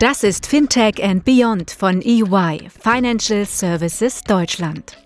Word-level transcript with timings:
Das 0.00 0.22
ist 0.22 0.46
Fintech 0.46 1.02
and 1.02 1.24
Beyond 1.24 1.72
von 1.72 2.00
EY, 2.00 2.68
Financial 2.68 3.44
Services 3.44 4.22
Deutschland. 4.22 4.96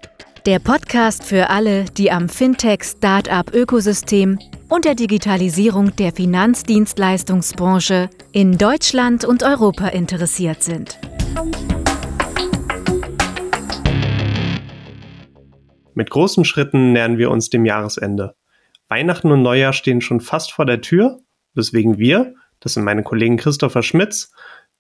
Der 0.45 0.59
Podcast 0.59 1.25
für 1.25 1.49
alle, 1.49 1.87
die 1.87 2.11
am 2.11 2.29
Fintech-Startup-Ökosystem 2.29 4.39
und 4.69 4.85
der 4.85 4.95
Digitalisierung 4.95 5.97
der 5.97 6.13
Finanzdienstleistungsbranche 6.13 8.11
in 8.33 8.59
Deutschland 8.59 9.25
und 9.25 9.43
Europa 9.43 9.89
interessiert 9.89 10.63
sind. 10.63 10.99
Mit 15.95 16.11
großen 16.11 16.45
Schritten 16.45 16.93
nähern 16.93 17.17
wir 17.17 17.31
uns 17.31 17.49
dem 17.49 17.65
Jahresende. 17.65 18.35
Weihnachten 18.89 19.33
und 19.33 19.41
Neujahr 19.41 19.73
stehen 19.73 20.03
schon 20.03 20.21
fast 20.21 20.53
vor 20.53 20.67
der 20.67 20.83
Tür, 20.83 21.21
weswegen 21.55 21.97
wir, 21.97 22.35
das 22.61 22.75
sind 22.75 22.85
meine 22.85 23.03
Kollegen 23.03 23.39
Christopher 23.39 23.83
Schmitz, 23.83 24.31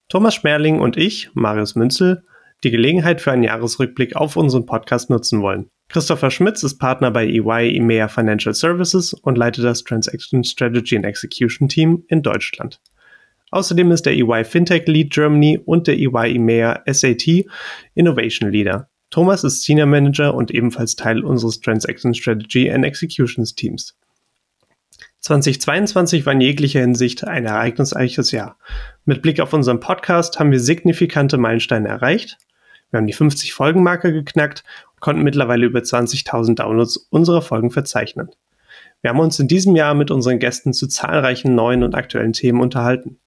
Thomas 0.09 0.35
Schmerling 0.35 0.81
und 0.81 0.97
ich, 0.97 1.31
Marius 1.35 1.75
Münzel, 1.75 2.25
die 2.65 2.71
Gelegenheit 2.71 3.21
für 3.21 3.33
einen 3.33 3.43
Jahresrückblick 3.43 4.17
auf 4.17 4.37
unseren 4.37 4.67
Podcast 4.67 5.11
nutzen 5.11 5.43
wollen. 5.43 5.69
Christopher 5.89 6.31
Schmitz 6.31 6.63
ist 6.63 6.79
Partner 6.79 7.11
bei 7.11 7.27
EY 7.27 7.77
EMEA 7.77 8.09
Financial 8.09 8.55
Services 8.55 9.13
und 9.13 9.37
leitet 9.37 9.65
das 9.65 9.85
Transaction 9.85 10.45
Strategy 10.45 10.97
and 10.97 11.05
Execution 11.05 11.69
Team 11.69 12.05
in 12.09 12.23
Deutschland. 12.23 12.81
Außerdem 13.51 13.91
ist 13.93 14.07
der 14.07 14.15
EY 14.15 14.45
Fintech 14.45 14.87
Lead 14.87 15.13
Germany 15.13 15.61
und 15.63 15.87
der 15.87 15.99
EY 15.99 16.37
EMEA 16.37 16.83
SAT 16.87 17.45
Innovation 17.95 18.51
Leader. 18.51 18.89
Thomas 19.11 19.45
ist 19.45 19.63
Senior 19.63 19.87
Manager 19.87 20.35
und 20.35 20.51
ebenfalls 20.51 20.97
Teil 20.97 21.23
unseres 21.23 21.61
Transaction 21.61 22.15
Strategy 22.15 22.71
and 22.71 22.87
Executions 22.87 23.55
Teams. 23.55 23.95
2022 25.23 26.27
war 26.27 26.33
in 26.33 26.41
jeglicher 26.41 26.81
Hinsicht 26.81 27.25
ein 27.25 27.45
ereignisreiches 27.47 28.33
Jahr. 28.33 28.59
Mit 29.05 29.23
Blick 29.23 29.39
auf 29.39 29.53
unseren 29.53 29.79
Podcast 29.79 30.41
haben 30.41 30.51
wir 30.51 30.59
signifikante 30.59 31.39
Meilensteine 31.39 31.87
erreicht. 31.87 32.39
Wir 32.91 32.99
haben 32.99 33.07
die 33.07 33.13
50 33.13 33.53
Folgenmarke 33.53 34.13
geknackt 34.13 34.65
und 34.95 35.01
konnten 35.01 35.23
mittlerweile 35.23 35.65
über 35.65 35.79
20.000 35.79 36.57
Downloads 36.57 36.97
unserer 37.11 37.41
Folgen 37.41 37.71
verzeichnen. 37.71 38.31
Wir 39.01 39.11
haben 39.11 39.21
uns 39.21 39.39
in 39.39 39.47
diesem 39.47 39.77
Jahr 39.77 39.95
mit 39.95 40.11
unseren 40.11 40.41
Gästen 40.41 40.73
zu 40.73 40.89
zahlreichen 40.89 41.55
neuen 41.55 41.85
und 41.85 41.95
aktuellen 41.95 42.33
Themen 42.33 42.61
unterhalten. 42.61 43.21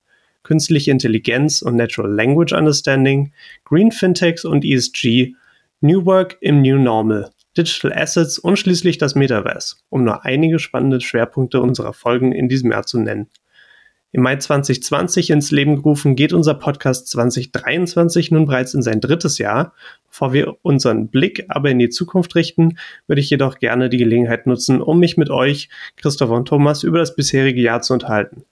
Künstliche 0.44 0.92
Intelligenz 0.92 1.62
und 1.62 1.78
Natural 1.78 2.12
Language 2.12 2.52
Understanding, 2.52 3.32
Green 3.64 3.94
Fintechs 3.94 4.44
und 4.44 4.66
ESG, 4.66 5.34
New 5.80 6.06
Work 6.06 6.38
im 6.42 6.62
New 6.62 6.78
Normal 6.78 7.32
Digital 7.58 7.94
Assets 7.94 8.38
und 8.38 8.58
schließlich 8.58 8.98
das 8.98 9.16
Metaverse, 9.16 9.78
um 9.90 10.04
nur 10.04 10.26
einige 10.26 10.60
spannende 10.60 11.02
Schwerpunkte 11.02 11.62
unserer 11.62 11.94
Folgen 11.94 12.32
in 12.32 12.50
diesem 12.50 12.72
Jahr 12.72 12.86
zu 12.86 13.00
nennen. 13.00 13.28
Im 14.16 14.22
Mai 14.22 14.38
2020 14.38 15.30
ins 15.30 15.52
Leben 15.52 15.76
gerufen 15.76 16.16
geht 16.16 16.32
unser 16.32 16.54
Podcast 16.54 17.10
2023 17.10 18.32
nun 18.32 18.46
bereits 18.46 18.74
in 18.74 18.82
sein 18.82 19.02
drittes 19.02 19.40
Jahr. 19.40 19.74
Bevor 20.08 20.32
wir 20.32 20.56
unseren 20.62 21.10
Blick 21.10 21.44
aber 21.50 21.70
in 21.70 21.80
die 21.80 21.90
Zukunft 21.90 22.34
richten, 22.36 22.78
würde 23.08 23.20
ich 23.20 23.30
jedoch 23.30 23.60
gerne 23.60 23.90
die 23.90 23.98
Gelegenheit 23.98 24.48
nutzen, 24.48 24.82
um 24.82 25.02
mich 25.02 25.18
mit 25.18 25.30
euch, 25.30 25.68
Christopher 25.98 26.36
und 26.36 26.48
Thomas, 26.48 26.84
über 26.84 27.00
das 27.00 27.14
bisherige 27.14 27.60
Jahr 27.60 27.82
zu 27.82 27.92
unterhalten. 27.92 28.46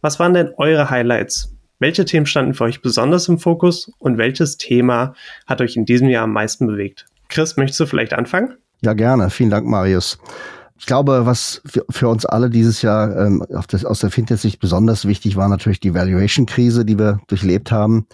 Was 0.00 0.18
waren 0.18 0.34
denn 0.34 0.52
eure 0.56 0.90
Highlights? 0.90 1.54
Welche 1.78 2.04
Themen 2.04 2.26
standen 2.26 2.54
für 2.54 2.64
euch 2.64 2.82
besonders 2.82 3.28
im 3.28 3.38
Fokus 3.38 3.92
und 3.98 4.18
welches 4.18 4.56
Thema 4.56 5.14
hat 5.46 5.60
euch 5.60 5.76
in 5.76 5.84
diesem 5.84 6.08
Jahr 6.08 6.24
am 6.24 6.32
meisten 6.32 6.66
bewegt? 6.66 7.06
Chris, 7.28 7.56
möchtest 7.56 7.80
du 7.80 7.86
vielleicht 7.86 8.14
anfangen? 8.14 8.56
Ja, 8.82 8.92
gerne. 8.92 9.30
Vielen 9.30 9.50
Dank, 9.50 9.66
Marius. 9.66 10.18
Ich 10.78 10.84
glaube, 10.84 11.24
was 11.24 11.62
für, 11.90 12.08
uns 12.08 12.26
alle 12.26 12.50
dieses 12.50 12.82
Jahr 12.82 13.16
ähm, 13.16 13.42
das, 13.68 13.86
aus 13.86 14.00
der 14.00 14.10
Fintech-Sicht 14.10 14.60
besonders 14.60 15.06
wichtig 15.06 15.36
war, 15.36 15.48
natürlich 15.48 15.80
die 15.80 15.94
Valuation-Krise, 15.94 16.84
die 16.84 16.98
wir 16.98 17.18
durchlebt 17.28 17.72
haben. 17.72 18.06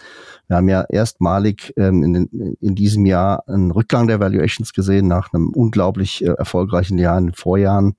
Wir 0.46 0.58
haben 0.58 0.68
ja 0.68 0.84
erstmalig 0.88 1.72
ähm, 1.76 2.04
in, 2.04 2.12
den, 2.12 2.56
in 2.60 2.74
diesem 2.76 3.04
Jahr 3.04 3.48
einen 3.48 3.72
Rückgang 3.72 4.06
der 4.06 4.20
Valuations 4.20 4.72
gesehen, 4.72 5.08
nach 5.08 5.32
einem 5.32 5.48
unglaublich 5.48 6.24
äh, 6.24 6.28
erfolgreichen 6.28 6.98
Jahr 6.98 7.18
in 7.18 7.28
den 7.28 7.34
Vorjahren, 7.34 7.94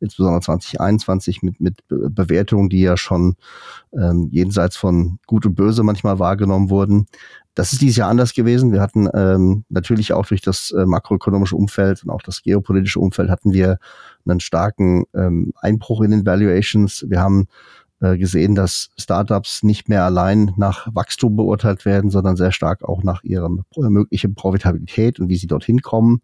insbesondere 0.00 0.40
2021 0.40 1.42
mit, 1.42 1.60
mit 1.60 1.84
Bewertungen, 1.88 2.70
die 2.70 2.80
ja 2.80 2.96
schon 2.96 3.36
ähm, 3.92 4.28
jenseits 4.32 4.76
von 4.76 5.18
Gut 5.26 5.46
und 5.46 5.54
Böse 5.54 5.84
manchmal 5.84 6.18
wahrgenommen 6.18 6.70
wurden. 6.70 7.06
Das 7.58 7.72
ist 7.72 7.82
dieses 7.82 7.96
Jahr 7.96 8.08
anders 8.08 8.34
gewesen. 8.34 8.70
Wir 8.70 8.80
hatten 8.80 9.08
ähm, 9.12 9.64
natürlich 9.68 10.12
auch 10.12 10.24
durch 10.26 10.40
das 10.40 10.70
äh, 10.70 10.86
makroökonomische 10.86 11.56
Umfeld 11.56 12.04
und 12.04 12.10
auch 12.10 12.22
das 12.22 12.42
geopolitische 12.42 13.00
Umfeld 13.00 13.30
hatten 13.30 13.52
wir 13.52 13.78
einen 14.24 14.38
starken 14.38 15.06
ähm, 15.12 15.52
Einbruch 15.56 16.02
in 16.02 16.12
den 16.12 16.24
Valuations. 16.24 17.04
Wir 17.08 17.20
haben 17.20 17.48
äh, 18.00 18.16
gesehen, 18.16 18.54
dass 18.54 18.90
Startups 18.96 19.64
nicht 19.64 19.88
mehr 19.88 20.04
allein 20.04 20.52
nach 20.56 20.86
Wachstum 20.94 21.34
beurteilt 21.34 21.84
werden, 21.84 22.10
sondern 22.10 22.36
sehr 22.36 22.52
stark 22.52 22.84
auch 22.84 23.02
nach 23.02 23.24
ihrer 23.24 23.50
möglichen 23.74 24.36
Profitabilität 24.36 25.18
und 25.18 25.28
wie 25.28 25.36
sie 25.36 25.48
dorthin 25.48 25.82
kommen. 25.82 26.20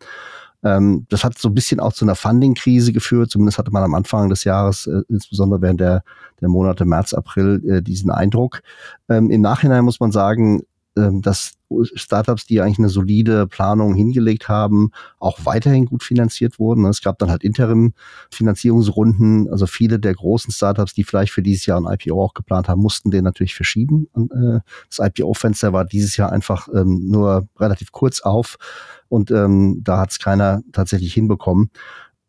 Ähm, 0.63 1.05
das 1.09 1.25
hat 1.25 1.37
so 1.37 1.49
ein 1.49 1.55
bisschen 1.55 1.81
auch 1.81 1.95
zu 1.95 2.05
einer 2.05 2.15
Funding-Krise 2.15 2.93
geführt. 2.93 3.33
Zumindest 3.33 3.59
hatte 3.59 3.73
man 3.73 3.83
am 3.83 3.95
Anfang 3.95 4.29
des 4.29 4.45
Jahres, 4.45 4.87
äh, 4.87 5.01
insbesondere 5.09 5.63
während 5.63 5.81
der, 5.81 6.05
der 6.41 6.49
Monate 6.49 6.85
März, 6.85 7.13
April, 7.13 7.61
äh, 7.69 7.83
diesen 7.83 8.13
Eindruck. 8.13 8.63
Ähm, 9.09 9.31
Im 9.31 9.41
Nachhinein 9.41 9.85
muss 9.85 9.99
man 9.99 10.13
sagen, 10.13 10.63
dass 10.95 11.55
Startups, 11.95 12.47
die 12.47 12.61
eigentlich 12.61 12.79
eine 12.79 12.89
solide 12.89 13.47
Planung 13.47 13.95
hingelegt 13.95 14.49
haben, 14.49 14.91
auch 15.19 15.45
weiterhin 15.45 15.87
gut 15.87 16.05
finanziert 16.05 16.59
wurden. 16.59 16.85
Es 16.87 17.03
gab 17.03 17.19
dann 17.19 17.31
halt 17.31 17.43
Interim-Finanzierungsrunden. 17.43 19.49
Also 19.51 19.67
viele 19.67 19.99
der 19.99 20.15
großen 20.15 20.53
Startups, 20.53 20.95
die 20.95 21.05
vielleicht 21.05 21.33
für 21.33 21.43
dieses 21.43 21.67
Jahr 21.67 21.81
ein 21.81 21.93
IPO 21.93 22.23
auch 22.23 22.35
geplant 22.35 22.69
haben, 22.69 22.81
mussten 22.81 23.11
den 23.11 23.25
natürlich 23.25 23.55
verschieben. 23.55 24.09
Äh, 24.15 24.61
das 24.89 25.01
IPO-Fenster 25.01 25.73
war 25.73 25.85
dieses 25.85 26.17
Jahr 26.17 26.31
einfach 26.31 26.69
ähm, 26.73 27.09
nur 27.09 27.49
relativ 27.59 27.93
kurz 27.93 28.21
auf 28.21 28.57
und 29.09 29.31
ähm, 29.31 29.81
da 29.83 29.99
hat 29.99 30.11
es 30.11 30.19
keiner 30.19 30.63
tatsächlich 30.73 31.15
hinbekommen. 31.15 31.71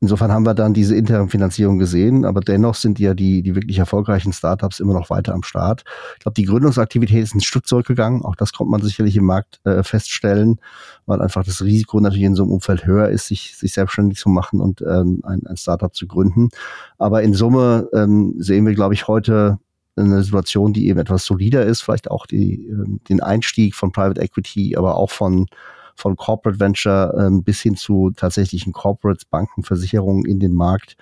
Insofern 0.02 0.32
haben 0.32 0.46
wir 0.46 0.54
dann 0.54 0.74
diese 0.74 0.96
internen 0.96 1.30
Finanzierung 1.30 1.80
gesehen, 1.80 2.26
aber 2.26 2.42
dennoch 2.42 2.76
sind 2.76 3.00
ja 3.00 3.14
die, 3.14 3.42
die 3.42 3.56
wirklich 3.56 3.80
erfolgreichen 3.80 4.34
Startups 4.34 4.80
immer 4.82 4.94
noch 4.94 5.10
weiter 5.10 5.34
am 5.34 5.44
Start. 5.44 5.84
Ich 6.16 6.20
glaube, 6.20 6.36
die 6.36 6.44
Gründungsaktivität 6.44 7.24
ist 7.24 7.34
ein 7.34 7.42
Stück 7.42 7.66
zurückgegangen. 7.66 8.22
Auch 8.24 8.36
das 8.36 8.52
kommt 8.52 8.70
man 8.70 8.82
sicherlich 8.82 9.16
im 9.16 9.26
Markt 9.26 9.62
äh, 9.64 9.84
feststellen, 9.84 10.60
weil 11.06 11.22
einfach 11.22 11.46
das 11.46 11.64
Risiko 11.64 12.00
natürlich 12.02 12.26
in 12.26 12.36
so 12.36 12.44
einem 12.44 12.52
Umfeld 12.52 12.86
höher 12.86 13.08
ist, 13.08 13.28
sich, 13.28 13.56
sich 13.56 13.74
selbstständig 13.74 14.18
zu 14.18 14.28
machen 14.28 14.60
und 14.60 14.82
ähm, 14.82 15.22
ein, 15.24 15.46
ein 15.48 15.58
Startup 15.58 15.94
zu 15.96 16.08
gründen. 16.08 16.50
Aber 16.98 17.24
in 17.24 17.34
Summe 17.34 17.88
ähm, 17.94 18.36
sehen 18.38 18.66
wir, 18.66 18.76
glaube 18.76 18.94
ich, 18.94 19.08
heute 19.08 19.60
eine 19.96 20.24
Situation, 20.24 20.74
die 20.74 20.88
eben 20.88 21.00
etwas 21.00 21.26
solider 21.26 21.66
ist, 21.66 21.82
vielleicht 21.82 22.12
auch 22.12 22.26
die, 22.26 22.68
äh, 22.68 23.00
den 23.08 23.22
Einstieg 23.22 23.76
von 23.76 23.94
Private 23.94 24.22
Equity, 24.22 24.76
aber 24.76 24.96
auch 24.96 25.12
von 25.12 25.48
von 25.96 26.16
Corporate 26.16 26.60
Venture 26.60 27.16
ähm, 27.18 27.44
bis 27.44 27.62
hin 27.62 27.76
zu 27.76 28.12
tatsächlichen 28.16 28.74
Corporates, 28.74 29.26
Banken, 29.26 29.64
Versicherungen 29.64 30.26
in 30.26 30.40
den 30.40 30.54
Markt 30.54 30.98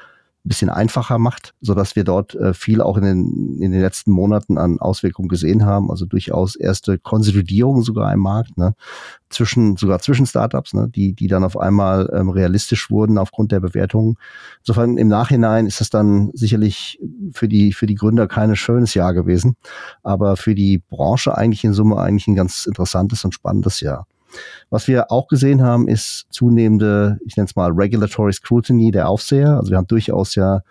ein 0.46 0.50
bisschen 0.50 0.70
einfacher 0.70 1.20
macht, 1.20 1.54
so 1.62 1.74
dass 1.74 1.96
wir 1.96 2.04
dort 2.04 2.36
äh, 2.36 2.54
viel 2.54 2.82
auch 2.82 2.98
in 2.98 3.04
den, 3.04 3.62
in 3.62 3.72
den 3.72 3.80
letzten 3.80 4.12
Monaten 4.12 4.58
an 4.58 4.78
Auswirkungen 4.78 5.30
gesehen 5.30 5.66
haben. 5.66 5.90
Also 5.90 6.06
durchaus 6.06 6.58
erste 6.58 7.00
Konsolidierung 7.00 7.82
sogar 7.82 8.12
im 8.12 8.20
Markt, 8.20 8.58
ne? 8.58 8.76
zwischen, 9.30 9.78
sogar 9.78 10.00
zwischen 10.00 10.26
Startups, 10.26 10.74
ne? 10.74 10.90
die, 10.94 11.14
die 11.14 11.28
dann 11.28 11.46
auf 11.46 11.58
einmal 11.58 12.12
ähm, 12.14 12.30
realistisch 12.30 12.92
wurden 12.92 13.18
aufgrund 13.18 13.54
der 13.54 13.62
Bewertungen. 13.62 14.18
Insofern 14.60 14.98
im 14.98 15.08
Nachhinein 15.08 15.66
ist 15.66 15.80
das 15.80 15.90
dann 15.90 16.30
sicherlich 16.34 17.00
für 17.32 17.48
die, 17.48 17.72
für 17.72 17.86
die 17.86 17.96
Gründer 17.96 18.28
kein 18.28 18.54
schönes 18.58 18.94
Jahr 18.96 19.14
gewesen, 19.14 19.56
aber 20.04 20.36
für 20.36 20.56
die 20.56 20.80
Branche 20.90 21.38
eigentlich 21.38 21.64
in 21.64 21.74
Summe 21.74 21.98
eigentlich 21.98 22.28
ein 22.28 22.36
ganz 22.36 22.66
interessantes 22.66 23.24
und 23.24 23.34
spannendes 23.34 23.80
Jahr. 23.80 24.08
Was 24.70 24.88
wir 24.88 25.12
auch 25.12 25.28
gesehen 25.28 25.62
haben, 25.62 25.88
ist 25.88 26.26
zunehmende, 26.30 27.20
ich 27.26 27.38
nenne 27.38 27.48
es 27.48 27.56
mal 27.56 27.72
Regulatory 27.72 28.34
Scrutiny 28.34 28.92
der 28.92 29.10
Aufseher. 29.10 29.58
Also 29.58 29.72
wir 29.72 29.78
haben 29.78 29.88
durchaus 29.88 30.36
ja 30.36 30.62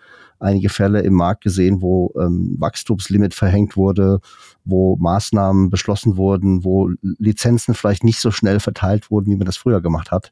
einige 0.43 0.69
Fälle 0.69 1.01
im 1.01 1.13
Markt 1.13 1.43
gesehen, 1.43 1.81
wo 1.81 2.13
ähm, 2.19 2.55
Wachstumslimit 2.59 3.33
verhängt 3.33 3.77
wurde, 3.77 4.19
wo 4.65 4.97
Maßnahmen 4.97 5.69
beschlossen 5.69 6.17
wurden, 6.17 6.63
wo 6.63 6.91
Lizenzen 7.01 7.73
vielleicht 7.73 8.03
nicht 8.03 8.19
so 8.19 8.29
schnell 8.29 8.59
verteilt 8.59 9.09
wurden, 9.09 9.31
wie 9.31 9.37
man 9.37 9.45
das 9.45 9.57
früher 9.57 9.81
gemacht 9.81 10.11
hat. 10.11 10.31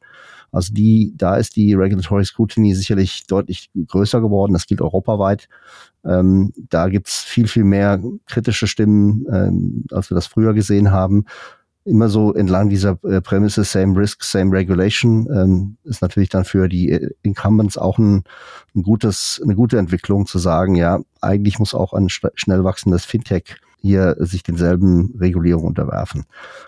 Also 0.52 0.74
die, 0.74 1.14
da 1.16 1.38
ist 1.38 1.56
die 1.56 1.74
Regulatory 1.74 2.26
Scrutiny 2.26 2.76
sicherlich 2.76 3.26
deutlich 3.26 3.70
größer 3.88 4.20
geworden. 4.20 4.52
Das 4.52 4.68
gilt 4.68 4.82
europaweit. 4.82 5.48
Ähm, 6.04 6.52
da 6.70 6.90
gibt's 6.90 7.24
viel, 7.24 7.48
viel 7.48 7.64
mehr 7.64 8.02
kritische 8.26 8.68
Stimmen, 8.68 9.26
ähm, 9.32 9.86
als 9.92 10.12
wir 10.12 10.16
das 10.16 10.28
früher 10.28 10.54
gesehen 10.54 10.92
haben 10.92 11.26
immer 11.84 12.10
so 12.10 12.34
entlang 12.34 12.70
dieser 12.70 12.98
äh, 13.04 13.22
Prämisse 13.22 13.64
Same 13.64 13.98
Risk, 13.98 14.24
Same 14.24 14.52
Regulation 14.52 15.28
ähm, 15.34 15.78
ist 15.84 16.02
natürlich 16.02 16.30
dann 16.30 16.46
für 16.46 16.68
die 16.68 16.92
äh, 16.92 17.10
Incumbents 17.24 17.78
auch 17.78 17.98
ein, 17.98 18.24
ein 18.76 18.84
gutes, 18.84 19.42
eine 19.44 19.56
gute 19.56 19.78
Entwicklung 19.78 20.26
zu 20.26 20.38
sagen, 20.38 20.76
ja, 20.76 21.00
eigentlich 21.22 21.60
muss 21.60 21.74
auch 21.74 21.94
ein 21.94 22.08
schnell 22.10 22.64
wachsendes 22.64 23.06
Fintech 23.06 23.58
hier 23.82 24.16
sich 24.20 24.44
denselben 24.44 25.16
Regulierungen 25.20 25.68
unterwerfen. 25.68 26.26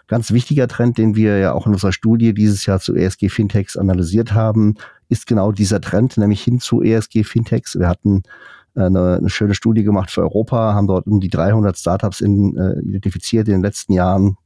Ganz 0.08 0.32
wichtiger 0.32 0.68
Trend, 0.68 0.98
den 0.98 1.16
wir 1.16 1.38
ja 1.38 1.54
auch 1.54 1.68
in 1.68 1.74
unserer 1.74 1.94
Studie 1.94 2.34
dieses 2.34 2.66
Jahr 2.66 2.80
zu 2.80 2.96
ESG 2.96 3.30
Fintechs 3.30 3.78
analysiert 3.78 4.34
haben, 4.34 4.76
ist 5.10 5.28
genau 5.28 5.52
dieser 5.52 5.80
Trend, 5.80 6.18
nämlich 6.18 6.42
hin 6.42 6.60
zu 6.60 6.82
ESG 6.82 7.24
Fintechs. 7.24 7.78
Wir 7.78 7.88
hatten 7.88 8.24
äh, 8.76 8.82
eine, 8.82 9.18
eine 9.18 9.30
schöne 9.30 9.54
Studie 9.54 9.84
gemacht 9.84 10.10
für 10.10 10.22
Europa, 10.22 10.74
haben 10.74 10.88
dort 10.88 11.06
um 11.06 11.20
die 11.20 11.30
300 11.30 11.78
Startups 11.78 12.20
in, 12.20 12.58
äh, 12.58 12.80
identifiziert 12.80 13.48
in 13.48 13.56
den 13.56 13.64
letzten 13.64 13.94
Jahren, 13.94 14.38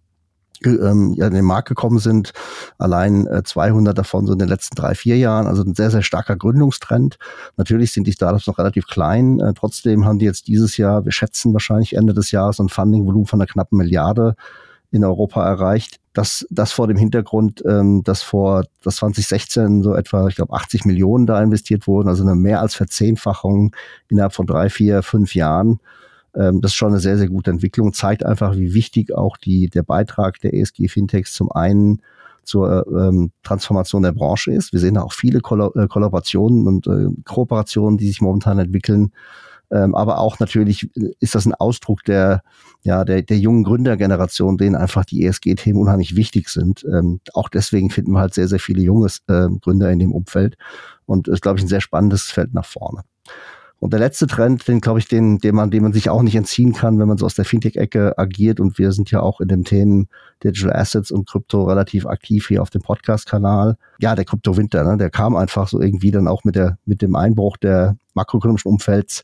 ähm, 0.66 1.14
ja, 1.16 1.28
in 1.28 1.34
den 1.34 1.46
Markt 1.46 1.68
gekommen 1.68 2.00
sind. 2.00 2.34
Allein 2.78 3.28
äh, 3.28 3.44
200 3.44 3.98
davon 3.98 4.26
so 4.26 4.34
in 4.34 4.40
den 4.40 4.48
letzten 4.48 4.76
drei, 4.76 4.96
vier 4.96 5.18
Jahren. 5.18 5.48
Also 5.48 5.64
ein 5.64 5.76
sehr, 5.76 5.92
sehr 5.92 6.02
starker 6.02 6.36
Gründungstrend. 6.36 7.18
Natürlich 7.58 7.94
sind 7.94 8.08
die 8.08 8.14
Startups 8.14 8.48
noch 8.48 8.58
relativ 8.58 8.88
klein. 8.88 9.40
Äh, 9.40 9.54
trotzdem 9.54 10.06
haben 10.06 10.20
die 10.20 10.26
jetzt 10.26 10.48
dieses 10.48 10.78
Jahr, 10.78 11.06
wir 11.06 11.12
schätzen 11.12 11.54
wahrscheinlich 11.54 11.96
Ende 11.96 12.14
des 12.14 12.32
Jahres, 12.32 12.60
ein 12.60 12.70
Fundingvolumen 12.70 13.28
von 13.28 13.40
einer 13.40 13.48
knappen 13.48 13.78
Milliarde 13.78 14.36
in 14.92 15.04
Europa 15.04 15.46
erreicht. 15.46 16.00
Das, 16.14 16.48
das 16.50 16.72
vor 16.72 16.88
dem 16.88 16.98
Hintergrund, 16.98 17.64
ähm, 17.66 18.04
dass 18.04 18.24
vor 18.24 18.64
dass 18.84 18.98
2016 18.98 19.84
so 19.84 19.94
etwa, 19.94 20.28
ich 20.28 20.36
glaube, 20.36 20.54
80 20.54 20.86
Millionen 20.86 21.26
da 21.26 21.42
investiert 21.42 21.88
wurden, 21.88 22.08
also 22.08 22.24
eine 22.24 22.36
mehr 22.36 22.62
als 22.62 22.74
Verzehnfachung 22.74 23.76
innerhalb 24.08 24.34
von 24.34 24.48
drei, 24.48 24.70
vier, 24.70 25.04
fünf 25.04 25.36
Jahren. 25.36 25.80
Ähm, 26.38 26.62
das 26.62 26.72
ist 26.72 26.76
schon 26.76 26.90
eine 26.90 27.00
sehr, 27.00 27.18
sehr 27.18 27.30
gute 27.30 27.52
Entwicklung, 27.52 27.94
zeigt 27.94 28.26
einfach, 28.26 28.56
wie 28.56 28.74
wichtig 28.74 29.14
auch 29.14 29.38
die, 29.38 29.70
der 29.70 29.84
Beitrag 29.84 30.40
der 30.42 30.54
ESG 30.54 30.88
Fintechs 30.88 31.34
zum 31.34 31.52
einen 31.52 32.02
zur 32.44 32.88
ähm, 32.88 33.32
Transformation 33.44 34.04
der 34.04 34.14
Branche 34.14 34.54
ist. 34.54 34.72
Wir 34.72 34.80
sehen 34.80 34.94
da 34.94 35.02
auch 35.02 35.14
viele 35.14 35.42
Koll 35.42 35.70
äh, 35.76 35.88
Kollaborationen 35.88 36.66
und 36.66 36.88
äh, 36.88 37.10
Kooperationen, 37.26 37.98
die 37.98 38.08
sich 38.08 38.22
momentan 38.22 38.60
entwickeln. 38.60 39.12
Ähm, 39.70 39.96
aber 39.96 40.20
auch 40.20 40.40
natürlich 40.40 40.90
ist 41.20 41.36
das 41.36 41.46
ein 41.46 41.54
Ausdruck 41.54 42.04
der, 42.06 42.42
ja, 42.84 43.04
der, 43.04 43.22
der 43.22 43.38
jungen 43.38 43.66
Gründergeneration, 43.66 44.58
denen 44.58 44.76
einfach 44.76 45.04
die 45.04 45.26
ESG-Themen 45.26 45.82
unheimlich 45.82 46.16
wichtig 46.16 46.48
sind. 46.48 46.86
Ähm, 46.86 47.20
auch 47.34 47.50
deswegen 47.50 47.90
finden 47.90 48.12
wir 48.12 48.20
halt 48.20 48.34
sehr, 48.34 48.48
sehr 48.48 48.60
viele 48.60 48.82
junge 48.82 49.08
äh, 49.28 49.50
Gründer 49.62 49.92
in 49.92 50.00
dem 50.00 50.14
Umfeld. 50.14 50.56
Und 51.06 51.28
ist, 51.28 51.42
glaube 51.42 51.58
ich, 51.58 51.66
ein 51.66 51.70
sehr 51.70 51.82
spannendes 51.82 52.24
Feld 52.24 52.54
nach 52.54 52.66
vorne. 52.66 53.02
Und 53.80 53.94
der 53.94 54.00
letzte 54.00 54.26
Trend, 54.26 54.68
den 54.68 54.82
glaube 54.82 55.00
ich, 55.00 55.08
den, 55.08 55.38
den 55.38 55.54
man, 55.54 55.70
den 55.70 55.84
man 55.84 55.94
sich 55.94 56.10
auch 56.10 56.24
nicht 56.24 56.36
entziehen 56.36 56.74
kann, 56.74 56.98
wenn 56.98 57.08
man 57.08 57.18
so 57.18 57.26
aus 57.26 57.36
der 57.36 57.46
Fintech-Ecke 57.46 58.18
agiert. 58.18 58.60
Und 58.60 58.80
wir 58.80 58.92
sind 58.92 59.12
ja 59.12 59.22
auch 59.22 59.40
in 59.40 59.48
den 59.48 59.66
Themen 59.66 60.08
Digital 60.44 60.74
Assets 60.74 61.12
und 61.12 61.28
Krypto 61.28 61.64
relativ 61.64 62.08
aktiv 62.08 62.48
hier 62.48 62.62
auf 62.62 62.72
dem 62.72 62.82
Podcast-Kanal. 62.82 63.78
Ja, 64.00 64.16
der 64.16 64.26
Krypto-Winter, 64.26 64.84
ne, 64.84 64.98
der 64.98 65.12
kam 65.12 65.36
einfach 65.36 65.68
so 65.68 65.80
irgendwie 65.80 66.12
dann 66.12 66.28
auch 66.28 66.44
mit 66.44 66.56
der, 66.56 66.80
mit 66.86 67.04
dem 67.04 67.16
Einbruch 67.16 67.58
der 67.58 67.98
makroökonomischen 68.16 68.72
Umfelds 68.72 69.24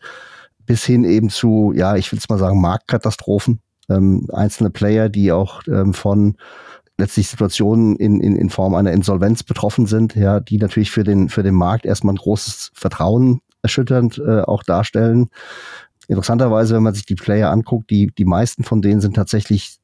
bis 0.66 0.86
hin 0.86 1.04
eben 1.04 1.30
zu, 1.30 1.74
ja, 1.76 1.96
ich 1.96 2.12
will 2.12 2.20
es 2.20 2.30
mal 2.30 2.38
sagen, 2.38 2.62
Marktkatastrophen. 2.62 3.60
Ähm, 3.90 4.28
einzelne 4.32 4.70
Player, 4.70 5.10
die 5.10 5.32
auch 5.32 5.62
ähm, 5.68 5.94
von 5.94 6.38
letztlich 6.98 7.28
Situationen 7.28 7.96
in, 7.98 8.22
in, 8.22 8.36
in 8.36 8.50
Form 8.50 8.76
einer 8.76 8.92
Insolvenz 8.92 9.44
betroffen 9.44 9.88
sind, 9.88 10.16
ja, 10.16 10.40
die 10.40 10.58
natürlich 10.58 10.92
für 10.92 11.04
den, 11.04 11.28
für 11.28 11.44
den 11.44 11.56
Markt 11.56 11.86
erstmal 11.86 12.14
ein 12.14 12.18
großes 12.18 12.72
Vertrauen 12.74 13.42
erschütternd 13.64 14.20
äh, 14.20 14.42
auch 14.42 14.64
darstellen. 14.64 15.30
Interessanterweise, 16.08 16.76
wenn 16.76 16.84
man 16.84 16.94
sich 16.94 17.06
die 17.06 17.16
Player 17.16 17.50
anguckt, 17.50 17.90
die, 17.90 18.12
die 18.16 18.26
meisten 18.26 18.64
von 18.64 18.82
denen 18.82 19.02
sind 19.02 19.16
tatsächlich 19.16 19.80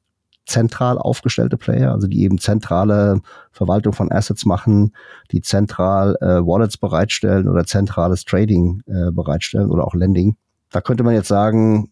zentral 0.45 0.97
aufgestellte 0.97 1.57
Player, 1.57 1.91
also 1.91 2.07
die 2.07 2.23
eben 2.23 2.39
zentrale 2.39 3.21
Verwaltung 3.51 3.93
von 3.93 4.11
Assets 4.11 4.45
machen, 4.45 4.93
die 5.31 5.41
zentral 5.41 6.17
äh, 6.21 6.45
Wallets 6.45 6.77
bereitstellen 6.77 7.47
oder 7.47 7.65
zentrales 7.65 8.25
Trading 8.25 8.81
äh, 8.87 9.11
bereitstellen 9.11 9.69
oder 9.69 9.85
auch 9.85 9.93
Lending. 9.93 10.35
Da 10.71 10.81
könnte 10.81 11.03
man 11.03 11.13
jetzt 11.13 11.27
sagen, 11.27 11.91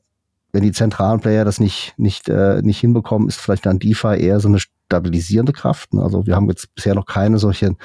wenn 0.52 0.64
die 0.64 0.72
zentralen 0.72 1.20
Player 1.20 1.46
das 1.46 1.60
nicht, 1.60 1.94
nicht, 1.98 2.30
äh, 2.30 2.62
nicht 2.64 2.80
hinbekommen, 2.80 3.28
ist 3.28 3.40
vielleicht 3.40 3.66
dann 3.66 3.80
DeFi 3.80 4.20
eher 4.20 4.40
so 4.40 4.48
eine 4.48 4.60
stabilisierende 4.60 5.54
Kraft. 5.54 5.90
Also 5.94 6.26
wir 6.26 6.36
haben 6.36 6.50
jetzt 6.50 6.74
bisher 6.74 6.96
noch 6.96 7.06
keine 7.06 7.38
solchen 7.38 7.78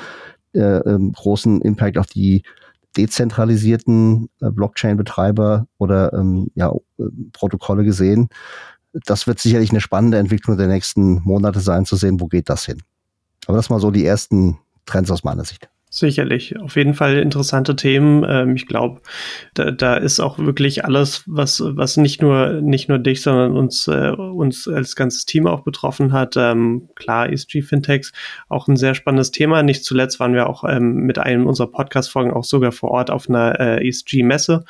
äh, 0.54 0.60
ähm, 0.60 1.12
großen 1.12 1.60
Impact 1.60 1.99
auf 1.99 2.06
die 2.06 2.43
dezentralisierten 2.97 4.29
äh, 4.41 4.50
Blockchain-Betreiber 4.50 5.67
oder 5.79 6.12
ähm, 6.12 6.50
ja, 6.55 6.71
äh, 6.99 7.05
Protokolle 7.33 7.85
gesehen. 7.85 8.29
Das 8.93 9.27
wird 9.27 9.39
sicherlich 9.39 9.71
eine 9.71 9.81
spannende 9.81 10.19
Entwicklung 10.19 10.59
der 10.59 10.69
nächsten 10.69 11.23
Monate 11.23 11.61
sein, 11.61 11.87
zu 11.87 11.97
sehen, 11.97 12.21
wo 12.21 12.27
geht 12.27 12.49
das 12.49 12.67
hin. 12.67 12.83
Aber 13.47 13.56
das 13.56 13.71
mal 13.71 13.81
so 13.81 13.91
die 13.91 14.05
ersten 14.05 14.59
Trends 14.87 15.11
aus 15.11 15.25
meiner 15.25 15.44
Sicht. 15.44 15.72
Sicherlich, 15.94 16.59
auf 16.59 16.77
jeden 16.77 16.94
Fall 16.94 17.19
interessante 17.19 17.77
Themen. 17.77 18.25
Ähm, 18.27 18.56
ich 18.56 18.67
glaube, 18.67 19.03
da, 19.53 19.71
da 19.71 19.97
ist 19.97 20.21
auch 20.21 20.39
wirklich 20.39 20.87
alles, 20.87 21.23
was, 21.27 21.62
was 21.62 21.99
nicht 21.99 22.23
nur, 22.23 22.62
nicht 22.62 22.89
nur 22.89 22.99
dich, 22.99 23.21
sondern 23.21 23.55
uns, 23.55 23.89
äh, 23.89 24.09
uns 24.09 24.67
als 24.67 24.97
ganzes 24.97 25.27
Team 25.27 25.47
auch 25.47 25.65
betroffen 25.65 26.15
hat. 26.15 26.35
Ähm, 26.39 26.89
klar, 26.94 27.31
ESG 27.31 27.61
Fintechs, 27.61 28.12
auch 28.49 28.69
ein 28.69 28.77
sehr 28.79 28.94
spannendes 28.94 29.33
Thema. 29.33 29.62
Nicht 29.62 29.85
zuletzt 29.85 30.19
waren 30.19 30.33
wir 30.33 30.49
auch 30.49 30.65
ähm, 30.65 30.94
mit 30.94 31.19
einem 31.19 31.47
unserer 31.47 31.71
Podcast-Folgen 31.71 32.33
auch 32.33 32.45
sogar 32.45 32.73
vor 32.73 32.91
Ort 32.91 33.11
auf 33.11 33.29
einer 33.29 33.61
äh, 33.61 33.87
ESG-Messe 33.87 34.65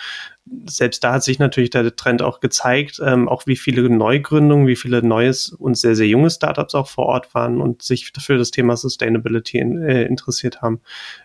selbst 0.67 1.05
da 1.05 1.15
hat 1.15 1.23
sich 1.23 1.39
natürlich 1.39 1.71
der 1.71 1.95
Trend 1.95 2.21
auch 2.21 2.41
gezeigt, 2.41 3.01
ähm, 3.05 3.29
auch 3.29 3.47
wie 3.47 3.57
viele 3.57 3.89
Neugründungen, 3.89 4.67
wie 4.67 4.77
viele 4.77 5.03
neues 5.03 5.51
und 5.51 5.77
sehr, 5.77 5.95
sehr 5.95 6.09
junge 6.09 6.31
Startups 6.31 6.75
auch 6.75 6.89
vor 6.89 7.07
Ort 7.07 7.35
waren 7.35 7.61
und 7.61 7.83
sich 7.83 8.11
für 8.11 8.37
das 8.37 8.51
Thema 8.51 8.77
Sustainability 8.77 9.59
in, 9.59 9.81
äh, 9.81 10.05
interessiert 10.05 10.61
haben. 10.61 10.81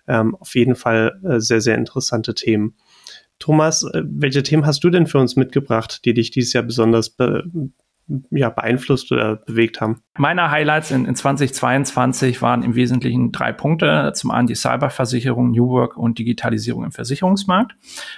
Ähm, 0.08 0.36
auf 0.36 0.56
jeden 0.56 0.75
Fall 0.75 1.19
äh, 1.24 1.40
sehr, 1.40 1.62
sehr 1.62 1.75
interessante 1.75 2.36
Themen. 2.36 2.75
Thomas, 3.40 3.84
äh, 3.84 4.04
welche 4.06 4.44
Themen 4.44 4.66
hast 4.66 4.84
du 4.84 4.90
denn 4.90 5.08
für 5.08 5.19
uns 5.19 5.36
mitgebracht, 5.36 6.06
die 6.06 6.14
dich 6.14 6.31
dieses 6.31 6.54
Jahr 6.54 6.64
besonders 6.64 7.10
be 7.10 7.44
ja, 8.30 8.50
beeinflusst 8.50 9.12
oder 9.12 9.36
bewegt 9.36 9.81
haben? 9.81 10.01
Meine 10.18 10.50
Highlights 10.50 10.92
in, 10.92 11.06
in 11.06 11.15
2022 11.15 12.42
waren 12.42 12.63
im 12.63 12.75
Wesentlichen 12.75 13.31
drei 13.31 13.51
Punkte. 13.51 14.12
Zum 14.15 14.31
einen 14.31 14.48
die 14.48 14.56
Cyberversicherung, 14.56 15.51
New 15.51 15.69
Work 15.69 15.98
und 15.98 16.18
Digitalisierung 16.18 16.86
im 16.86 16.92
Versicherungsmarkt. 16.92 17.75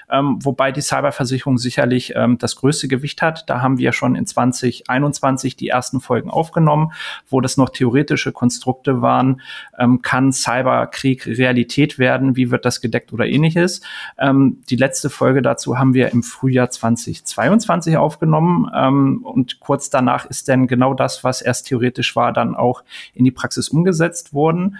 Ähm, 0.10 0.38
wobei 0.42 0.72
die 0.72 0.82
Cyberversicherung 0.82 1.58
sicherlich 1.58 2.14
ähm, 2.16 2.38
das 2.38 2.56
größte 2.56 2.88
Gewicht 2.88 3.22
hat. 3.22 3.50
Da 3.50 3.62
haben 3.62 3.80
wir 3.80 3.92
schon 3.92 4.16
in 4.16 4.26
2021 4.26 5.56
die 5.56 5.68
ersten 5.68 6.00
Folgen 6.00 6.30
aufgenommen, 6.30 6.94
wo 7.28 7.42
das 7.42 7.58
noch 7.58 7.70
theoretische 7.70 8.32
Konstrukte 8.32 9.02
waren. 9.02 9.42
Ähm, 9.78 10.02
kann 10.02 10.32
Cyberkrieg 10.32 11.26
Realität 11.26 12.00
werden? 12.00 12.36
Wie 12.36 12.52
wird 12.52 12.64
das 12.64 12.80
gedeckt 12.80 13.12
oder 13.12 13.26
ähnliches? 13.26 13.82
Ähm, 14.18 14.62
die 14.70 14.76
letzte 14.76 15.10
Folge 15.10 15.42
dazu 15.42 15.78
haben 15.78 15.94
wir 15.94 16.12
im 16.14 16.24
Frühjahr 16.24 16.70
2022 16.70 17.98
aufgenommen 17.98 18.70
ähm, 18.74 19.22
und 19.24 19.60
kurz 19.60 19.79
kurz 19.80 19.90
danach 19.90 20.26
ist 20.26 20.50
dann 20.50 20.68
genau 20.68 20.94
das, 20.94 21.24
was 21.24 21.42
erst 21.42 21.68
theoretisch 21.68 22.14
war, 22.14 22.34
dann 22.34 22.54
auch 22.54 22.84
in 23.14 23.24
die 23.24 23.32
Praxis 23.32 23.70
umgesetzt 23.70 24.34
worden. 24.34 24.76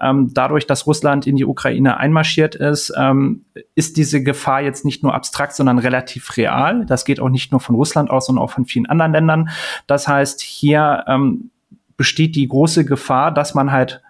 Ähm, 0.00 0.30
dadurch, 0.32 0.68
dass 0.68 0.86
Russland 0.86 1.26
in 1.26 1.34
die 1.34 1.44
Ukraine 1.44 1.96
einmarschiert 1.96 2.54
ist, 2.54 2.92
ähm, 2.96 3.46
ist 3.74 3.96
diese 3.96 4.22
Gefahr 4.22 4.60
jetzt 4.60 4.84
nicht 4.84 5.02
nur 5.02 5.12
abstrakt, 5.12 5.54
sondern 5.54 5.80
relativ 5.80 6.36
real. 6.36 6.86
Das 6.86 7.04
geht 7.04 7.18
auch 7.18 7.30
nicht 7.30 7.50
nur 7.50 7.60
von 7.60 7.74
Russland 7.74 8.10
aus, 8.10 8.26
sondern 8.26 8.44
auch 8.44 8.52
von 8.52 8.64
vielen 8.64 8.86
anderen 8.86 9.10
Ländern. 9.10 9.48
Das 9.88 10.06
heißt, 10.06 10.40
hier 10.40 11.04
ähm, 11.08 11.50
besteht 11.96 12.36
die 12.36 12.46
große 12.46 12.84
Gefahr, 12.84 13.34
dass 13.34 13.54
man 13.54 13.72
halt 13.72 14.02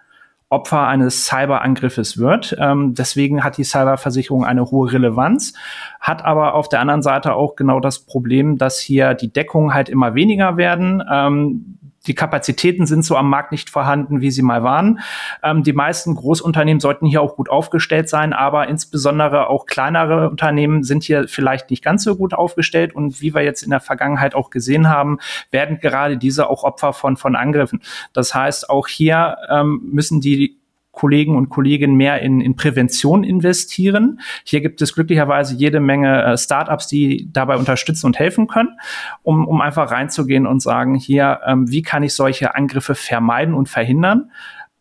Opfer 0.55 0.87
eines 0.87 1.25
Cyberangriffes 1.25 2.17
wird. 2.17 2.55
Ähm, 2.57 2.93
deswegen 2.93 3.43
hat 3.43 3.57
die 3.57 3.65
Cyberversicherung 3.65 4.45
eine 4.45 4.71
hohe 4.71 4.93
Relevanz, 4.93 5.53
hat 5.99 6.23
aber 6.23 6.53
auf 6.53 6.69
der 6.69 6.79
anderen 6.79 7.01
Seite 7.01 7.33
auch 7.33 7.57
genau 7.57 7.81
das 7.81 7.99
Problem, 7.99 8.57
dass 8.57 8.79
hier 8.79 9.13
die 9.15 9.31
Deckungen 9.31 9.73
halt 9.73 9.89
immer 9.89 10.15
weniger 10.15 10.55
werden. 10.55 11.03
Ähm, 11.11 11.77
die 12.07 12.15
Kapazitäten 12.15 12.85
sind 12.85 13.03
so 13.03 13.15
am 13.15 13.29
Markt 13.29 13.51
nicht 13.51 13.69
vorhanden, 13.69 14.21
wie 14.21 14.31
sie 14.31 14.41
mal 14.41 14.63
waren. 14.63 14.99
Ähm, 15.43 15.63
die 15.63 15.73
meisten 15.73 16.15
Großunternehmen 16.15 16.79
sollten 16.79 17.05
hier 17.05 17.21
auch 17.21 17.35
gut 17.35 17.49
aufgestellt 17.49 18.09
sein, 18.09 18.33
aber 18.33 18.67
insbesondere 18.67 19.47
auch 19.49 19.65
kleinere 19.65 20.29
Unternehmen 20.29 20.83
sind 20.83 21.03
hier 21.03 21.27
vielleicht 21.27 21.69
nicht 21.69 21.83
ganz 21.83 22.03
so 22.03 22.15
gut 22.15 22.33
aufgestellt. 22.33 22.95
Und 22.95 23.21
wie 23.21 23.33
wir 23.33 23.41
jetzt 23.41 23.63
in 23.63 23.69
der 23.69 23.79
Vergangenheit 23.79 24.35
auch 24.35 24.49
gesehen 24.49 24.89
haben, 24.89 25.19
werden 25.51 25.79
gerade 25.79 26.17
diese 26.17 26.49
auch 26.49 26.63
Opfer 26.63 26.93
von, 26.93 27.17
von 27.17 27.35
Angriffen. 27.35 27.81
Das 28.13 28.33
heißt, 28.33 28.69
auch 28.69 28.87
hier 28.87 29.37
ähm, 29.49 29.81
müssen 29.91 30.21
die 30.21 30.57
Kollegen 30.95 31.35
und 31.35 31.49
Kolleginnen 31.49 31.95
mehr 31.95 32.21
in, 32.21 32.41
in 32.41 32.55
Prävention 32.55 33.23
investieren. 33.23 34.21
Hier 34.43 34.61
gibt 34.61 34.81
es 34.81 34.95
glücklicherweise 34.95 35.55
jede 35.55 35.79
Menge 35.79 36.23
äh, 36.23 36.37
Startups, 36.37 36.87
die 36.87 37.29
dabei 37.31 37.57
unterstützen 37.57 38.07
und 38.07 38.17
helfen 38.17 38.47
können, 38.47 38.79
um, 39.21 39.47
um 39.47 39.61
einfach 39.61 39.91
reinzugehen 39.91 40.47
und 40.47 40.61
sagen, 40.61 40.95
hier, 40.95 41.41
ähm, 41.45 41.69
wie 41.69 41.83
kann 41.83 42.01
ich 42.01 42.13
solche 42.13 42.55
Angriffe 42.55 42.95
vermeiden 42.95 43.53
und 43.53 43.69
verhindern? 43.69 44.31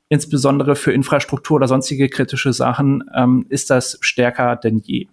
Insbesondere 0.09 0.77
für 0.77 0.93
Infrastruktur 0.93 1.57
oder 1.57 1.67
sonstige 1.67 2.09
kritische 2.09 2.53
Sachen 2.53 3.03
ähm, 3.15 3.47
ist 3.49 3.71
das 3.71 3.99
stärker 4.01 4.55
denn 4.57 4.79
je. 4.79 5.09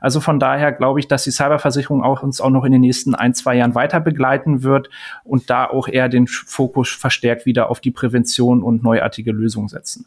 Also 0.00 0.20
von 0.20 0.38
daher 0.38 0.72
glaube 0.72 1.00
ich, 1.00 1.08
dass 1.08 1.24
die 1.24 1.30
Cyberversicherung 1.30 2.02
auch 2.02 2.22
uns 2.22 2.40
auch 2.40 2.50
noch 2.50 2.64
in 2.64 2.72
den 2.72 2.80
nächsten 2.80 3.14
ein, 3.14 3.34
zwei 3.34 3.56
Jahren 3.56 3.74
weiter 3.74 4.00
begleiten 4.00 4.62
wird 4.62 4.90
und 5.24 5.50
da 5.50 5.66
auch 5.66 5.88
eher 5.88 6.08
den 6.08 6.26
Fokus 6.26 6.90
verstärkt 6.90 7.46
wieder 7.46 7.70
auf 7.70 7.80
die 7.80 7.90
Prävention 7.90 8.62
und 8.62 8.82
neuartige 8.82 9.32
Lösungen 9.32 9.68
setzen. 9.68 10.06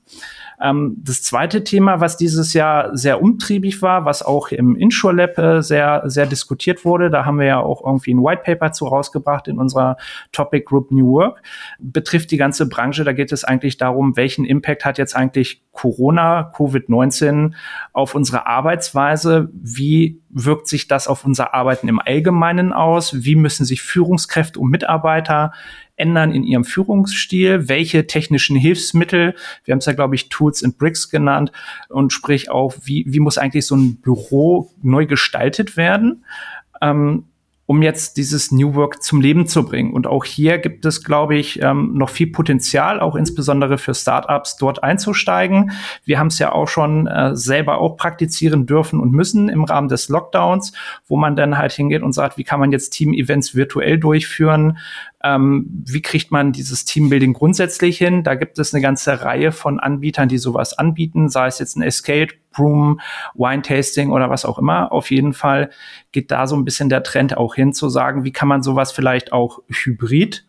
Ähm, 0.60 0.98
das 1.04 1.22
zweite 1.22 1.64
Thema, 1.64 2.00
was 2.02 2.18
dieses 2.18 2.54
Jahr 2.54 2.96
sehr 2.98 3.22
umtriebig 3.22 3.82
war, 3.82 4.06
was 4.06 4.24
auch 4.24 4.50
im 4.50 4.76
Insure 4.76 5.14
Lab 5.14 5.38
äh, 5.38 5.62
sehr, 5.62 6.04
sehr 6.06 6.26
diskutiert 6.26 6.86
wurde, 6.86 7.10
da 7.10 7.26
haben 7.26 7.40
wir 7.40 7.46
ja 7.46 7.60
auch 7.60 7.86
irgendwie 7.86 8.14
ein 8.14 8.24
White 8.24 8.42
Paper 8.44 8.72
zu 8.72 8.86
rausgebracht 8.86 9.48
in 9.48 9.60
unserer 9.60 9.98
Topic 10.32 10.66
Group 10.66 10.92
New 10.92 11.14
Work, 11.14 11.42
betrifft 11.80 12.32
die 12.32 12.38
ganze 12.38 12.68
Branche. 12.68 13.04
Da 13.04 13.14
geht 13.14 13.32
es 13.32 13.44
eigentlich 13.44 13.78
darum, 13.78 14.18
welchen 14.18 14.46
Impact 14.46 14.86
hat 14.86 14.98
jetzt 14.98 15.16
eigentlich 15.16 15.62
Corona, 15.72 16.52
Covid-19 16.56 17.54
auf 17.94 18.16
unsere 18.16 18.48
Arbeitsweise? 18.48 19.47
Wie 19.54 20.22
wirkt 20.30 20.68
sich 20.68 20.88
das 20.88 21.08
auf 21.08 21.26
unser 21.26 21.54
Arbeiten 21.54 21.88
im 21.88 22.00
Allgemeinen 22.00 22.74
aus? 22.74 23.24
Wie 23.24 23.36
müssen 23.36 23.66
sich 23.66 23.82
Führungskräfte 23.82 24.60
und 24.60 24.70
Mitarbeiter 24.70 25.52
ändern 25.96 26.32
in 26.32 26.44
ihrem 26.44 26.64
Führungsstil? 26.64 27.70
Welche 27.70 28.08
technischen 28.08 28.56
Hilfsmittel, 28.56 29.36
wir 29.66 29.72
haben 29.72 29.80
es 29.80 29.86
ja, 29.86 29.94
glaube 29.94 30.16
ich, 30.16 30.30
Tools 30.30 30.64
and 30.64 30.78
Bricks 30.78 31.10
genannt, 31.10 31.52
und 31.90 32.14
sprich 32.14 32.50
auch, 32.50 32.76
wie, 32.84 33.06
wie 33.08 33.20
muss 33.20 33.38
eigentlich 33.38 33.66
so 33.66 33.76
ein 33.76 33.98
Büro 33.98 34.72
neu 34.82 35.06
gestaltet 35.06 35.78
werden? 35.78 36.26
Ähm, 36.82 37.26
um 37.68 37.82
jetzt 37.82 38.16
dieses 38.16 38.52
New 38.52 38.76
Work 38.76 39.04
zum 39.04 39.20
Leben 39.20 39.46
zu 39.46 39.66
bringen. 39.66 39.92
Und 39.92 40.08
auch 40.08 40.24
hier 40.24 40.58
gibt 40.58 40.86
es, 40.86 41.04
glaube 41.04 41.36
ich, 41.36 41.62
ähm, 41.62 41.92
noch 41.94 42.10
viel 42.10 42.28
Potenzial, 42.28 43.02
auch 43.02 43.16
insbesondere 43.16 43.78
für 43.78 43.94
Startups 43.94 44.56
dort 44.56 44.84
einzusteigen. 44.84 45.72
Wir 46.06 46.18
haben 46.18 46.28
es 46.28 46.40
ja 46.40 46.54
auch 46.54 46.70
schon 46.70 47.08
äh, 47.08 47.36
selber 47.36 47.80
auch 47.80 47.98
praktizieren 47.98 48.66
dürfen 48.66 49.02
und 49.02 49.12
müssen 49.12 49.50
im 49.50 49.66
Rahmen 49.66 49.90
des 49.90 50.08
Lockdowns, 50.08 50.72
wo 51.08 51.18
man 51.18 51.36
dann 51.36 51.58
halt 51.58 51.74
hingeht 51.74 52.04
und 52.04 52.14
sagt, 52.14 52.38
wie 52.38 52.46
kann 52.46 52.62
man 52.62 52.72
jetzt 52.72 52.92
Team-Events 52.92 53.54
virtuell 53.54 54.00
durchführen? 54.00 54.78
Ähm, 55.22 55.84
wie 55.86 56.02
kriegt 56.02 56.32
man 56.32 56.54
dieses 56.54 56.86
Teambuilding 56.86 57.34
grundsätzlich 57.34 57.98
hin? 57.98 58.24
Da 58.24 58.36
gibt 58.36 58.60
es 58.60 58.74
eine 58.74 58.82
ganze 58.82 59.24
Reihe 59.24 59.52
von 59.52 59.82
Anbietern, 59.82 60.30
die 60.30 60.38
sowas 60.38 60.78
anbieten, 60.78 61.28
sei 61.28 61.48
es 61.48 61.60
jetzt 61.60 61.76
ein 61.76 61.82
Escape 61.82 62.34
Room, 62.60 63.00
Wine 63.34 63.62
Tasting 63.62 64.12
oder 64.12 64.30
was 64.30 64.46
auch 64.46 64.60
immer. 64.60 64.92
Auf 64.92 65.12
jeden 65.12 65.34
Fall 65.34 65.70
geht 66.12 66.32
da 66.32 66.48
so 66.48 66.56
ein 66.56 66.66
bisschen 66.66 66.90
der 66.90 67.04
Trend 67.04 67.38
auch 67.38 67.56
hin 67.56 67.74
zu 67.74 67.90
sagen, 67.90 68.24
wie 68.24 68.32
kann 68.32 68.48
man 68.48 68.64
sowas 68.64 68.92
vielleicht 68.92 69.34
auch 69.34 69.60
hybrid 69.68 70.46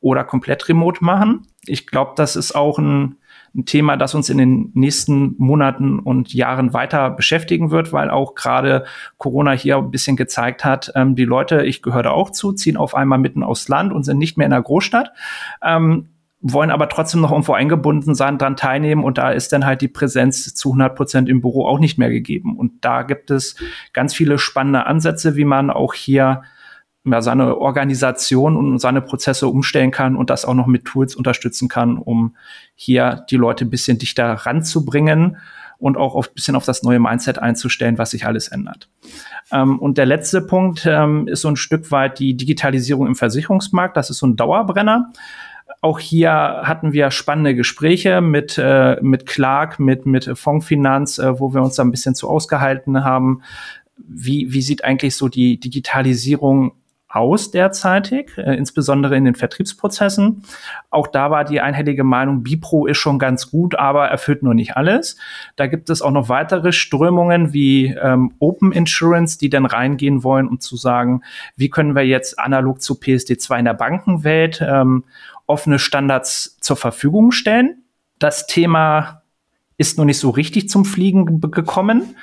oder 0.00 0.24
komplett 0.24 0.68
remote 0.68 1.04
machen? 1.04 1.46
Ich 1.66 1.86
glaube, 1.86 2.12
das 2.16 2.36
ist 2.36 2.54
auch 2.54 2.78
ein 2.78 3.16
ein 3.54 3.66
Thema, 3.66 3.96
das 3.96 4.14
uns 4.14 4.30
in 4.30 4.38
den 4.38 4.70
nächsten 4.74 5.34
Monaten 5.38 5.98
und 5.98 6.32
Jahren 6.32 6.72
weiter 6.72 7.10
beschäftigen 7.10 7.70
wird, 7.70 7.92
weil 7.92 8.10
auch 8.10 8.34
gerade 8.34 8.84
Corona 9.18 9.52
hier 9.52 9.76
ein 9.76 9.90
bisschen 9.90 10.16
gezeigt 10.16 10.64
hat, 10.64 10.92
ähm, 10.94 11.14
die 11.16 11.24
Leute, 11.24 11.64
ich 11.64 11.82
gehöre 11.82 12.02
da 12.02 12.10
auch 12.10 12.30
zu, 12.30 12.52
ziehen 12.52 12.76
auf 12.76 12.94
einmal 12.94 13.18
mitten 13.18 13.42
aufs 13.42 13.68
Land 13.68 13.92
und 13.92 14.04
sind 14.04 14.18
nicht 14.18 14.38
mehr 14.38 14.46
in 14.46 14.52
der 14.52 14.62
Großstadt. 14.62 15.12
Ähm, 15.62 16.08
wollen 16.42 16.70
aber 16.70 16.88
trotzdem 16.88 17.20
noch 17.20 17.30
irgendwo 17.30 17.52
eingebunden 17.52 18.14
sein, 18.14 18.36
dran 18.36 18.56
teilnehmen 18.56 19.04
und 19.04 19.16
da 19.16 19.30
ist 19.30 19.52
dann 19.52 19.64
halt 19.64 19.80
die 19.80 19.88
Präsenz 19.88 20.54
zu 20.54 20.70
100 20.70 20.96
Prozent 20.96 21.28
im 21.28 21.40
Büro 21.40 21.66
auch 21.66 21.78
nicht 21.78 21.98
mehr 21.98 22.10
gegeben. 22.10 22.58
Und 22.58 22.84
da 22.84 23.02
gibt 23.02 23.30
es 23.30 23.54
ganz 23.92 24.12
viele 24.12 24.38
spannende 24.38 24.86
Ansätze, 24.86 25.36
wie 25.36 25.44
man 25.44 25.70
auch 25.70 25.94
hier 25.94 26.42
ja, 27.04 27.22
seine 27.22 27.56
Organisation 27.58 28.56
und 28.56 28.78
seine 28.78 29.02
Prozesse 29.02 29.48
umstellen 29.48 29.92
kann 29.92 30.16
und 30.16 30.30
das 30.30 30.44
auch 30.44 30.54
noch 30.54 30.66
mit 30.66 30.84
Tools 30.84 31.14
unterstützen 31.14 31.68
kann, 31.68 31.96
um 31.96 32.36
hier 32.74 33.24
die 33.30 33.36
Leute 33.36 33.64
ein 33.64 33.70
bisschen 33.70 33.98
dichter 33.98 34.32
ranzubringen 34.32 35.36
und 35.78 35.96
auch 35.96 36.14
ein 36.14 36.34
bisschen 36.34 36.54
auf 36.54 36.64
das 36.64 36.84
neue 36.84 37.00
Mindset 37.00 37.40
einzustellen, 37.40 37.98
was 37.98 38.10
sich 38.10 38.24
alles 38.24 38.48
ändert. 38.48 38.88
Ähm, 39.50 39.80
und 39.80 39.98
der 39.98 40.06
letzte 40.06 40.40
Punkt 40.40 40.86
ähm, 40.86 41.26
ist 41.26 41.40
so 41.40 41.48
ein 41.48 41.56
Stück 41.56 41.90
weit 41.90 42.20
die 42.20 42.36
Digitalisierung 42.36 43.06
im 43.08 43.16
Versicherungsmarkt. 43.16 43.96
Das 43.96 44.08
ist 44.08 44.18
so 44.18 44.26
ein 44.26 44.36
Dauerbrenner. 44.36 45.12
Auch 45.82 45.98
hier 45.98 46.30
hatten 46.30 46.92
wir 46.92 47.10
spannende 47.10 47.56
Gespräche 47.56 48.20
mit, 48.20 48.56
äh, 48.56 48.98
mit 49.02 49.26
Clark, 49.26 49.80
mit, 49.80 50.06
mit 50.06 50.30
Fondsfinanz, 50.38 51.18
äh, 51.18 51.40
wo 51.40 51.52
wir 51.52 51.60
uns 51.60 51.74
da 51.74 51.82
ein 51.82 51.90
bisschen 51.90 52.14
zu 52.14 52.30
ausgehalten 52.30 53.02
haben. 53.02 53.42
Wie, 53.96 54.52
wie 54.52 54.62
sieht 54.62 54.84
eigentlich 54.84 55.16
so 55.16 55.28
die 55.28 55.58
Digitalisierung 55.58 56.72
aus 57.12 57.50
derzeitig, 57.50 58.30
äh, 58.38 58.54
insbesondere 58.54 59.16
in 59.16 59.24
den 59.24 59.34
Vertriebsprozessen. 59.34 60.44
Auch 60.90 61.06
da 61.06 61.30
war 61.30 61.44
die 61.44 61.60
einhellige 61.60 62.04
Meinung, 62.04 62.42
Bipro 62.42 62.86
ist 62.86 62.98
schon 62.98 63.18
ganz 63.18 63.50
gut, 63.50 63.74
aber 63.74 64.08
erfüllt 64.08 64.42
nur 64.42 64.54
nicht 64.54 64.76
alles. 64.76 65.16
Da 65.56 65.66
gibt 65.66 65.90
es 65.90 66.00
auch 66.00 66.10
noch 66.10 66.28
weitere 66.28 66.72
Strömungen 66.72 67.52
wie 67.52 67.88
ähm, 67.88 68.32
Open 68.38 68.72
Insurance, 68.72 69.36
die 69.36 69.50
dann 69.50 69.66
reingehen 69.66 70.24
wollen, 70.24 70.48
um 70.48 70.60
zu 70.60 70.76
sagen, 70.76 71.22
wie 71.54 71.68
können 71.68 71.94
wir 71.94 72.06
jetzt 72.06 72.38
analog 72.38 72.80
zu 72.80 72.94
PSD2 72.94 73.58
in 73.58 73.64
der 73.66 73.74
Bankenwelt 73.74 74.64
ähm, 74.66 75.04
offene 75.46 75.78
Standards 75.78 76.58
zur 76.60 76.76
Verfügung 76.76 77.32
stellen. 77.32 77.84
Das 78.18 78.46
Thema 78.46 79.22
ist 79.76 79.98
noch 79.98 80.04
nicht 80.04 80.18
so 80.18 80.30
richtig 80.30 80.68
zum 80.68 80.84
Fliegen 80.84 81.40
gekommen. 81.40 82.16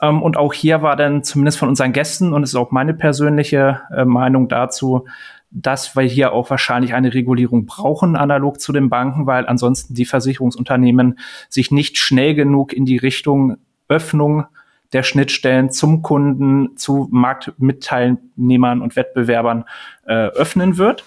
Ähm, 0.00 0.22
und 0.22 0.36
auch 0.36 0.52
hier 0.52 0.82
war 0.82 0.96
dann 0.96 1.24
zumindest 1.24 1.58
von 1.58 1.68
unseren 1.68 1.92
Gästen, 1.92 2.32
und 2.32 2.42
es 2.42 2.50
ist 2.50 2.56
auch 2.56 2.70
meine 2.70 2.94
persönliche 2.94 3.80
äh, 3.94 4.04
Meinung 4.04 4.48
dazu, 4.48 5.06
dass 5.50 5.96
wir 5.96 6.02
hier 6.02 6.32
auch 6.32 6.48
wahrscheinlich 6.48 6.94
eine 6.94 7.12
Regulierung 7.12 7.66
brauchen, 7.66 8.16
analog 8.16 8.60
zu 8.60 8.72
den 8.72 8.88
Banken, 8.88 9.26
weil 9.26 9.46
ansonsten 9.46 9.94
die 9.94 10.06
Versicherungsunternehmen 10.06 11.18
sich 11.48 11.70
nicht 11.70 11.98
schnell 11.98 12.34
genug 12.34 12.72
in 12.72 12.86
die 12.86 12.96
Richtung 12.96 13.58
Öffnung 13.88 14.46
der 14.92 15.02
Schnittstellen 15.02 15.70
zum 15.70 16.02
Kunden, 16.02 16.76
zu 16.76 17.08
Marktmitteilnehmern 17.10 18.80
und 18.80 18.96
Wettbewerbern 18.96 19.64
äh, 20.06 20.12
öffnen 20.12 20.78
wird. 20.78 21.04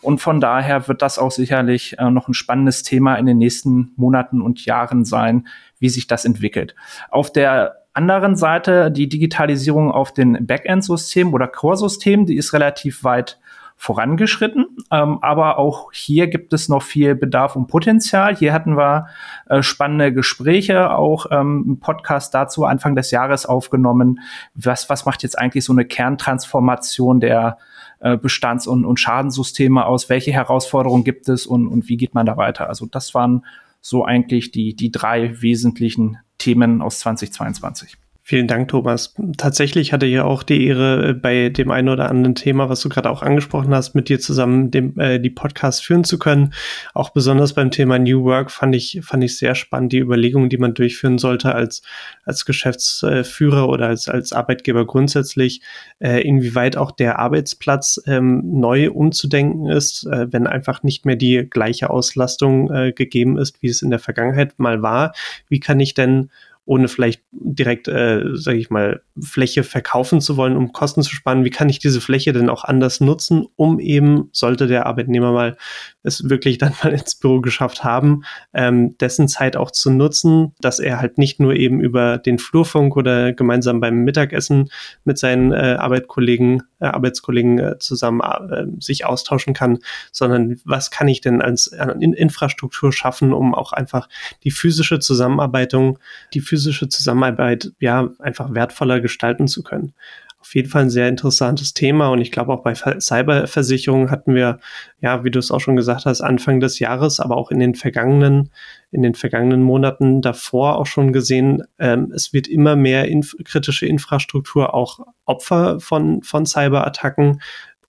Und 0.00 0.20
von 0.20 0.40
daher 0.40 0.88
wird 0.88 1.02
das 1.02 1.18
auch 1.18 1.30
sicherlich 1.30 1.98
äh, 1.98 2.10
noch 2.10 2.28
ein 2.28 2.34
spannendes 2.34 2.82
Thema 2.82 3.16
in 3.16 3.26
den 3.26 3.38
nächsten 3.38 3.92
Monaten 3.96 4.40
und 4.40 4.64
Jahren 4.64 5.04
sein, 5.04 5.48
wie 5.78 5.88
sich 5.88 6.06
das 6.06 6.24
entwickelt. 6.24 6.74
Auf 7.10 7.32
der 7.32 7.76
anderen 7.94 8.36
Seite 8.36 8.92
die 8.92 9.08
Digitalisierung 9.08 9.90
auf 9.90 10.12
den 10.12 10.46
Backend-Systemen 10.46 11.34
oder 11.34 11.48
Core-Systemen, 11.48 12.26
die 12.26 12.36
ist 12.36 12.52
relativ 12.52 13.02
weit 13.02 13.40
vorangeschritten. 13.78 14.66
Ähm, 14.90 15.18
aber 15.22 15.58
auch 15.58 15.92
hier 15.92 16.26
gibt 16.26 16.52
es 16.52 16.68
noch 16.68 16.82
viel 16.82 17.14
Bedarf 17.14 17.54
und 17.54 17.68
Potenzial. 17.68 18.36
Hier 18.36 18.52
hatten 18.52 18.76
wir 18.76 19.06
äh, 19.48 19.62
spannende 19.62 20.12
Gespräche, 20.12 20.90
auch 20.90 21.26
ähm, 21.30 21.64
einen 21.64 21.80
Podcast 21.80 22.34
dazu 22.34 22.64
Anfang 22.64 22.96
des 22.96 23.12
Jahres 23.12 23.46
aufgenommen. 23.46 24.20
Was, 24.54 24.90
was 24.90 25.06
macht 25.06 25.22
jetzt 25.22 25.38
eigentlich 25.38 25.64
so 25.64 25.72
eine 25.72 25.84
Kerntransformation 25.84 27.20
der 27.20 27.58
äh, 28.00 28.16
Bestands- 28.16 28.66
und, 28.66 28.84
und 28.84 28.98
Schadensysteme 28.98 29.86
aus? 29.86 30.08
Welche 30.08 30.32
Herausforderungen 30.32 31.04
gibt 31.04 31.28
es 31.28 31.46
und, 31.46 31.66
und 31.66 31.88
wie 31.88 31.96
geht 31.96 32.14
man 32.14 32.26
da 32.26 32.36
weiter? 32.36 32.68
Also 32.68 32.86
das 32.86 33.14
waren 33.14 33.44
so 33.80 34.04
eigentlich 34.04 34.50
die, 34.50 34.74
die 34.74 34.90
drei 34.90 35.40
wesentlichen 35.40 36.18
Themen 36.38 36.82
aus 36.82 37.00
2022. 37.00 37.96
Vielen 38.30 38.46
Dank, 38.46 38.68
Thomas. 38.68 39.14
Tatsächlich 39.38 39.94
hatte 39.94 40.04
ich 40.04 40.20
auch 40.20 40.42
die 40.42 40.66
Ehre, 40.66 41.14
bei 41.14 41.48
dem 41.48 41.70
einen 41.70 41.88
oder 41.88 42.10
anderen 42.10 42.34
Thema, 42.34 42.68
was 42.68 42.82
du 42.82 42.90
gerade 42.90 43.08
auch 43.08 43.22
angesprochen 43.22 43.74
hast, 43.74 43.94
mit 43.94 44.10
dir 44.10 44.20
zusammen 44.20 44.70
dem, 44.70 45.00
äh, 45.00 45.18
die 45.18 45.30
Podcast 45.30 45.82
führen 45.82 46.04
zu 46.04 46.18
können. 46.18 46.52
Auch 46.92 47.08
besonders 47.08 47.54
beim 47.54 47.70
Thema 47.70 47.98
New 47.98 48.24
Work 48.24 48.50
fand 48.50 48.74
ich, 48.74 49.00
fand 49.02 49.24
ich 49.24 49.38
sehr 49.38 49.54
spannend, 49.54 49.94
die 49.94 50.00
Überlegungen, 50.00 50.50
die 50.50 50.58
man 50.58 50.74
durchführen 50.74 51.16
sollte 51.16 51.54
als, 51.54 51.80
als 52.26 52.44
Geschäftsführer 52.44 53.66
oder 53.66 53.86
als, 53.86 54.10
als 54.10 54.34
Arbeitgeber 54.34 54.86
grundsätzlich, 54.86 55.62
äh, 55.98 56.20
inwieweit 56.20 56.76
auch 56.76 56.90
der 56.90 57.18
Arbeitsplatz 57.18 57.98
ähm, 58.04 58.42
neu 58.60 58.90
umzudenken 58.90 59.70
ist, 59.70 60.04
äh, 60.04 60.30
wenn 60.30 60.46
einfach 60.46 60.82
nicht 60.82 61.06
mehr 61.06 61.16
die 61.16 61.46
gleiche 61.48 61.88
Auslastung 61.88 62.70
äh, 62.70 62.92
gegeben 62.92 63.38
ist, 63.38 63.62
wie 63.62 63.68
es 63.68 63.80
in 63.80 63.88
der 63.88 64.00
Vergangenheit 64.00 64.58
mal 64.58 64.82
war. 64.82 65.14
Wie 65.48 65.60
kann 65.60 65.80
ich 65.80 65.94
denn 65.94 66.28
ohne 66.68 66.88
vielleicht 66.88 67.22
direkt, 67.32 67.88
äh, 67.88 68.22
sage 68.34 68.58
ich 68.58 68.68
mal, 68.68 69.00
Fläche 69.18 69.64
verkaufen 69.64 70.20
zu 70.20 70.36
wollen, 70.36 70.54
um 70.54 70.72
Kosten 70.72 71.02
zu 71.02 71.14
sparen. 71.14 71.42
Wie 71.44 71.50
kann 71.50 71.70
ich 71.70 71.78
diese 71.78 72.02
Fläche 72.02 72.34
denn 72.34 72.50
auch 72.50 72.62
anders 72.62 73.00
nutzen, 73.00 73.46
um 73.56 73.80
eben, 73.80 74.28
sollte 74.32 74.66
der 74.66 74.84
Arbeitnehmer 74.84 75.32
mal 75.32 75.56
es 76.02 76.28
wirklich 76.28 76.58
dann 76.58 76.74
mal 76.82 76.92
ins 76.92 77.14
Büro 77.14 77.40
geschafft 77.40 77.84
haben, 77.84 78.24
ähm, 78.52 78.98
dessen 78.98 79.28
Zeit 79.28 79.56
auch 79.56 79.70
zu 79.70 79.90
nutzen, 79.90 80.52
dass 80.60 80.78
er 80.78 81.00
halt 81.00 81.16
nicht 81.16 81.40
nur 81.40 81.54
eben 81.54 81.80
über 81.80 82.18
den 82.18 82.38
Flurfunk 82.38 82.96
oder 82.96 83.32
gemeinsam 83.32 83.80
beim 83.80 84.04
Mittagessen 84.04 84.68
mit 85.04 85.16
seinen 85.16 85.52
äh, 85.52 85.76
Arbeitskollegen, 85.78 86.64
Arbeitskollegen 86.80 87.58
äh, 87.58 87.78
zusammen 87.78 88.20
äh, 88.20 88.66
sich 88.80 89.04
austauschen 89.04 89.54
kann, 89.54 89.78
sondern 90.12 90.60
was 90.64 90.90
kann 90.90 91.08
ich 91.08 91.20
denn 91.20 91.42
als 91.42 91.68
äh, 91.68 91.94
in 92.00 92.12
Infrastruktur 92.12 92.92
schaffen, 92.92 93.32
um 93.32 93.54
auch 93.54 93.72
einfach 93.72 94.08
die 94.44 94.50
physische 94.50 94.98
Zusammenarbeitung, 94.98 95.98
die 96.34 96.40
physische 96.40 96.88
Zusammenarbeit 96.88 97.72
ja 97.80 98.10
einfach 98.18 98.54
wertvoller 98.54 99.00
gestalten 99.00 99.48
zu 99.48 99.62
können 99.62 99.94
auf 100.40 100.54
jeden 100.54 100.68
Fall 100.68 100.82
ein 100.82 100.90
sehr 100.90 101.08
interessantes 101.08 101.74
Thema 101.74 102.08
und 102.08 102.20
ich 102.20 102.30
glaube 102.30 102.52
auch 102.52 102.62
bei 102.62 102.74
Cyberversicherungen 102.74 104.10
hatten 104.10 104.34
wir, 104.34 104.60
ja, 105.00 105.24
wie 105.24 105.30
du 105.30 105.38
es 105.38 105.50
auch 105.50 105.60
schon 105.60 105.76
gesagt 105.76 106.06
hast, 106.06 106.20
Anfang 106.20 106.60
des 106.60 106.78
Jahres, 106.78 107.18
aber 107.18 107.36
auch 107.36 107.50
in 107.50 107.58
den 107.58 107.74
vergangenen, 107.74 108.50
in 108.92 109.02
den 109.02 109.14
vergangenen 109.14 109.62
Monaten 109.62 110.22
davor 110.22 110.76
auch 110.76 110.86
schon 110.86 111.12
gesehen, 111.12 111.64
ähm, 111.78 112.12
es 112.14 112.32
wird 112.32 112.46
immer 112.46 112.76
mehr 112.76 113.08
inf 113.08 113.34
kritische 113.44 113.86
Infrastruktur 113.86 114.74
auch 114.74 115.00
Opfer 115.24 115.80
von, 115.80 116.22
von 116.22 116.46
Cyberattacken. 116.46 117.40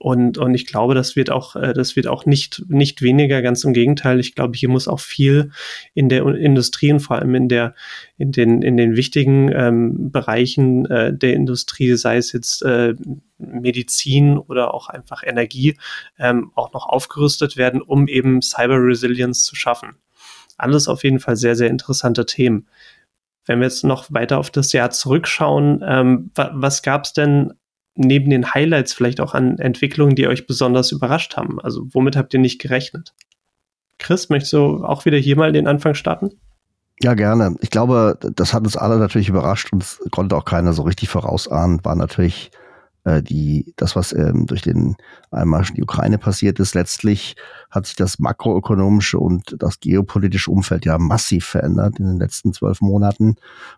Und, 0.01 0.37
und 0.37 0.55
ich 0.55 0.65
glaube, 0.65 0.95
das 0.95 1.17
wird 1.17 1.29
auch, 1.29 1.57
äh, 1.57 1.73
das 1.73 1.97
wird 1.97 2.07
auch 2.07 2.25
nicht, 2.25 2.63
nicht 2.69 3.01
weniger, 3.01 3.41
ganz 3.41 3.65
im 3.65 3.73
Gegenteil. 3.73 4.21
Ich 4.21 4.33
glaube, 4.33 4.55
hier 4.55 4.69
muss 4.69 4.87
auch 4.87 5.01
viel 5.01 5.51
in 5.93 6.07
der 6.07 6.25
Industrie 6.25 6.93
und 6.93 7.01
vor 7.01 7.17
allem 7.17 7.35
in 7.35 7.49
der, 7.49 7.75
in 8.17 8.31
den, 8.31 8.61
in 8.61 8.77
den 8.77 8.95
wichtigen 8.95 9.51
ähm, 9.51 10.09
Bereichen 10.09 10.85
äh, 10.85 11.13
der 11.13 11.33
Industrie, 11.33 11.95
sei 11.95 12.15
es 12.15 12.31
jetzt 12.31 12.61
äh, 12.63 12.95
Medizin 13.37 14.37
oder 14.37 14.73
auch 14.73 14.87
einfach 14.87 15.21
Energie, 15.23 15.77
ähm, 16.17 16.53
auch 16.55 16.71
noch 16.71 16.87
aufgerüstet 16.87 17.57
werden, 17.57 17.81
um 17.81 18.07
eben 18.07 18.41
Cyber 18.41 18.77
Resilience 18.77 19.43
zu 19.43 19.57
schaffen. 19.57 19.97
Alles 20.57 20.87
auf 20.87 21.03
jeden 21.03 21.19
Fall 21.19 21.35
sehr, 21.35 21.57
sehr 21.57 21.69
interessante 21.69 22.25
Themen 22.25 22.67
wenn 23.45 23.61
wir 23.61 23.65
jetzt 23.65 23.83
noch 23.83 24.13
weiter 24.13 24.37
auf 24.37 24.51
das 24.51 24.73
Jahr 24.73 24.91
zurückschauen, 24.91 25.83
ähm, 25.83 26.29
wa 26.35 26.51
was 26.53 26.83
gab 26.83 27.05
es 27.05 27.13
denn 27.13 27.53
neben 27.99 28.29
den 28.29 28.53
Highlights 28.53 28.93
vielleicht 28.93 29.21
auch 29.21 29.33
an 29.33 29.59
Entwicklungen, 29.59 30.15
die 30.15 30.27
euch 30.27 30.47
besonders 30.47 30.91
überrascht 30.91 31.37
haben? 31.37 31.59
Also 31.59 31.87
womit 31.91 32.15
habt 32.15 32.33
ihr 32.33 32.39
nicht 32.39 32.61
gerechnet? 32.61 33.13
Chris, 33.97 34.29
möchtest 34.29 34.53
du 34.53 34.83
auch 34.83 35.05
wieder 35.05 35.17
hier 35.17 35.35
mal 35.35 35.51
den 35.51 35.67
Anfang 35.67 35.93
starten? 35.93 36.31
Ja, 37.01 37.13
gerne. 37.13 37.55
Ich 37.61 37.69
glaube, 37.69 38.17
das 38.35 38.53
hat 38.53 38.63
uns 38.63 38.75
alle 38.75 38.97
natürlich 38.97 39.29
überrascht 39.29 39.71
und 39.71 39.99
konnte 40.11 40.35
auch 40.35 40.45
keiner 40.45 40.73
so 40.73 40.83
richtig 40.83 41.09
vorausahnen, 41.09 41.83
war 41.83 41.95
natürlich 41.95 42.51
äh, 43.03 43.21
die, 43.21 43.73
das, 43.77 43.95
was 43.95 44.13
ähm, 44.13 44.45
durch 44.45 44.61
den 44.61 44.95
Einmarsch 45.31 45.69
in 45.69 45.75
die 45.75 45.83
Ukraine 45.83 46.17
passiert 46.17 46.59
ist. 46.59 46.75
Letztlich 46.75 47.35
hat 47.69 47.85
sich 47.85 47.95
das 47.95 48.19
makroökonomische 48.19 49.19
und 49.19 49.55
das 49.59 49.79
geopolitische 49.79 50.51
Umfeld 50.51 50.85
ja 50.85 50.97
massiv 50.97 51.45
verändert 51.45 51.99
in 51.99 52.05
den 52.05 52.17
letzten 52.17 52.53
zwölf 52.53 52.81
Monaten. 52.81 53.35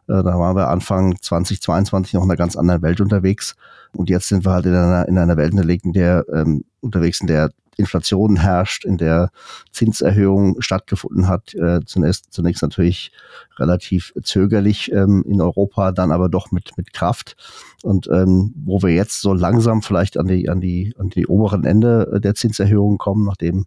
Äh, 0.08 0.24
da 0.24 0.40
waren 0.40 0.56
wir 0.56 0.70
Anfang 0.70 1.16
2022 1.22 2.14
noch 2.14 2.24
in 2.24 2.30
einer 2.30 2.38
ganz 2.38 2.56
anderen 2.56 2.82
Welt 2.82 3.02
unterwegs. 3.02 3.56
Und 3.94 4.10
jetzt 4.10 4.28
sind 4.28 4.46
wir 4.46 4.52
halt 4.52 4.66
in 4.66 4.76
einer, 4.76 5.08
in 5.08 5.18
einer 5.18 5.38
Welt 5.38 5.52
unterlegt, 5.52 5.86
in 5.86 5.94
der 5.94 6.26
ähm, 6.34 6.64
unterwegs, 6.80 7.22
in 7.22 7.28
der 7.28 7.52
Inflation 7.78 8.38
herrscht, 8.38 8.86
in 8.86 8.98
der 8.98 9.32
Zinserhöhung 9.72 10.62
stattgefunden 10.62 11.28
hat. 11.28 11.54
Äh, 11.54 11.82
zunächst, 11.86 12.34
zunächst 12.34 12.62
natürlich 12.62 13.12
relativ 13.58 14.14
zögerlich 14.24 14.92
ähm, 14.92 15.24
in 15.28 15.42
Europa, 15.42 15.92
dann 15.92 16.12
aber 16.12 16.30
doch 16.30 16.52
mit, 16.52 16.78
mit 16.78 16.94
Kraft. 16.94 17.36
Und 17.84 18.08
ähm, 18.08 18.54
wo 18.56 18.82
wir 18.82 18.94
jetzt 18.94 19.22
so 19.22 19.34
langsam 19.34 19.82
vielleicht 19.82 20.18
an 20.18 20.28
die, 20.28 20.50
an 20.50 20.62
die, 20.62 20.94
an 20.98 21.10
die 21.10 21.28
oberen 21.28 21.64
Ende 21.64 22.20
der 22.22 22.36
Zinserhöhungen 22.36 22.98
kommen, 22.98 23.26
nachdem 23.26 23.66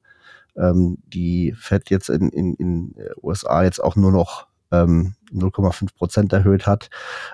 ähm, 0.57 0.99
die 1.07 1.55
Fed 1.57 1.91
jetzt 1.91 2.09
in, 2.11 2.29
in, 2.29 2.55
in 2.55 2.95
USA 3.23 3.65
jetzt 3.65 3.83
auch 3.83 3.97
nur 3.97 4.13
noch 4.13 4.47
ähm, 4.83 5.15
0,5 5.33 5.95
Prozent 5.97 6.33
erhöht 6.33 6.67
hat. 6.67 6.89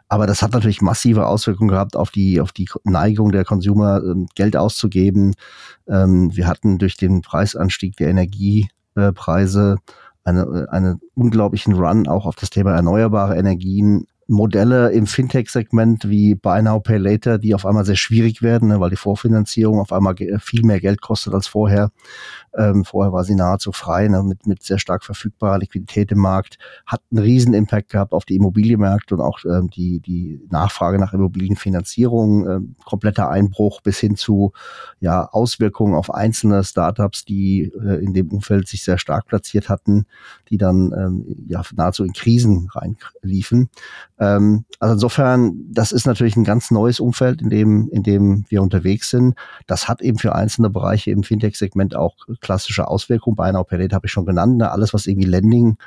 Aber 0.09 0.27
das 0.27 0.43
hat 0.43 0.53
natürlich 0.53 0.81
massive 0.81 1.27
Auswirkungen 1.27 1.71
gehabt 1.71 1.97
auf 1.97 2.11
die, 2.11 2.41
auf 2.41 2.53
die 2.53 2.69
Neigung 2.85 3.33
der 3.33 3.45
Consumer, 3.45 4.03
ähm, 4.03 4.27
Geld 4.35 4.57
auszugeben. 4.57 5.35
Ähm, 5.89 6.35
wir 6.35 6.47
hatten 6.47 6.79
durch 6.79 6.97
den 6.97 7.23
Preisanstieg 7.23 7.97
der 7.97 8.09
Energiepreise 8.09 9.77
eine, 10.25 10.69
einen 10.71 11.01
unglaublichen 11.15 11.75
Run 11.75 12.07
auch 12.07 12.27
auf 12.27 12.37
das 12.37 12.51
Thema 12.51 12.75
erneuerbare 12.75 13.37
Energien. 13.37 14.07
Modelle 14.31 14.93
im 14.93 15.07
Fintech-Segment 15.07 16.09
wie 16.09 16.37
Buy 16.37 16.63
Now, 16.63 16.79
Pay 16.79 16.99
Later, 16.99 17.39
die 17.39 17.53
auf 17.53 17.67
einmal 17.67 17.85
sehr 17.85 17.97
schwierig 17.97 18.43
werden, 18.43 18.69
ne, 18.69 18.79
weil 18.79 18.91
die 18.91 18.97
Vorfinanzierung 18.97 19.81
auf 19.81 19.93
einmal 19.93 20.15
viel 20.39 20.63
mehr 20.63 20.81
Geld 20.81 21.01
kostet 21.01 21.35
als 21.35 21.49
vorher. 21.49 21.91
Ähm, 22.57 22.85
vorher 22.85 23.13
war 23.13 23.25
sie 23.25 23.35
nahezu 23.35 23.73
frei, 23.73 24.07
ne, 24.07 24.23
mit, 24.23 24.47
mit 24.47 24.63
sehr 24.63 24.79
stark 24.79 25.05
verfügbarer 25.05 25.59
Liquidität 25.59 26.13
im 26.13 26.19
Markt, 26.19 26.59
hat 26.87 27.03
einen 27.11 27.23
riesen 27.23 27.55
Impact 27.55 27.91
gehabt 27.91 28.13
auf 28.13 28.25
die 28.25 28.37
Immobilienmärkte 28.37 29.17
und 29.17 29.21
auch 29.21 29.41
ähm, 29.45 29.69
die, 29.69 29.99
die 29.99 30.41
Nachfrage 30.49 30.99
nach 30.99 31.13
Immobilienfinanzierung, 31.13 32.49
ähm, 32.49 32.75
kompletter 32.85 33.31
Einbruch 33.31 33.81
bis 33.81 33.99
hin 33.99 34.15
zu 34.15 34.53
ja, 35.01 35.25
Auswirkungen 35.27 35.95
auf 35.95 36.15
einzelne 36.15 36.63
Startups, 36.63 37.25
die 37.25 37.73
äh, 37.85 38.05
in 38.05 38.15
dem 38.15 38.29
Umfeld 38.29 38.69
sich 38.69 38.85
sehr 38.85 38.99
stark 38.99 39.27
platziert 39.27 39.69
hatten, 39.69 40.07
die 40.51 40.57
dann 40.57 40.93
ähm, 40.97 41.47
ja, 41.49 41.63
nahezu 41.75 42.05
in 42.05 42.13
Krisen 42.13 42.69
reinliefen. 42.73 43.71
Ähm, 44.21 44.67
also 44.79 44.95
insofern, 44.95 45.65
das 45.73 45.93
ist 45.93 46.07
natürlich 46.07 46.37
ein 46.37 46.45
ganz 46.45 46.71
neues 46.71 47.01
Umfeld, 47.01 47.41
in 47.41 47.49
dem, 47.49 47.89
in 47.91 48.03
dem 48.03 48.45
wir 48.49 48.63
unterwegs 48.63 49.11
sind. 49.11 49.35
Das 49.67 49.89
hat 49.89 50.03
eben 50.03 50.19
für 50.19 50.35
einzelne 50.35 50.71
Bereiche 50.71 51.11
im 51.11 51.23
Fintech-Segment 51.23 51.97
auch 51.97 52.17
klassische 52.41 52.87
Auswirkungen. 52.87 53.37
Now 53.53 53.65
Pay 53.65 53.79
Later 53.79 53.97
habe 53.97 54.07
ich 54.07 54.13
schon 54.13 54.27
genannt. 54.27 54.59
Ne? 54.59 54.71
Alles, 54.71 54.93
was 54.93 55.07
irgendwie 55.07 55.29
Lending 55.29 55.79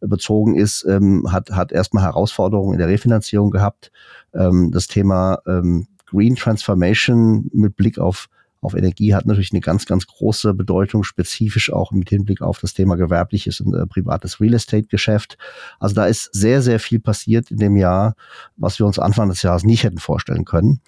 bezogen 0.00 0.54
ist, 0.54 0.84
ähm, 0.88 1.26
hat, 1.32 1.50
hat 1.50 1.72
erstmal 1.72 2.04
Herausforderungen 2.04 2.74
in 2.74 2.78
der 2.78 2.88
Refinanzierung 2.88 3.50
gehabt. 3.50 3.90
Ähm, 4.34 4.70
das 4.70 4.86
Thema 4.86 5.38
ähm, 5.46 5.88
Green 6.06 6.36
Transformation 6.36 7.50
mit 7.52 7.76
Blick 7.76 7.98
auf 7.98 8.28
auf 8.60 8.74
Energie 8.74 9.14
hat 9.14 9.26
natürlich 9.26 9.52
eine 9.52 9.60
ganz, 9.60 9.86
ganz 9.86 10.06
große 10.06 10.54
Bedeutung, 10.54 11.04
spezifisch 11.04 11.72
auch 11.72 11.92
mit 11.92 12.08
Hinblick 12.08 12.42
auf 12.42 12.58
das 12.60 12.74
Thema 12.74 12.96
gewerbliches 12.96 13.60
und 13.60 13.74
äh, 13.74 13.86
privates 13.86 14.40
Real 14.40 14.54
Estate-Geschäft. 14.54 15.38
Also 15.78 15.94
da 15.94 16.06
ist 16.06 16.30
sehr, 16.34 16.60
sehr 16.62 16.80
viel 16.80 16.98
passiert 17.00 17.50
in 17.50 17.58
dem 17.58 17.76
Jahr, 17.76 18.14
was 18.56 18.78
wir 18.78 18.86
uns 18.86 18.98
Anfang 18.98 19.28
des 19.28 19.42
Jahres 19.42 19.64
nicht 19.64 19.84
hätten 19.84 19.98
vorstellen 19.98 20.44
können 20.44 20.80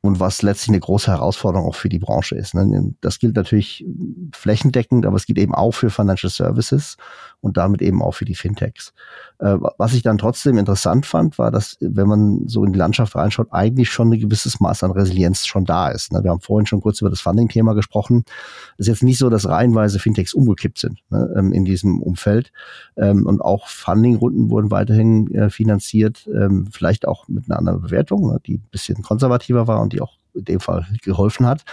und 0.00 0.20
was 0.20 0.42
letztlich 0.42 0.68
eine 0.68 0.80
große 0.80 1.10
Herausforderung 1.10 1.68
auch 1.68 1.74
für 1.74 1.88
die 1.88 1.98
Branche 1.98 2.36
ist. 2.36 2.54
Ne? 2.54 2.94
Das 3.00 3.18
gilt 3.18 3.34
natürlich 3.34 3.84
flächendeckend, 4.32 5.04
aber 5.04 5.16
es 5.16 5.26
gilt 5.26 5.38
eben 5.38 5.54
auch 5.54 5.72
für 5.72 5.90
Financial 5.90 6.30
Services 6.30 6.96
und 7.40 7.56
damit 7.56 7.82
eben 7.82 8.00
auch 8.00 8.12
für 8.12 8.24
die 8.24 8.36
Fintechs. 8.36 8.92
Äh, 9.40 9.56
was 9.78 9.94
ich 9.94 10.02
dann 10.02 10.18
trotzdem 10.18 10.58
interessant 10.58 11.06
fand, 11.06 11.38
war, 11.38 11.50
dass, 11.50 11.76
wenn 11.80 12.08
man 12.08 12.48
so 12.48 12.64
in 12.64 12.72
die 12.72 12.78
Landschaft 12.78 13.14
reinschaut, 13.14 13.48
eigentlich 13.50 13.90
schon 13.90 14.12
ein 14.12 14.18
gewisses 14.18 14.58
Maß 14.58 14.82
an 14.82 14.90
Resilienz 14.90 15.46
schon 15.46 15.64
da 15.64 15.88
ist. 15.88 16.12
Ne? 16.12 16.24
Wir 16.24 16.30
haben 16.30 16.40
vorhin 16.40 16.66
schon 16.66 16.80
kurz 16.80 17.00
über 17.00 17.10
das 17.10 17.20
Funding-Thema 17.20 17.74
gesprochen. 17.74 18.24
Es 18.78 18.86
ist 18.86 18.88
jetzt 18.88 19.02
nicht 19.02 19.18
so, 19.18 19.30
dass 19.30 19.48
reihenweise 19.48 19.98
Fintechs 20.00 20.34
umgekippt 20.34 20.78
sind 20.78 20.98
ne, 21.10 21.32
ähm, 21.36 21.52
in 21.52 21.64
diesem 21.64 22.02
Umfeld. 22.02 22.52
Ähm, 22.96 23.26
und 23.26 23.40
auch 23.40 23.68
Funding-Runden 23.68 24.50
wurden 24.50 24.70
weiterhin 24.70 25.32
äh, 25.34 25.50
finanziert, 25.50 26.28
ähm, 26.34 26.66
vielleicht 26.70 27.06
auch 27.06 27.28
mit 27.28 27.48
einer 27.48 27.58
anderen 27.58 27.80
Bewertung, 27.80 28.32
ne, 28.32 28.40
die 28.44 28.54
ein 28.54 28.68
bisschen 28.70 29.02
konservativer 29.02 29.68
war 29.68 29.80
und 29.80 29.92
die 29.92 30.00
auch 30.00 30.14
in 30.38 30.44
dem 30.44 30.60
Fall 30.60 30.86
geholfen 31.02 31.46
hat. 31.46 31.64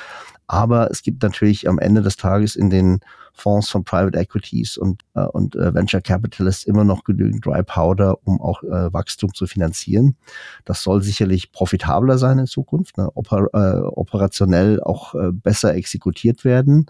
Aber 0.48 0.92
es 0.92 1.02
gibt 1.02 1.24
natürlich 1.24 1.68
am 1.68 1.80
Ende 1.80 2.02
des 2.02 2.18
Tages 2.18 2.56
in 2.56 2.70
den 2.70 3.00
Fonds 3.34 3.70
von 3.70 3.84
Private 3.84 4.18
Equities 4.18 4.78
und, 4.78 5.02
äh, 5.14 5.26
und 5.26 5.56
äh, 5.56 5.74
Venture 5.74 6.02
Capitalists 6.02 6.64
immer 6.64 6.84
noch 6.84 7.04
genügend 7.04 7.46
Dry 7.46 7.64
Powder, 7.64 8.18
um 8.24 8.42
auch 8.42 8.64
äh, 8.64 8.94
Wachstum 8.94 9.34
zu 9.34 9.46
finanzieren. 9.46 10.16
Das 10.64 10.82
soll 10.84 11.02
sicherlich 11.02 11.52
profitabler 11.52 12.18
sein 12.18 12.40
in 12.40 12.48
Zukunft, 12.48 12.98
ne? 12.98 13.10
Oper, 13.14 13.48
äh, 13.54 13.82
operationell 13.82 14.82
auch 14.82 15.16
äh, 15.16 15.32
besser 15.32 15.76
exekutiert 15.76 16.46
werden. 16.46 16.86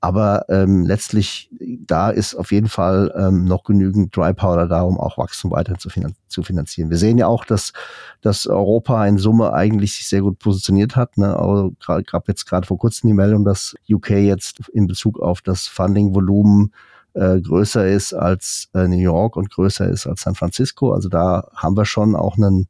Aber 0.00 0.44
ähm, 0.48 0.84
letztlich, 0.84 1.50
da 1.60 2.10
ist 2.10 2.36
auf 2.36 2.52
jeden 2.52 2.68
Fall 2.68 3.12
ähm, 3.16 3.44
noch 3.44 3.64
genügend 3.64 4.16
Dry 4.16 4.32
Powder 4.32 4.68
da, 4.68 4.82
um 4.82 4.98
auch 4.98 5.18
Wachstum 5.18 5.50
weiterhin 5.50 5.80
zu, 5.80 5.90
finan 5.90 6.14
zu 6.28 6.44
finanzieren. 6.44 6.90
Wir 6.90 6.98
sehen 6.98 7.18
ja 7.18 7.26
auch, 7.26 7.44
dass, 7.44 7.72
dass 8.20 8.46
Europa 8.46 9.04
in 9.06 9.18
Summe 9.18 9.52
eigentlich 9.52 9.94
sich 9.96 10.06
sehr 10.06 10.20
gut 10.20 10.38
positioniert 10.38 10.94
hat. 10.94 11.18
Ne? 11.18 11.36
Also 11.36 11.74
gab 12.06 12.28
jetzt 12.28 12.46
gerade 12.46 12.66
vor 12.66 12.78
kurzem 12.78 13.08
die 13.08 13.14
Meldung, 13.14 13.44
dass 13.44 13.74
UK 13.90 14.10
jetzt 14.10 14.60
in 14.72 14.86
Bezug 14.86 15.18
auf 15.18 15.42
das 15.42 15.66
Funding-Volumen 15.66 16.72
äh, 17.14 17.40
größer 17.40 17.86
ist 17.88 18.12
als 18.14 18.68
äh, 18.74 18.86
New 18.86 18.98
York 18.98 19.36
und 19.36 19.50
größer 19.50 19.88
ist 19.88 20.06
als 20.06 20.22
San 20.22 20.36
Francisco. 20.36 20.92
Also 20.92 21.08
da 21.08 21.48
haben 21.56 21.76
wir 21.76 21.84
schon 21.84 22.14
auch 22.14 22.36
einen 22.36 22.68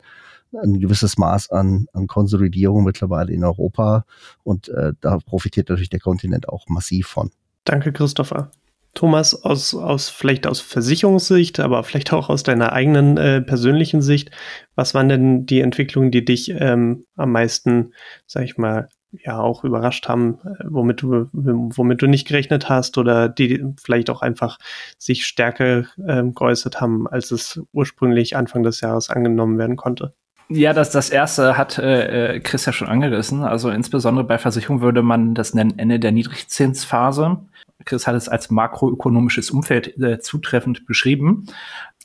ein 0.52 0.80
gewisses 0.80 1.18
Maß 1.18 1.50
an, 1.50 1.86
an 1.92 2.06
Konsolidierung 2.06 2.84
mittlerweile 2.84 3.32
in 3.32 3.44
Europa 3.44 4.04
und 4.42 4.68
äh, 4.68 4.92
da 5.00 5.18
profitiert 5.18 5.68
natürlich 5.68 5.90
der 5.90 6.00
Kontinent 6.00 6.48
auch 6.48 6.66
massiv 6.68 7.06
von. 7.08 7.30
Danke, 7.64 7.92
Christopher. 7.92 8.50
Thomas, 8.94 9.44
aus, 9.44 9.74
aus 9.74 10.08
vielleicht 10.08 10.46
aus 10.46 10.60
Versicherungssicht, 10.60 11.60
aber 11.60 11.84
vielleicht 11.84 12.12
auch 12.12 12.30
aus 12.30 12.42
deiner 12.42 12.72
eigenen 12.72 13.16
äh, 13.16 13.40
persönlichen 13.40 14.02
Sicht, 14.02 14.30
was 14.74 14.94
waren 14.94 15.08
denn 15.08 15.46
die 15.46 15.60
Entwicklungen, 15.60 16.10
die 16.10 16.24
dich 16.24 16.50
ähm, 16.50 17.04
am 17.14 17.30
meisten, 17.30 17.92
sag 18.26 18.44
ich 18.44 18.58
mal, 18.58 18.88
ja 19.12 19.38
auch 19.40 19.64
überrascht 19.64 20.08
haben, 20.08 20.38
äh, 20.44 20.64
womit 20.68 21.02
du, 21.02 21.28
womit 21.32 22.02
du 22.02 22.06
nicht 22.06 22.26
gerechnet 22.26 22.68
hast 22.68 22.98
oder 22.98 23.28
die 23.28 23.64
vielleicht 23.80 24.10
auch 24.10 24.22
einfach 24.22 24.58
sich 24.98 25.26
stärker 25.26 25.84
ähm, 26.06 26.34
geäußert 26.34 26.80
haben, 26.80 27.06
als 27.06 27.30
es 27.30 27.60
ursprünglich 27.72 28.36
Anfang 28.36 28.62
des 28.62 28.80
Jahres 28.80 29.10
angenommen 29.10 29.58
werden 29.58 29.76
konnte? 29.76 30.14
Ja, 30.50 30.72
das, 30.72 30.90
das 30.90 31.10
erste 31.10 31.58
hat 31.58 31.78
äh, 31.78 32.36
äh, 32.36 32.40
Chris 32.40 32.64
ja 32.64 32.72
schon 32.72 32.88
angerissen. 32.88 33.44
Also 33.44 33.70
insbesondere 33.70 34.26
bei 34.26 34.38
Versicherung 34.38 34.80
würde 34.80 35.02
man 35.02 35.34
das 35.34 35.52
nennen 35.52 35.78
Ende 35.78 36.00
der 36.00 36.12
Niedrigzinsphase. 36.12 37.38
Chris 37.84 38.06
hat 38.06 38.14
es 38.14 38.28
als 38.28 38.50
makroökonomisches 38.50 39.50
Umfeld 39.50 39.98
äh, 39.98 40.20
zutreffend 40.20 40.86
beschrieben. 40.86 41.46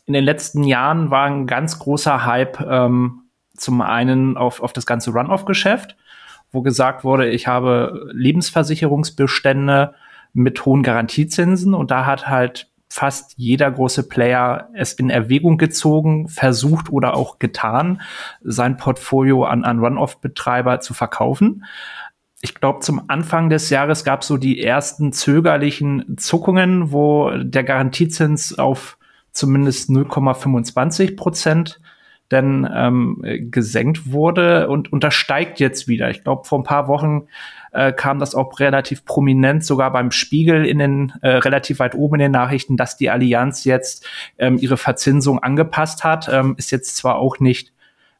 In 0.05 0.13
den 0.13 0.25
letzten 0.25 0.63
Jahren 0.63 1.09
war 1.09 1.25
ein 1.25 1.47
ganz 1.47 1.79
großer 1.79 2.25
Hype 2.25 2.59
ähm, 2.59 3.21
zum 3.55 3.81
einen 3.81 4.35
auf, 4.35 4.61
auf 4.61 4.73
das 4.73 4.85
ganze 4.85 5.11
Run-off-Geschäft, 5.11 5.95
wo 6.51 6.61
gesagt 6.61 7.05
wurde, 7.05 7.29
ich 7.29 7.47
habe 7.47 8.09
Lebensversicherungsbestände 8.11 9.93
mit 10.33 10.65
hohen 10.65 10.83
Garantiezinsen 10.83 11.73
und 11.73 11.91
da 11.91 12.05
hat 12.05 12.27
halt 12.27 12.72
fast 12.93 13.33
jeder 13.37 13.71
große 13.71 14.07
Player 14.07 14.69
es 14.75 14.93
in 14.93 15.09
Erwägung 15.09 15.57
gezogen, 15.57 16.27
versucht 16.27 16.91
oder 16.91 17.15
auch 17.15 17.39
getan, 17.39 18.01
sein 18.43 18.77
Portfolio 18.77 19.45
an, 19.45 19.63
an 19.63 19.79
Run-Off-Betreiber 19.79 20.79
zu 20.79 20.93
verkaufen. 20.93 21.65
Ich 22.41 22.53
glaube, 22.53 22.81
zum 22.81 23.09
Anfang 23.09 23.49
des 23.49 23.71
Jahres 23.71 24.03
gab 24.03 24.21
es 24.21 24.27
so 24.27 24.37
die 24.37 24.61
ersten 24.61 25.11
zögerlichen 25.11 26.17
Zuckungen, 26.17 26.91
wo 26.91 27.31
der 27.31 27.63
Garantiezins 27.63 28.59
auf 28.59 28.99
zumindest 29.31 29.89
0,25 29.89 31.15
Prozent 31.15 31.81
denn 32.29 32.69
ähm, 32.71 33.23
gesenkt 33.49 34.11
wurde 34.11 34.69
und 34.69 34.93
untersteigt 34.93 35.59
jetzt 35.59 35.87
wieder. 35.87 36.11
Ich 36.11 36.23
glaube, 36.23 36.43
vor 36.43 36.59
ein 36.59 36.63
paar 36.63 36.87
Wochen 36.87 37.27
äh, 37.73 37.91
kam 37.91 38.19
das 38.19 38.35
auch 38.35 38.59
relativ 38.59 39.05
prominent, 39.05 39.65
sogar 39.65 39.91
beim 39.91 40.11
Spiegel 40.11 40.65
in 40.65 40.79
den 40.79 41.13
äh, 41.21 41.29
relativ 41.29 41.79
weit 41.79 41.95
oben 41.95 42.15
in 42.15 42.19
den 42.19 42.31
Nachrichten, 42.31 42.77
dass 42.77 42.97
die 42.97 43.09
Allianz 43.09 43.63
jetzt 43.65 44.07
ähm, 44.37 44.57
ihre 44.59 44.77
Verzinsung 44.77 45.39
angepasst 45.39 46.03
hat. 46.03 46.29
Ähm, 46.31 46.55
ist 46.57 46.71
jetzt 46.71 46.95
zwar 46.95 47.15
auch 47.17 47.39
nicht 47.39 47.73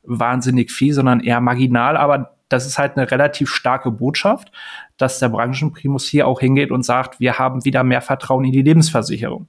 wahnsinnig 0.03 0.71
viel, 0.71 0.93
sondern 0.93 1.21
eher 1.21 1.39
marginal, 1.39 1.97
aber 1.97 2.35
das 2.49 2.65
ist 2.65 2.77
halt 2.77 2.97
eine 2.97 3.09
relativ 3.09 3.49
starke 3.49 3.89
Botschaft, 3.89 4.51
dass 4.97 5.19
der 5.19 5.29
Branchenprimus 5.29 6.05
hier 6.05 6.27
auch 6.27 6.39
hingeht 6.39 6.71
und 6.71 6.83
sagt, 6.83 7.19
wir 7.19 7.39
haben 7.39 7.65
wieder 7.65 7.83
mehr 7.83 8.01
Vertrauen 8.01 8.45
in 8.45 8.51
die 8.51 8.61
Lebensversicherung. 8.61 9.47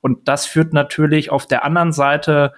Und 0.00 0.26
das 0.26 0.46
führt 0.46 0.72
natürlich 0.72 1.30
auf 1.30 1.46
der 1.46 1.64
anderen 1.64 1.92
Seite 1.92 2.52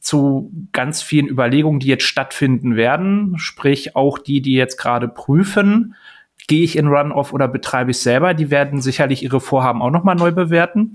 zu 0.00 0.52
ganz 0.72 1.02
vielen 1.02 1.28
Überlegungen, 1.28 1.80
die 1.80 1.88
jetzt 1.88 2.04
stattfinden 2.04 2.76
werden, 2.76 3.38
sprich 3.38 3.96
auch 3.96 4.18
die, 4.18 4.40
die 4.40 4.54
jetzt 4.54 4.76
gerade 4.76 5.08
prüfen, 5.08 5.94
gehe 6.48 6.64
ich 6.64 6.76
in 6.76 6.88
Run-Off 6.88 7.32
oder 7.32 7.46
betreibe 7.46 7.92
ich 7.92 8.00
selber? 8.00 8.34
Die 8.34 8.50
werden 8.50 8.80
sicherlich 8.80 9.22
ihre 9.22 9.40
Vorhaben 9.40 9.82
auch 9.82 9.90
nochmal 9.90 10.16
neu 10.16 10.32
bewerten. 10.32 10.94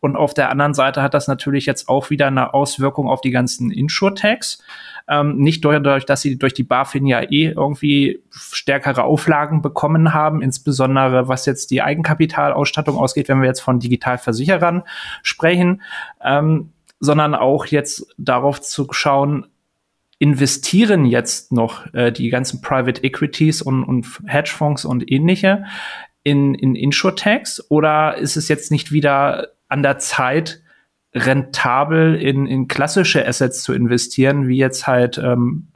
Und 0.00 0.16
auf 0.16 0.34
der 0.34 0.50
anderen 0.50 0.74
Seite 0.74 1.02
hat 1.02 1.14
das 1.14 1.28
natürlich 1.28 1.66
jetzt 1.66 1.88
auch 1.88 2.10
wieder 2.10 2.26
eine 2.26 2.54
Auswirkung 2.54 3.08
auf 3.08 3.20
die 3.20 3.30
ganzen 3.30 3.70
Insure-Tags. 3.70 4.64
Ähm, 5.06 5.36
nicht 5.36 5.64
dadurch, 5.64 6.06
dass 6.06 6.22
sie 6.22 6.38
durch 6.38 6.54
die 6.54 6.62
BaFin 6.62 7.06
ja 7.06 7.20
eh 7.20 7.50
irgendwie 7.50 8.22
stärkere 8.30 9.04
Auflagen 9.04 9.60
bekommen 9.60 10.14
haben, 10.14 10.40
insbesondere 10.40 11.28
was 11.28 11.44
jetzt 11.44 11.70
die 11.70 11.82
Eigenkapitalausstattung 11.82 12.96
ausgeht, 12.96 13.28
wenn 13.28 13.42
wir 13.42 13.48
jetzt 13.48 13.60
von 13.60 13.80
Digitalversicherern 13.80 14.82
sprechen, 15.22 15.82
ähm, 16.24 16.72
sondern 16.98 17.34
auch 17.34 17.66
jetzt 17.66 18.06
darauf 18.16 18.62
zu 18.62 18.88
schauen, 18.92 19.46
investieren 20.18 21.04
jetzt 21.04 21.52
noch 21.52 21.92
äh, 21.92 22.12
die 22.12 22.28
ganzen 22.28 22.60
Private 22.60 23.02
Equities 23.02 23.62
und, 23.62 23.84
und 23.84 24.06
Hedgefonds 24.26 24.84
und 24.84 25.10
ähnliche 25.10 25.64
in, 26.22 26.54
in 26.54 26.74
Insurtechs 26.74 27.62
oder 27.70 28.16
ist 28.16 28.36
es 28.36 28.48
jetzt 28.48 28.70
nicht 28.70 28.92
wieder 28.92 29.48
an 29.68 29.82
der 29.82 29.98
Zeit, 29.98 30.62
rentabel 31.14 32.16
in, 32.16 32.46
in 32.46 32.66
klassische 32.66 33.26
Assets 33.26 33.62
zu 33.62 33.72
investieren, 33.72 34.48
wie 34.48 34.56
jetzt 34.56 34.86
halt 34.86 35.18
ähm, 35.18 35.68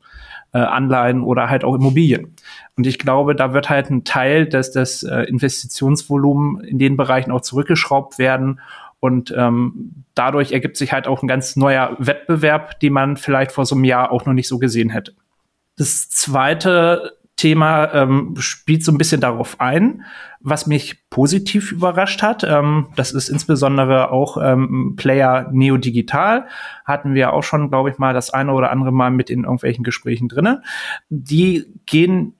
äh, 0.53 0.59
Anleihen 0.59 1.23
oder 1.23 1.49
halt 1.49 1.65
auch 1.65 1.75
Immobilien. 1.75 2.35
Und 2.77 2.87
ich 2.87 2.99
glaube, 2.99 3.37
da 3.37 3.53
wird 3.53 3.69
halt 3.69 3.91
ein 3.91 4.05
Teil 4.05 4.47
des, 4.47 4.73
des 4.73 5.03
äh, 5.03 5.23
Investitionsvolumen 5.23 6.65
in 6.65 6.79
den 6.79 6.97
Bereichen 6.97 7.31
auch 7.31 7.41
zurückgeschraubt 7.41 8.19
werden 8.19 8.61
und 9.01 9.33
ähm, 9.37 10.05
dadurch 10.15 10.53
ergibt 10.53 10.77
sich 10.77 10.93
halt 10.93 11.07
auch 11.07 11.23
ein 11.23 11.29
ganz 11.29 11.57
neuer 11.57 11.97
Wettbewerb, 11.99 12.81
den 12.81 12.93
man 12.93 13.17
vielleicht 13.17 13.53
vor 13.53 13.67
so 13.67 13.75
einem 13.75 13.85
Jahr 13.85 14.11
auch 14.11 14.27
noch 14.27 14.33
nicht 14.33 14.49
so 14.49 14.59
gesehen 14.59 14.91
hätte. 14.91 15.15
Das 15.77 16.11
zweite 16.11 17.19
Thema 17.39 17.95
ähm, 17.95 18.35
spielt 18.39 18.85
so 18.85 18.91
ein 18.91 18.99
bisschen 18.99 19.21
darauf 19.21 19.61
ein, 19.61 20.03
was 20.41 20.67
mich 20.67 21.09
positiv 21.09 21.71
überrascht 21.71 22.21
hat. 22.21 22.43
Ähm, 22.43 22.89
das 22.97 23.13
ist 23.13 23.29
insbesondere 23.29 24.11
auch 24.11 24.39
ähm, 24.43 24.95
Player 24.97 25.49
Neo 25.53 25.77
Digital. 25.77 26.47
Hatten 26.85 27.15
wir 27.15 27.33
auch 27.33 27.45
schon, 27.45 27.71
glaube 27.71 27.91
ich, 27.91 27.99
mal 27.99 28.13
das 28.13 28.31
eine 28.31 28.53
oder 28.53 28.73
andere 28.73 28.91
Mal 28.91 29.13
mit 29.13 29.31
in 29.31 29.45
irgendwelchen 29.45 29.85
Gesprächen 29.85 30.29
drinne. 30.29 30.63
Die 31.11 31.67
gehen 31.87 32.35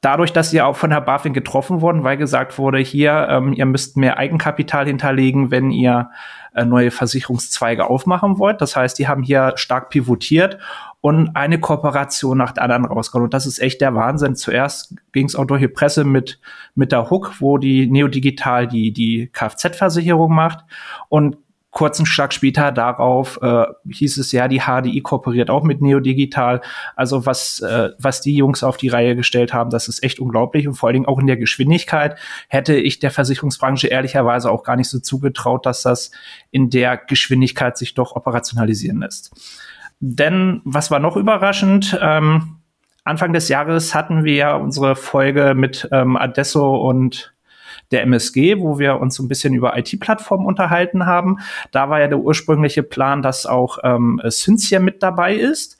dadurch, 0.00 0.32
dass 0.32 0.50
sie 0.50 0.62
auch 0.62 0.76
von 0.76 0.90
Herr 0.90 1.00
BaFin 1.00 1.32
getroffen 1.32 1.80
wurden, 1.80 2.04
weil 2.04 2.16
gesagt 2.16 2.58
wurde, 2.58 2.78
hier, 2.78 3.28
ähm, 3.30 3.52
ihr 3.52 3.66
müsst 3.66 3.96
mehr 3.96 4.18
Eigenkapital 4.18 4.86
hinterlegen, 4.86 5.50
wenn 5.50 5.70
ihr 5.70 6.10
äh, 6.54 6.64
neue 6.64 6.90
Versicherungszweige 6.90 7.88
aufmachen 7.88 8.38
wollt. 8.38 8.60
Das 8.60 8.76
heißt, 8.76 8.98
die 8.98 9.08
haben 9.08 9.22
hier 9.22 9.52
stark 9.56 9.90
pivotiert 9.90 10.58
und 11.00 11.36
eine 11.36 11.60
Kooperation 11.60 12.38
nach 12.38 12.52
der 12.52 12.64
anderen 12.64 12.86
rausgehauen. 12.86 13.24
Und 13.24 13.34
das 13.34 13.46
ist 13.46 13.58
echt 13.58 13.80
der 13.80 13.94
Wahnsinn. 13.94 14.36
Zuerst 14.36 14.94
ging 15.12 15.26
es 15.26 15.36
auch 15.36 15.44
durch 15.44 15.60
die 15.60 15.68
Presse 15.68 16.04
mit, 16.04 16.40
mit 16.74 16.92
der 16.92 17.10
Hook, 17.10 17.40
wo 17.40 17.58
die 17.58 17.86
Neodigital 17.90 18.66
die, 18.66 18.92
die 18.92 19.28
Kfz-Versicherung 19.32 20.34
macht. 20.34 20.64
Und 21.08 21.36
kurzen 21.70 22.04
Schlag 22.04 22.32
später 22.32 22.72
darauf 22.72 23.40
äh, 23.42 23.64
hieß 23.88 24.18
es 24.18 24.32
ja, 24.32 24.48
die 24.48 24.60
HDI 24.60 25.00
kooperiert 25.02 25.50
auch 25.50 25.62
mit 25.62 25.80
Neodigital. 25.80 26.60
Also 26.96 27.26
was, 27.26 27.60
äh, 27.60 27.90
was 27.98 28.20
die 28.20 28.34
Jungs 28.34 28.64
auf 28.64 28.76
die 28.76 28.88
Reihe 28.88 29.14
gestellt 29.14 29.54
haben, 29.54 29.70
das 29.70 29.86
ist 29.86 30.02
echt 30.02 30.18
unglaublich 30.18 30.66
und 30.66 30.74
vor 30.74 30.88
allen 30.88 30.94
Dingen 30.94 31.06
auch 31.06 31.18
in 31.18 31.26
der 31.26 31.36
Geschwindigkeit 31.36 32.16
hätte 32.48 32.74
ich 32.74 32.98
der 32.98 33.10
Versicherungsbranche 33.10 33.86
ehrlicherweise 33.86 34.50
auch 34.50 34.64
gar 34.64 34.76
nicht 34.76 34.88
so 34.88 34.98
zugetraut, 34.98 35.64
dass 35.64 35.82
das 35.82 36.10
in 36.50 36.70
der 36.70 36.96
Geschwindigkeit 36.96 37.78
sich 37.78 37.94
doch 37.94 38.16
operationalisieren 38.16 39.00
lässt. 39.00 39.32
Denn 40.00 40.62
was 40.64 40.90
war 40.90 40.98
noch 40.98 41.16
überraschend? 41.16 41.98
Ähm, 42.02 42.56
Anfang 43.04 43.32
des 43.32 43.48
Jahres 43.48 43.94
hatten 43.94 44.24
wir 44.24 44.34
ja 44.34 44.56
unsere 44.56 44.96
Folge 44.96 45.54
mit 45.54 45.88
ähm, 45.92 46.16
Adesso 46.16 46.76
und 46.76 47.32
der 47.90 48.02
MSG, 48.02 48.58
wo 48.60 48.78
wir 48.78 49.00
uns 49.00 49.16
so 49.16 49.22
ein 49.22 49.28
bisschen 49.28 49.54
über 49.54 49.76
IT-Plattformen 49.76 50.46
unterhalten 50.46 51.06
haben. 51.06 51.38
Da 51.70 51.90
war 51.90 52.00
ja 52.00 52.08
der 52.08 52.18
ursprüngliche 52.18 52.82
Plan, 52.82 53.22
dass 53.22 53.46
auch 53.46 53.78
ähm, 53.82 54.20
Cynthia 54.28 54.80
mit 54.80 55.02
dabei 55.02 55.34
ist. 55.34 55.78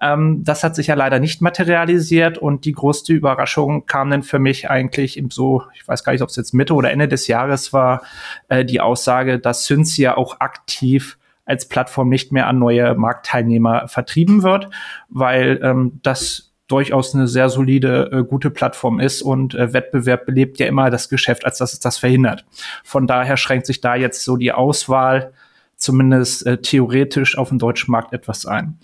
Ähm, 0.00 0.44
das 0.44 0.62
hat 0.62 0.76
sich 0.76 0.88
ja 0.88 0.94
leider 0.94 1.18
nicht 1.18 1.40
materialisiert 1.40 2.36
und 2.36 2.64
die 2.64 2.72
größte 2.72 3.14
Überraschung 3.14 3.86
kam 3.86 4.10
dann 4.10 4.22
für 4.22 4.38
mich 4.38 4.68
eigentlich 4.68 5.16
im 5.16 5.30
so, 5.30 5.62
ich 5.74 5.88
weiß 5.88 6.04
gar 6.04 6.12
nicht, 6.12 6.22
ob 6.22 6.28
es 6.28 6.36
jetzt 6.36 6.52
Mitte 6.52 6.74
oder 6.74 6.90
Ende 6.90 7.08
des 7.08 7.26
Jahres 7.26 7.72
war, 7.72 8.02
äh, 8.48 8.64
die 8.64 8.80
Aussage, 8.80 9.38
dass 9.38 9.64
Cynthia 9.64 10.16
auch 10.16 10.40
aktiv 10.40 11.18
als 11.46 11.68
Plattform 11.68 12.08
nicht 12.08 12.32
mehr 12.32 12.46
an 12.46 12.58
neue 12.58 12.94
Marktteilnehmer 12.94 13.88
vertrieben 13.88 14.42
wird, 14.42 14.68
weil 15.08 15.60
ähm, 15.62 16.00
das 16.02 16.45
durchaus 16.68 17.14
eine 17.14 17.28
sehr 17.28 17.48
solide, 17.48 18.10
äh, 18.12 18.24
gute 18.24 18.50
Plattform 18.50 19.00
ist 19.00 19.22
und 19.22 19.54
äh, 19.54 19.72
Wettbewerb 19.72 20.26
belebt 20.26 20.58
ja 20.58 20.66
immer 20.66 20.90
das 20.90 21.08
Geschäft, 21.08 21.44
als 21.44 21.58
dass 21.58 21.72
es 21.72 21.80
das 21.80 21.98
verhindert. 21.98 22.44
Von 22.82 23.06
daher 23.06 23.36
schränkt 23.36 23.66
sich 23.66 23.80
da 23.80 23.94
jetzt 23.94 24.24
so 24.24 24.36
die 24.36 24.52
Auswahl 24.52 25.32
zumindest 25.76 26.46
äh, 26.46 26.58
theoretisch 26.58 27.38
auf 27.38 27.50
dem 27.50 27.58
deutschen 27.58 27.92
Markt 27.92 28.12
etwas 28.12 28.46
ein. 28.46 28.78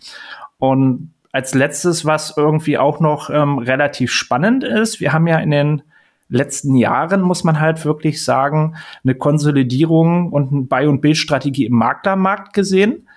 Und 0.59 1.12
als 1.33 1.55
letztes, 1.55 2.05
was 2.05 2.35
irgendwie 2.37 2.79
auch 2.79 3.01
noch 3.01 3.31
ähm, 3.31 3.59
relativ 3.59 4.12
spannend 4.12 4.64
ist, 4.64 5.01
wir 5.01 5.12
haben 5.12 5.27
ja 5.27 5.38
in 5.38 5.51
den 5.51 5.83
letzten 6.29 6.77
Jahren, 6.77 7.21
muss 7.23 7.45
man 7.45 7.61
halt 7.61 7.85
wirklich 7.85 8.25
sagen, 8.25 8.77
eine 9.03 9.14
Konsolidierung 9.14 10.33
und 10.33 10.53
eine 10.53 10.62
Buy- 10.62 10.87
und 10.87 11.01
Bildstrategie 11.01 11.66
im 11.66 11.75
Maklermarkt 11.75 12.53
gesehen. 12.55 13.09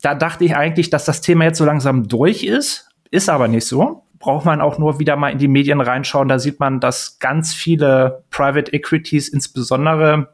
Da 0.00 0.14
dachte 0.14 0.44
ich 0.44 0.56
eigentlich, 0.56 0.90
dass 0.90 1.04
das 1.04 1.20
Thema 1.20 1.44
jetzt 1.44 1.58
so 1.58 1.64
langsam 1.64 2.08
durch 2.08 2.44
ist. 2.44 2.91
Ist 3.12 3.28
aber 3.28 3.46
nicht 3.46 3.66
so. 3.66 4.04
Braucht 4.18 4.46
man 4.46 4.60
auch 4.62 4.78
nur 4.78 4.98
wieder 4.98 5.16
mal 5.16 5.30
in 5.30 5.38
die 5.38 5.48
Medien 5.48 5.82
reinschauen. 5.82 6.28
Da 6.28 6.38
sieht 6.38 6.58
man, 6.58 6.80
dass 6.80 7.18
ganz 7.18 7.52
viele 7.52 8.24
Private 8.30 8.72
Equities, 8.72 9.28
insbesondere 9.28 10.28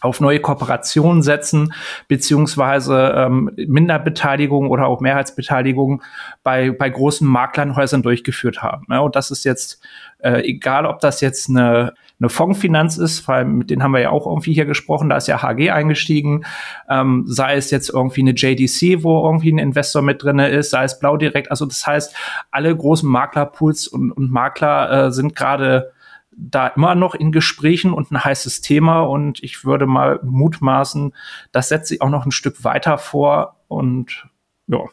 auf 0.00 0.20
neue 0.20 0.40
Kooperationen 0.40 1.22
setzen, 1.22 1.72
beziehungsweise 2.08 3.14
ähm, 3.16 3.50
Minderbeteiligung 3.56 4.70
oder 4.70 4.86
auch 4.86 5.00
Mehrheitsbeteiligung 5.00 6.02
bei, 6.42 6.70
bei 6.70 6.88
großen 6.88 7.26
Maklernhäusern 7.26 8.02
durchgeführt 8.02 8.62
haben. 8.62 8.86
Ja, 8.88 9.00
und 9.00 9.16
das 9.16 9.30
ist 9.30 9.44
jetzt 9.44 9.82
äh, 10.22 10.42
egal, 10.42 10.86
ob 10.86 11.00
das 11.00 11.20
jetzt 11.20 11.48
eine, 11.48 11.94
eine 12.18 12.28
Fondsfinanz 12.28 12.98
ist, 12.98 13.26
weil 13.28 13.44
mit 13.44 13.70
denen 13.70 13.82
haben 13.82 13.92
wir 13.92 14.00
ja 14.00 14.10
auch 14.10 14.26
irgendwie 14.26 14.52
hier 14.52 14.66
gesprochen, 14.66 15.08
da 15.08 15.16
ist 15.16 15.28
ja 15.28 15.42
HG 15.42 15.70
eingestiegen, 15.70 16.44
ähm, 16.88 17.24
sei 17.26 17.56
es 17.56 17.70
jetzt 17.70 17.90
irgendwie 17.90 18.22
eine 18.22 18.32
JDC, 18.32 19.02
wo 19.02 19.24
irgendwie 19.24 19.52
ein 19.52 19.58
Investor 19.58 20.02
mit 20.02 20.22
drinne 20.22 20.48
ist, 20.48 20.70
sei 20.70 20.84
es 20.84 20.98
Blau 20.98 21.16
direkt. 21.16 21.50
Also 21.50 21.66
das 21.66 21.86
heißt, 21.86 22.14
alle 22.50 22.74
großen 22.74 23.08
Maklerpools 23.08 23.88
und, 23.88 24.12
und 24.12 24.30
Makler 24.30 25.06
äh, 25.06 25.12
sind 25.12 25.34
gerade 25.34 25.92
da 26.32 26.68
immer 26.68 26.94
noch 26.94 27.14
in 27.14 27.32
Gesprächen 27.32 27.92
und 27.92 28.10
ein 28.10 28.22
heißes 28.24 28.60
Thema 28.60 29.00
und 29.00 29.42
ich 29.42 29.64
würde 29.64 29.86
mal 29.86 30.20
mutmaßen, 30.22 31.14
das 31.52 31.68
setzt 31.68 31.88
sich 31.88 32.02
auch 32.02 32.08
noch 32.08 32.24
ein 32.24 32.32
Stück 32.32 32.64
weiter 32.64 32.98
vor 32.98 33.56
und 33.68 34.26
ja, 34.66 34.84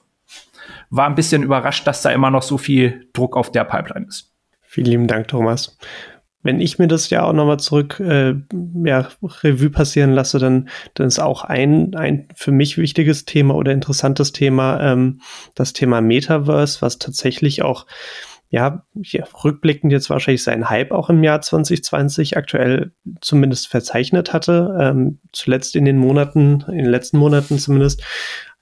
war 0.90 1.08
ein 1.08 1.16
bisschen 1.16 1.44
überrascht, 1.44 1.86
dass 1.88 2.02
da 2.02 2.12
immer 2.12 2.32
noch 2.32 2.44
so 2.44 2.58
viel 2.58 3.08
Druck 3.14 3.38
auf 3.38 3.52
der 3.52 3.64
Pipeline 3.64 4.08
ist. 4.08 4.34
Vielen 4.62 4.88
lieben 4.88 5.08
Dank, 5.08 5.28
Thomas. 5.28 5.78
Wenn 6.44 6.60
ich 6.62 6.80
mir 6.80 6.88
das 6.88 7.10
ja 7.10 7.24
auch 7.24 7.34
nochmal 7.34 7.60
zurück 7.60 8.00
äh, 8.00 8.36
ja, 8.84 9.10
Revue 9.44 9.70
passieren 9.70 10.14
lasse, 10.14 10.40
dann, 10.40 10.70
dann 10.94 11.08
ist 11.08 11.20
auch 11.20 11.44
ein, 11.44 11.96
ein 11.96 12.28
für 12.36 12.52
mich 12.52 12.78
wichtiges 12.78 13.26
Thema 13.26 13.56
oder 13.56 13.72
interessantes 13.72 14.32
Thema 14.32 14.80
ähm, 14.80 15.22
das 15.56 15.74
Thema 15.74 16.00
Metaverse, 16.02 16.82
was 16.82 17.00
tatsächlich 17.00 17.64
auch 17.64 17.86
ja, 18.50 18.86
ja, 18.96 19.26
rückblickend 19.44 19.92
jetzt 19.92 20.10
wahrscheinlich 20.10 20.44
seinen 20.44 20.70
Hype 20.70 20.92
auch 20.92 21.10
im 21.10 21.24
Jahr 21.24 21.42
2020 21.42 22.38
aktuell 22.38 22.92
zumindest 23.20 23.68
verzeichnet 23.68 24.32
hatte. 24.32 24.78
Ähm, 24.80 25.20
zuletzt 25.34 25.76
in 25.76 25.84
den 25.84 25.98
Monaten, 25.98 26.64
in 26.68 26.78
den 26.78 26.86
letzten 26.86 27.18
Monaten 27.18 27.60
zumindest, 27.60 28.04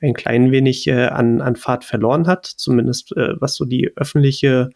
ein 0.02 0.14
klein 0.14 0.52
wenig 0.52 0.88
äh, 0.88 1.06
an, 1.06 1.42
an 1.42 1.56
Fahrt 1.56 1.86
verloren 1.86 2.28
hat, 2.28 2.46
zumindest 2.46 3.16
äh, 3.16 3.40
was 3.40 3.56
so 3.56 3.66
die 3.66 3.92
öffentliche 3.96 4.70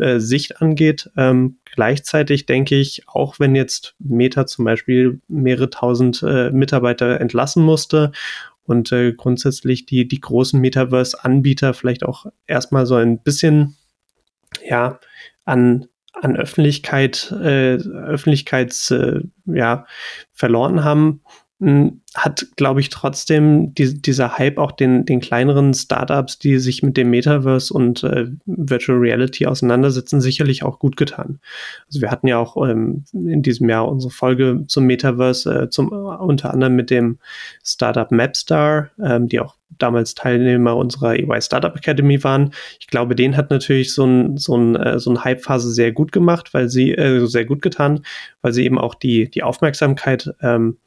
äh, 0.00 0.18
Sicht 0.18 0.62
angeht. 0.62 1.10
Ähm, 1.16 1.58
gleichzeitig 1.64 2.46
denke 2.46 2.76
ich, 2.76 3.02
auch 3.06 3.38
wenn 3.38 3.54
jetzt 3.54 3.94
Meta 3.98 4.46
zum 4.46 4.64
Beispiel 4.64 5.20
mehrere 5.28 5.70
tausend 5.70 6.22
äh, 6.22 6.50
Mitarbeiter 6.50 7.20
entlassen 7.20 7.62
musste 7.62 8.12
und 8.64 8.92
äh, 8.92 9.12
grundsätzlich 9.12 9.86
die, 9.86 10.08
die 10.08 10.20
großen 10.20 10.60
Metaverse-Anbieter 10.60 11.74
vielleicht 11.74 12.04
auch 12.04 12.26
erstmal 12.46 12.86
so 12.86 12.94
ein 12.94 13.18
bisschen 13.18 13.76
ja, 14.64 14.98
an, 15.44 15.86
an 16.12 16.36
Öffentlichkeit, 16.36 17.30
äh, 17.32 17.74
Öffentlichkeits, 17.76 18.90
äh, 18.90 19.20
ja, 19.46 19.86
verloren 20.32 20.84
haben, 20.84 21.22
hat, 21.60 22.46
glaube 22.56 22.80
ich, 22.80 22.88
trotzdem 22.90 23.74
die, 23.74 24.00
dieser 24.00 24.38
Hype 24.38 24.58
auch 24.58 24.72
den, 24.72 25.04
den 25.04 25.20
kleineren 25.20 25.72
Startups, 25.72 26.38
die 26.38 26.58
sich 26.58 26.82
mit 26.82 26.96
dem 26.96 27.10
Metaverse 27.10 27.72
und 27.72 28.02
äh, 28.02 28.26
Virtual 28.44 28.98
Reality 28.98 29.46
auseinandersetzen, 29.46 30.20
sicherlich 30.20 30.64
auch 30.64 30.78
gut 30.78 30.96
getan. 30.96 31.38
Also 31.86 32.00
wir 32.00 32.10
hatten 32.10 32.26
ja 32.26 32.38
auch 32.38 32.56
ähm, 32.68 33.04
in 33.12 33.42
diesem 33.42 33.68
Jahr 33.68 33.88
unsere 33.88 34.10
Folge 34.10 34.64
zum 34.66 34.84
Metaverse, 34.84 35.62
äh, 35.62 35.70
zum, 35.70 35.92
uh, 35.92 36.16
unter 36.16 36.52
anderem 36.52 36.74
mit 36.74 36.90
dem 36.90 37.18
Startup 37.64 38.10
Mapstar, 38.10 38.90
ähm, 39.02 39.28
die 39.28 39.38
auch 39.38 39.54
damals 39.78 40.14
Teilnehmer 40.14 40.76
unserer 40.76 41.14
EY 41.14 41.40
Startup 41.40 41.74
Academy 41.74 42.22
waren. 42.22 42.52
Ich 42.80 42.88
glaube, 42.88 43.14
den 43.14 43.36
hat 43.36 43.50
natürlich 43.50 43.94
so 43.94 44.04
ein, 44.04 44.36
so 44.36 44.56
ein, 44.56 44.76
äh, 44.76 44.98
so 44.98 45.10
ein 45.10 45.24
Hype-Phase 45.24 45.70
sehr 45.70 45.92
gut 45.92 46.12
gemacht, 46.12 46.52
weil 46.52 46.68
sie, 46.68 46.92
äh, 46.92 47.24
sehr 47.26 47.44
gut 47.44 47.62
getan, 47.62 48.04
weil 48.42 48.52
sie 48.52 48.64
eben 48.64 48.78
auch 48.78 48.94
die, 48.94 49.30
die 49.30 49.42
Aufmerksamkeit 49.42 50.34
ähm, 50.42 50.78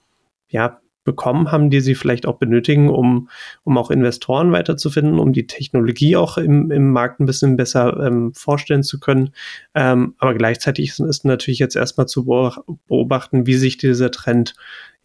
ja, 0.49 0.81
bekommen 1.07 1.53
haben, 1.53 1.69
die 1.69 1.79
sie 1.79 1.95
vielleicht 1.95 2.25
auch 2.25 2.37
benötigen, 2.37 2.89
um, 2.89 3.29
um 3.63 3.77
auch 3.77 3.91
Investoren 3.91 4.51
weiterzufinden, 4.51 5.19
um 5.19 5.31
die 5.31 5.47
Technologie 5.47 6.17
auch 6.17 6.37
im, 6.37 6.69
im 6.69 6.91
Markt 6.91 7.21
ein 7.21 7.25
bisschen 7.25 7.55
besser 7.55 7.97
ähm, 8.05 8.33
vorstellen 8.33 8.83
zu 8.83 8.99
können. 8.99 9.29
Ähm, 9.73 10.15
aber 10.17 10.33
gleichzeitig 10.33 10.89
ist, 10.89 10.99
ist 10.99 11.23
natürlich 11.23 11.59
jetzt 11.59 11.77
erstmal 11.77 12.07
zu 12.07 12.25
beobachten, 12.25 13.47
wie 13.47 13.55
sich 13.55 13.77
dieser 13.77 14.11
Trend 14.11 14.55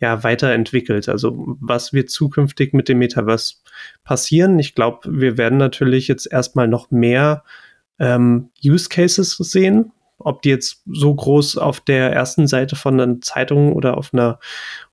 ja 0.00 0.24
weiterentwickelt. 0.24 1.09
Also 1.09 1.57
was 1.61 1.92
wird 1.92 2.11
zukünftig 2.11 2.74
mit 2.74 2.88
dem 2.88 2.98
Metaverse 2.98 3.55
passieren? 4.02 4.59
Ich 4.59 4.74
glaube, 4.74 5.09
wir 5.09 5.38
werden 5.38 5.57
natürlich 5.57 6.09
jetzt 6.09 6.26
erstmal 6.26 6.66
noch 6.66 6.90
mehr 6.90 7.44
ähm, 8.00 8.50
Use 8.64 8.88
Cases 8.88 9.37
sehen, 9.37 9.92
ob 10.25 10.43
die 10.43 10.51
jetzt 10.51 10.83
so 10.87 11.15
groß 11.15 11.59
auf 11.59 11.81
der 11.81 12.13
ersten 12.13 12.47
Seite 12.47 12.77
von 12.77 13.01
einer 13.01 13.21
Zeitung 13.21 13.73
oder 13.73 13.97
auf 13.97 14.13
einer 14.13 14.39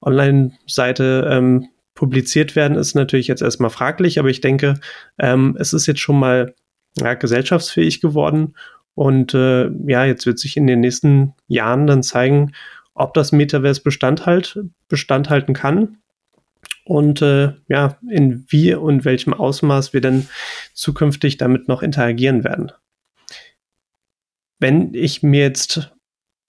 Online-Seite 0.01 1.27
ähm, 1.31 1.67
publiziert 1.95 2.55
werden, 2.55 2.77
ist 2.77 2.95
natürlich 2.95 3.27
jetzt 3.27 3.41
erstmal 3.41 3.69
fraglich, 3.69 4.19
aber 4.19 4.29
ich 4.29 4.41
denke, 4.41 4.75
ähm, 5.17 5.57
es 5.59 5.73
ist 5.73 5.85
jetzt 5.85 5.99
schon 5.99 6.17
mal 6.17 6.55
ja, 6.97 7.13
gesellschaftsfähig 7.13 8.01
geworden. 8.01 8.55
Und 8.95 9.33
äh, 9.33 9.69
ja, 9.85 10.05
jetzt 10.05 10.25
wird 10.25 10.39
sich 10.39 10.57
in 10.57 10.67
den 10.67 10.79
nächsten 10.79 11.33
Jahren 11.47 11.87
dann 11.87 12.03
zeigen, 12.03 12.53
ob 12.93 13.13
das 13.13 13.31
Metaverse 13.31 13.81
Bestand, 13.81 14.25
halt, 14.25 14.59
Bestand 14.87 15.29
halten 15.29 15.53
kann. 15.53 15.97
Und 16.85 17.21
äh, 17.21 17.53
ja, 17.67 17.97
in 18.09 18.45
wie 18.47 18.73
und 18.73 19.05
welchem 19.05 19.33
Ausmaß 19.33 19.93
wir 19.93 20.01
denn 20.01 20.27
zukünftig 20.73 21.37
damit 21.37 21.67
noch 21.67 21.81
interagieren 21.81 22.43
werden 22.43 22.71
wenn 24.59 24.93
ich 24.93 25.23
mir 25.23 25.41
jetzt, 25.41 25.91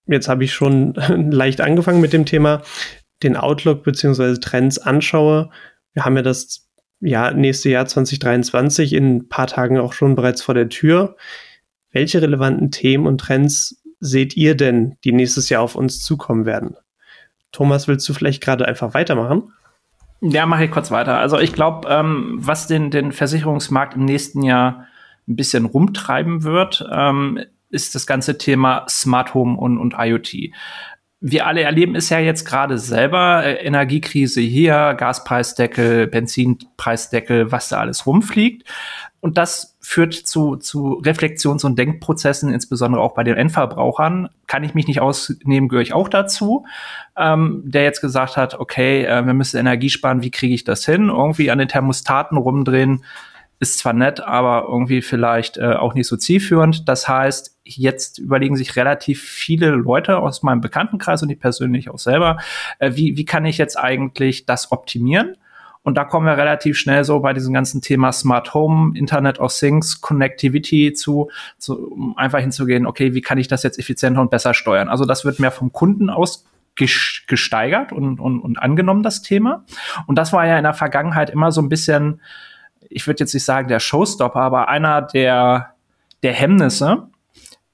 jetzt 0.07 0.29
habe 0.29 0.44
ich 0.44 0.53
schon 0.53 0.94
leicht 1.31 1.61
angefangen 1.61 2.01
mit 2.01 2.12
dem 2.12 2.27
Thema, 2.27 2.62
den 3.23 3.37
Outlook 3.37 3.83
beziehungsweise 3.83 4.40
Trends 4.40 4.79
anschaue, 4.79 5.51
wir 5.92 6.05
haben 6.05 6.16
ja 6.16 6.23
das 6.23 6.68
Jahr, 7.01 7.33
nächste 7.33 7.70
Jahr 7.70 7.87
2023 7.87 8.92
in 8.92 9.16
ein 9.16 9.29
paar 9.29 9.46
Tagen 9.46 9.79
auch 9.79 9.92
schon 9.92 10.14
bereits 10.14 10.42
vor 10.42 10.55
der 10.55 10.68
Tür. 10.68 11.16
Welche 11.90 12.23
relevanten 12.23 12.70
Themen 12.70 13.07
und 13.07 13.18
Trends 13.18 13.83
seht 14.01 14.37
ihr 14.37 14.55
denn, 14.55 14.96
die 15.05 15.12
nächstes 15.12 15.49
Jahr 15.49 15.62
auf 15.62 15.75
uns 15.75 16.03
zukommen 16.03 16.46
werden? 16.46 16.77
Thomas, 17.53 17.88
willst 17.88 18.09
du 18.09 18.12
vielleicht 18.12 18.42
gerade 18.42 18.66
einfach 18.66 18.94
weitermachen? 18.94 19.53
Ja, 20.20 20.46
mache 20.46 20.64
ich 20.64 20.70
kurz 20.70 20.90
weiter. 20.90 21.18
Also 21.18 21.38
ich 21.38 21.53
glaube, 21.53 21.88
ähm, 21.88 22.37
was 22.38 22.66
den, 22.66 22.90
den 22.90 23.12
Versicherungsmarkt 23.12 23.94
im 23.96 24.05
nächsten 24.05 24.42
Jahr 24.42 24.87
ein 25.27 25.37
bisschen 25.37 25.64
rumtreiben 25.64 26.42
wird, 26.42 26.87
ähm, 26.92 27.40
ist 27.70 27.94
das 27.94 28.06
ganze 28.06 28.38
Thema 28.38 28.85
Smart 28.88 29.35
Home 29.35 29.59
und, 29.59 29.78
und 29.78 29.94
IoT. 29.98 30.52
Wir 31.22 31.46
alle 31.46 31.61
erleben 31.62 31.94
es 31.94 32.09
ja 32.09 32.18
jetzt 32.18 32.46
gerade 32.46 32.78
selber, 32.78 33.44
äh, 33.44 33.64
Energiekrise 33.64 34.40
hier, 34.40 34.94
Gaspreisdeckel, 34.94 36.06
Benzinpreisdeckel, 36.06 37.52
was 37.52 37.68
da 37.68 37.78
alles 37.78 38.06
rumfliegt. 38.06 38.66
Und 39.20 39.37
das 39.37 39.76
führt 39.80 40.14
zu, 40.14 40.56
zu 40.56 40.94
Reflexions- 41.04 41.64
und 41.64 41.78
Denkprozessen, 41.78 42.52
insbesondere 42.52 43.02
auch 43.02 43.12
bei 43.12 43.22
den 43.22 43.37
Endverbrauchern. 43.37 44.30
Kann 44.46 44.64
ich 44.64 44.72
mich 44.72 44.87
nicht 44.87 45.00
ausnehmen, 45.00 45.68
gehöre 45.68 45.83
ich 45.83 45.92
auch 45.92 46.09
dazu, 46.09 46.64
ähm, 47.18 47.62
der 47.66 47.83
jetzt 47.83 48.00
gesagt 48.00 48.38
hat, 48.38 48.59
okay, 48.59 49.04
äh, 49.04 49.26
wir 49.26 49.35
müssen 49.35 49.59
Energie 49.59 49.90
sparen, 49.90 50.22
wie 50.22 50.30
kriege 50.30 50.54
ich 50.54 50.64
das 50.64 50.87
hin? 50.87 51.11
Irgendwie 51.11 51.50
an 51.50 51.59
den 51.59 51.68
Thermostaten 51.68 52.38
rumdrehen, 52.38 53.04
ist 53.61 53.79
zwar 53.79 53.92
nett, 53.92 54.20
aber 54.20 54.66
irgendwie 54.68 55.03
vielleicht 55.03 55.59
äh, 55.59 55.75
auch 55.75 55.92
nicht 55.92 56.07
so 56.07 56.16
zielführend. 56.16 56.88
Das 56.88 57.07
heißt, 57.07 57.59
jetzt 57.62 58.18
überlegen 58.18 58.57
sich 58.57 58.75
relativ 58.75 59.23
viele 59.23 59.68
Leute 59.68 60.18
aus 60.18 60.42
meinem 60.42 60.62
Bekanntenkreis 60.62 61.23
und 61.23 61.31
ich 61.31 61.38
persönlich 61.38 61.90
auch 61.90 61.99
selber, 61.99 62.38
äh, 62.79 62.92
wie, 62.94 63.18
wie 63.18 63.27
kann 63.27 63.44
ich 63.44 63.59
jetzt 63.59 63.79
eigentlich 63.79 64.46
das 64.46 64.73
optimieren? 64.73 65.37
Und 65.83 65.96
da 65.96 66.05
kommen 66.05 66.27
wir 66.27 66.37
relativ 66.37 66.79
schnell 66.79 67.05
so 67.05 67.20
bei 67.20 67.33
diesem 67.35 67.53
ganzen 67.53 67.83
Thema 67.83 68.12
Smart 68.12 68.55
Home, 68.55 68.99
Internet 68.99 69.38
of 69.38 69.55
Things, 69.57 70.01
Connectivity 70.01 70.94
zu, 70.94 71.31
zu 71.59 71.92
um 71.92 72.16
einfach 72.16 72.40
hinzugehen, 72.40 72.87
okay, 72.87 73.14
wie 73.14 73.23
kann 73.23 73.38
ich 73.38 73.49
das 73.49 73.62
jetzt 73.62 73.79
effizienter 73.79 74.23
und 74.23 74.31
besser 74.31 74.55
steuern? 74.55 74.88
Also 74.88 75.05
das 75.05 75.25
wird 75.25 75.38
mehr 75.38 75.51
vom 75.53 75.73
Kunden 75.73 76.09
aus 76.09 76.46
gesteigert 77.27 77.92
und, 77.92 78.20
und, 78.20 78.40
und 78.40 78.59
angenommen, 78.59 79.03
das 79.03 79.20
Thema. 79.20 79.64
Und 80.07 80.16
das 80.16 80.33
war 80.33 80.46
ja 80.46 80.57
in 80.57 80.64
der 80.64 80.73
Vergangenheit 80.73 81.29
immer 81.29 81.53
so 81.53 81.61
ein 81.61 81.68
bisschen 81.68 82.20
ich 82.90 83.07
würde 83.07 83.20
jetzt 83.20 83.33
nicht 83.33 83.44
sagen 83.44 83.68
der 83.68 83.81
Showstopper, 83.81 84.40
aber 84.40 84.68
einer 84.68 85.00
der, 85.00 85.74
der 86.22 86.33
Hemmnisse, 86.33 87.09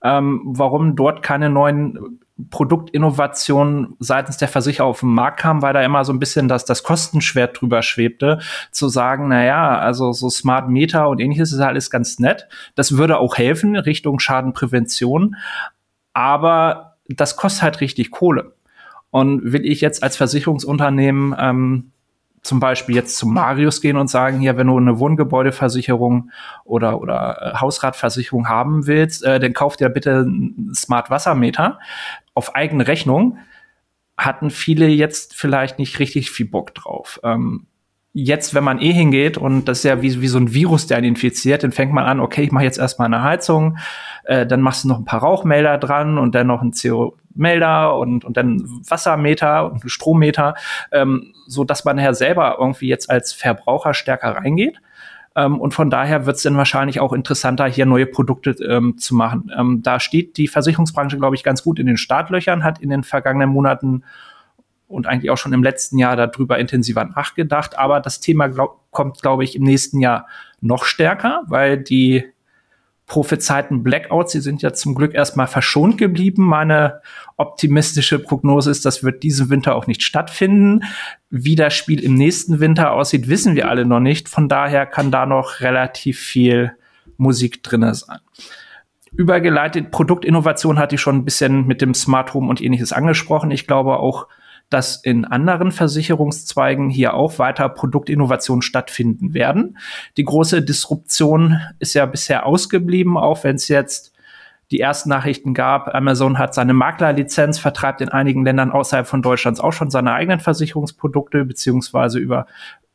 ähm, 0.03 0.43
warum 0.45 0.95
dort 0.95 1.23
keine 1.23 1.51
neuen 1.51 2.21
Produktinnovationen 2.51 3.97
seitens 3.99 4.37
der 4.37 4.49
Versicherer 4.49 4.85
auf 4.85 5.01
den 5.01 5.15
Markt 5.15 5.41
kamen, 5.41 5.63
weil 5.63 5.73
da 5.73 5.83
immer 5.83 6.05
so 6.05 6.13
ein 6.13 6.19
bisschen 6.19 6.49
das, 6.49 6.67
das 6.67 6.83
Kostenschwert 6.83 7.61
drüber 7.61 7.83
schwebte, 7.83 8.41
zu 8.71 8.89
sagen, 8.89 9.29
na 9.29 9.43
ja, 9.43 9.79
also 9.79 10.13
so 10.13 10.29
Smart 10.29 10.69
Meter 10.69 11.09
und 11.09 11.19
ähnliches 11.19 11.53
ist 11.53 11.61
alles 11.61 11.91
ganz 11.91 12.19
nett. 12.19 12.47
Das 12.75 12.99
würde 12.99 13.19
auch 13.19 13.39
helfen 13.39 13.75
Richtung 13.75 14.19
Schadenprävention, 14.19 15.37
aber 16.13 16.99
das 17.09 17.37
kostet 17.37 17.63
halt 17.63 17.81
richtig 17.81 18.11
Kohle. 18.11 18.53
Und 19.11 19.53
will 19.53 19.65
ich 19.65 19.81
jetzt 19.81 20.03
als 20.03 20.17
Versicherungsunternehmen 20.19 21.35
ähm, 21.39 21.93
zum 22.47 22.61
Beispiel 22.61 22.95
jetzt 22.95 23.17
zum 23.17 23.35
Marius 23.35 23.81
gehen 23.81 23.97
und 23.97 24.09
sagen, 24.09 24.41
hier, 24.41 24.57
wenn 24.57 24.67
du 24.67 24.77
eine 24.77 24.99
Wohngebäudeversicherung 24.99 26.31
oder, 26.65 27.01
oder 27.01 27.55
äh, 27.55 27.59
Hausratversicherung 27.59 28.49
haben 28.49 28.87
willst, 28.87 29.25
äh, 29.25 29.39
dann 29.39 29.53
kauf 29.53 29.77
dir 29.77 29.89
bitte 29.89 30.21
einen 30.21 30.73
Smart 30.75 31.11
Wassermeter 31.11 31.79
auf 32.35 32.55
eigene 32.55 32.87
Rechnung. 32.87 33.39
Hatten 34.17 34.51
viele 34.51 34.87
jetzt 34.87 35.35
vielleicht 35.35 35.79
nicht 35.79 35.99
richtig 35.99 36.31
viel 36.31 36.47
Bock 36.47 36.75
drauf. 36.75 37.21
Ähm, 37.23 37.67
jetzt, 38.19 38.55
wenn 38.55 38.65
man 38.65 38.81
eh 38.81 38.93
hingeht 38.93 39.37
und 39.37 39.67
das 39.67 39.79
ist 39.79 39.85
ja 39.85 40.01
wie, 40.01 40.23
wie 40.23 40.29
so 40.29 40.39
ein 40.39 40.55
Virus, 40.55 40.87
der 40.87 40.97
einen 40.97 41.09
infiziert, 41.09 41.63
dann 41.63 41.73
fängt 41.73 41.93
man 41.93 42.05
an, 42.05 42.19
okay, 42.19 42.45
ich 42.45 42.51
mache 42.51 42.65
jetzt 42.65 42.79
erstmal 42.79 43.07
eine 43.07 43.23
Heizung, 43.23 43.77
äh, 44.25 44.47
dann 44.47 44.63
machst 44.63 44.85
du 44.85 44.89
noch 44.89 44.99
ein 44.99 45.05
paar 45.05 45.21
Rauchmelder 45.21 45.77
dran 45.77 46.17
und 46.17 46.35
dann 46.35 46.47
noch 46.47 46.63
ein 46.63 46.73
CO-Melder 47.37 47.97
und, 47.97 48.25
und 48.25 48.37
dann 48.37 48.63
Wassermeter 48.89 49.71
und 49.71 49.83
Strommeter, 49.91 50.55
ähm, 50.93 51.33
so 51.47 51.65
dass 51.65 51.85
man 51.85 51.97
nachher 51.97 52.15
selber 52.15 52.57
irgendwie 52.59 52.89
jetzt 52.89 53.11
als 53.11 53.33
Verbraucher 53.33 53.95
stärker 53.95 54.37
reingeht. 54.37 54.81
Ähm, 55.37 55.61
und 55.61 55.75
von 55.75 55.91
daher 55.91 56.27
wird 56.27 56.37
es 56.37 56.43
dann 56.43 56.57
wahrscheinlich 56.57 57.01
auch 57.01 57.13
interessanter, 57.13 57.67
hier 57.67 57.87
neue 57.87 58.07
Produkte 58.07 58.51
ähm, 58.51 58.97
zu 58.99 59.15
machen. 59.15 59.51
Ähm, 59.57 59.83
da 59.83 60.01
steht 60.01 60.39
die 60.39 60.49
Versicherungsbranche, 60.49 61.19
glaube 61.19 61.37
ich, 61.37 61.45
ganz 61.45 61.63
gut 61.63 61.79
in 61.79 61.87
den 61.87 61.99
Startlöchern, 61.99 62.65
hat 62.65 62.81
in 62.81 62.91
den 62.91 63.05
vergangenen 63.05 63.51
Monaten 63.51 64.03
und 64.89 65.07
eigentlich 65.07 65.31
auch 65.31 65.37
schon 65.37 65.53
im 65.53 65.63
letzten 65.63 65.99
Jahr 65.99 66.17
darüber 66.17 66.59
intensiver 66.59 67.05
nachgedacht. 67.05 67.77
Aber 67.79 68.01
das 68.01 68.21
Thema 68.21 68.47
glaub, 68.47 68.81
kommt, 68.93 69.21
glaube 69.21 69.45
ich, 69.45 69.57
im 69.57 69.65
nächsten 69.65 70.01
Jahr 70.01 70.27
noch 70.61 70.85
stärker, 70.85 71.43
weil 71.47 71.77
die 71.77 72.25
prophezeiten 73.07 73.83
Blackouts, 73.83 74.33
sie 74.33 74.41
sind 74.41 74.63
ja 74.63 74.73
zum 74.73 74.95
Glück 74.95 75.15
erstmal 75.15 75.47
verschont 75.47 75.97
geblieben. 75.97 76.45
Meine 76.45 77.01
optimistische 77.37 78.19
Prognose 78.19 78.71
ist, 78.71 78.85
das 78.85 79.05
wird 79.05 79.23
diesen 79.23 79.49
Winter 79.49 79.77
auch 79.77 79.87
nicht 79.87 80.03
stattfinden. 80.03 80.83
Wie 81.31 81.55
das 81.55 81.75
Spiel 81.75 82.03
im 82.03 82.15
nächsten 82.15 82.59
Winter 82.59 82.93
aussieht, 82.93 83.29
wissen 83.29 83.55
wir 83.55 83.69
alle 83.69 83.87
noch 83.87 84.01
nicht. 84.01 84.29
Von 84.29 84.49
daher 84.49 84.87
kann 84.87 85.11
da 85.11 85.25
noch 85.25 85.61
relativ 85.61 86.19
viel 86.19 86.73
Musik 87.17 87.63
drinne 87.63 87.95
sein 87.95 88.19
übergeleitet. 89.17 89.91
Produktinnovation 89.91 90.79
hatte 90.79 90.97
ich 90.97 91.01
schon 91.01 91.17
ein 91.17 91.25
bisschen 91.25 91.67
mit 91.67 91.81
dem 91.81 91.95
Smart 91.95 92.35
Home 92.35 92.49
und 92.49 92.61
ähnliches 92.61 92.93
angesprochen. 92.93 93.51
Ich 93.51 93.67
glaube 93.67 93.99
auch 93.99 94.29
dass 94.71 94.97
in 94.97 95.25
anderen 95.25 95.71
Versicherungszweigen 95.71 96.91
hier 96.91 97.15
auch 97.15 97.39
weiter 97.39 97.69
Produktinnovationen 97.69 98.63
stattfinden 98.63 99.33
werden. 99.33 99.79
Die 100.17 100.25
große 100.25 100.63
Disruption 100.63 101.61
ist 101.79 101.95
ja 101.95 102.07
bisher 102.07 102.47
ausgeblieben, 102.47 103.17
auch 103.17 103.45
wenn 103.45 103.57
es 103.57 103.69
jetzt 103.69 104.13
die 104.73 104.81
ersten 104.81 105.09
Nachrichten 105.09 105.55
gab. 105.55 105.95
Amazon 105.95 106.39
hat 106.39 106.53
seine 106.55 106.75
Maklerlizenz, 106.75 107.59
vertreibt 107.59 108.01
in 108.01 108.09
einigen 108.09 108.45
Ländern 108.45 108.73
außerhalb 108.73 109.07
von 109.07 109.23
Deutschlands 109.23 109.61
auch 109.61 109.73
schon 109.73 109.91
seine 109.91 110.13
eigenen 110.13 110.41
Versicherungsprodukte, 110.41 111.45
beziehungsweise 111.45 112.19
über 112.19 112.47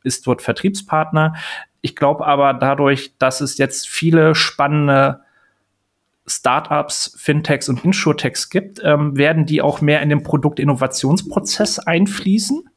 ist 0.04 0.26
dort 0.26 0.42
Vertriebspartner. 0.42 1.34
Ich 1.80 1.96
glaube 1.96 2.26
aber 2.26 2.54
dadurch, 2.54 3.16
dass 3.18 3.40
es 3.40 3.56
jetzt 3.56 3.88
viele 3.88 4.34
spannende 4.34 5.20
Startups, 6.36 7.14
Fintechs 7.18 7.68
und 7.68 7.84
Insurtechs 7.84 8.50
gibt, 8.50 8.80
ähm, 8.84 9.16
werden 9.16 9.46
die 9.46 9.62
auch 9.62 9.80
mehr 9.80 10.02
in 10.02 10.08
den 10.08 10.22
Produktinnovationsprozess 10.22 11.78
einfließen. 11.78 12.68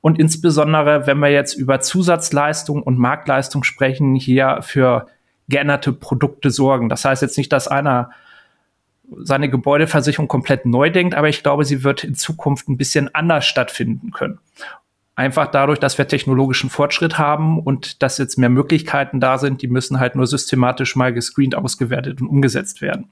Und 0.00 0.18
insbesondere, 0.18 1.06
wenn 1.06 1.18
wir 1.18 1.30
jetzt 1.30 1.54
über 1.54 1.80
Zusatzleistung 1.80 2.82
und 2.82 2.98
Marktleistung 2.98 3.64
sprechen, 3.64 4.14
hier 4.14 4.60
für 4.62 5.06
geänderte 5.48 5.92
Produkte 5.92 6.50
sorgen. 6.50 6.88
Das 6.88 7.04
heißt 7.04 7.22
jetzt 7.22 7.38
nicht, 7.38 7.52
dass 7.52 7.68
einer 7.68 8.10
seine 9.16 9.48
Gebäudeversicherung 9.48 10.28
komplett 10.28 10.66
neu 10.66 10.90
denkt, 10.90 11.14
aber 11.14 11.28
ich 11.28 11.42
glaube, 11.42 11.64
sie 11.64 11.82
wird 11.82 12.04
in 12.04 12.14
Zukunft 12.14 12.68
ein 12.68 12.76
bisschen 12.76 13.14
anders 13.14 13.46
stattfinden 13.46 14.10
können. 14.10 14.38
Einfach 15.18 15.48
dadurch, 15.48 15.80
dass 15.80 15.98
wir 15.98 16.06
technologischen 16.06 16.70
Fortschritt 16.70 17.18
haben 17.18 17.58
und 17.58 18.04
dass 18.04 18.18
jetzt 18.18 18.38
mehr 18.38 18.50
Möglichkeiten 18.50 19.18
da 19.18 19.36
sind, 19.36 19.62
die 19.62 19.66
müssen 19.66 19.98
halt 19.98 20.14
nur 20.14 20.28
systematisch 20.28 20.94
mal 20.94 21.12
gescreent, 21.12 21.56
ausgewertet 21.56 22.20
und 22.20 22.28
umgesetzt 22.28 22.82
werden. 22.82 23.10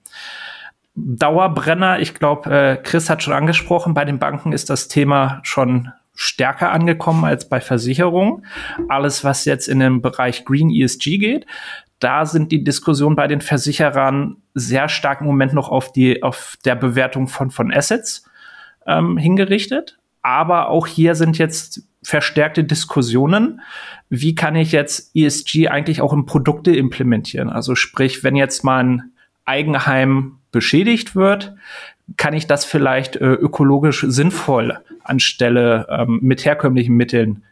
Dauerbrenner, 0.95 1.99
ich 1.99 2.15
glaube, 2.15 2.49
äh, 2.49 2.77
Chris 2.77 3.11
hat 3.11 3.25
schon 3.25 3.33
angesprochen, 3.33 3.93
bei 3.93 4.05
den 4.05 4.21
Banken 4.21 4.53
ist 4.53 4.71
das 4.71 4.87
Thema 4.87 5.41
schon 5.43 5.91
stärker 6.15 6.71
angekommen 6.71 7.25
als 7.25 7.49
bei 7.49 7.61
Versicherungen. 7.61 8.47
Alles, 8.89 9.25
was 9.25 9.45
jetzt 9.45 9.67
in 9.67 9.81
den 9.81 10.01
Bereich 10.01 10.45
Green 10.45 10.71
ESG 10.71 11.19
geht, 11.19 11.45
da 11.99 12.25
sind 12.25 12.53
die 12.53 12.63
Diskussionen 12.63 13.17
bei 13.17 13.27
den 13.27 13.41
Versicherern 13.41 14.37
sehr 14.55 14.89
stark 14.89 15.23
im 15.23 15.27
Moment 15.27 15.55
noch 15.55 15.71
auf 15.71 15.91
die 15.91 16.23
auf 16.23 16.57
der 16.65 16.77
Bewertung 16.77 17.27
von 17.27 17.51
von 17.51 17.75
Assets 17.75 18.31
ähm, 18.87 19.17
hingerichtet. 19.17 19.99
Aber 20.23 20.71
auch 20.71 20.87
hier 20.87 21.15
sind 21.15 21.39
jetzt 21.39 21.83
verstärkte 22.07 22.63
Diskussionen. 22.63 23.61
Wie 24.09 24.37
kann 24.37 24.55
ich 24.55 24.71
jetzt 24.71 25.11
ESG 25.17 25.67
eigentlich 25.67 26.01
auch 26.01 26.13
in 26.13 26.25
Produkte 26.25 26.71
implementieren? 26.71 27.51
Also 27.51 27.75
sprich, 27.75 28.23
wenn 28.23 28.37
jetzt 28.37 28.63
mein 28.63 29.11
Eigenheim 29.45 30.39
beschädigt 30.53 31.17
wird, 31.17 31.57
kann 32.17 32.33
ich 32.33 32.47
das 32.47 32.65
vielleicht 32.65 33.17
äh, 33.17 33.25
ökologisch 33.25 34.05
sinnvoll 34.07 34.79
anstelle 35.03 35.89
ähm, 35.91 36.21
mit 36.23 36.45
herkömmlichen 36.45 36.95
Mitteln 36.95 37.43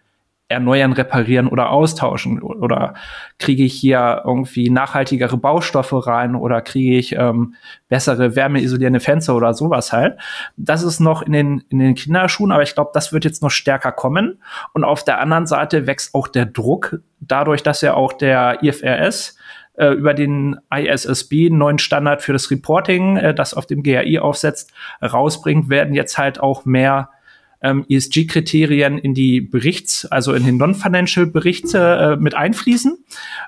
erneuern, 0.49 0.93
reparieren 0.93 1.49
oder 1.49 1.71
austauschen? 1.71 2.43
Oder 2.43 2.95
kriege 3.39 3.65
ich 3.65 3.75
hier 3.75 4.23
irgendwie 4.25 4.71
nachhaltigere 4.71 5.37
Baustoffe 5.37 6.07
rein 6.07 6.35
oder 6.35 6.61
kriege 6.61 6.97
ich 6.97 7.15
ähm, 7.15 7.55
bessere 7.89 8.37
wärmeisolierende 8.37 9.01
Fenster 9.01 9.35
oder 9.35 9.55
sowas 9.55 9.93
halt? 9.93 10.19
Das 10.57 10.83
ist 10.83 11.01
noch 11.01 11.23
in 11.23 11.33
den, 11.33 11.65
in 11.71 11.79
den 11.79 11.95
Kinderschuhen, 11.95 12.53
aber 12.53 12.63
ich 12.63 12.75
glaube, 12.75 12.91
das 12.95 13.13
wird 13.13 13.25
jetzt 13.25 13.43
noch 13.43 13.51
stärker 13.51 13.93
kommen. 13.93 14.43
Und 14.73 14.85
auf 14.85 15.05
der 15.05 15.21
anderen 15.21 15.47
Seite 15.47 15.87
wächst 15.87 16.15
auch 16.15 16.29
der 16.29 16.47
Druck, 16.47 17.01
dadurch, 17.21 17.63
dass 17.63 17.81
ja 17.81 17.95
auch 17.95 18.13
der 18.13 18.63
IFRS 18.63 19.37
äh, 19.77 19.89
über 19.89 20.15
den 20.15 20.57
ISSB 20.75 21.51
neuen 21.51 21.79
Standard 21.79 22.23
für 22.23 22.33
das 22.33 22.51
Reporting, 22.51 23.17
äh, 23.17 23.35
das 23.35 23.55
auf 23.55 23.67
dem 23.67 23.83
GAI 23.83 24.21
aufsetzt, 24.21 24.73
rausbringt, 25.03 25.69
werden 25.69 25.95
jetzt 25.95 26.19
halt 26.19 26.39
auch 26.39 26.65
mehr 26.65 27.11
ähm, 27.61 27.85
ESG-Kriterien 27.89 28.99
in 28.99 29.15
die 29.15 29.41
Berichts-, 29.41 30.07
also 30.07 30.35
in 30.35 30.45
den 30.45 30.57
Non-Financial-Berichte 30.57 31.79
äh, 31.79 32.17
mit 32.21 32.35
einfließen. 32.35 32.99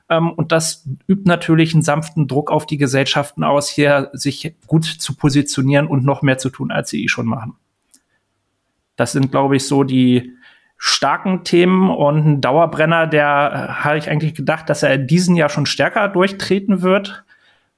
Ähm, 0.09 0.33
und 0.33 0.53
das 0.53 0.89
übt 1.09 1.23
natürlich 1.25 1.75
einen 1.75 1.83
sanften 1.83 2.27
Druck 2.29 2.51
auf 2.51 2.67
die 2.67 2.79
Gesellschaften 2.79 3.45
aus, 3.45 3.69
hier 3.69 4.11
sich 4.13 4.55
gut 4.67 4.85
zu 4.85 5.15
positionieren 5.15 5.87
und 5.87 6.05
noch 6.05 6.23
mehr 6.23 6.39
zu 6.39 6.51
tun, 6.51 6.71
als 6.71 6.91
sie 6.91 7.05
eh 7.05 7.09
schon 7.09 7.27
machen. 7.27 7.55
Das 8.97 9.13
sind, 9.13 9.31
glaube 9.31 9.57
ich, 9.57 9.67
so 9.67 9.85
die 9.85 10.33
starken 10.79 11.45
Themen 11.45 11.91
und 11.91 12.27
ein 12.27 12.41
Dauerbrenner, 12.41 13.07
der 13.07 13.25
äh, 13.25 13.83
habe 13.85 13.99
ich 13.99 14.11
eigentlich 14.11 14.35
gedacht, 14.35 14.69
dass 14.69 14.83
er 14.83 14.95
in 14.95 15.07
diesem 15.07 15.37
Jahr 15.37 15.49
schon 15.49 15.67
stärker 15.67 16.09
durchtreten 16.09 16.83
wird 16.83 17.26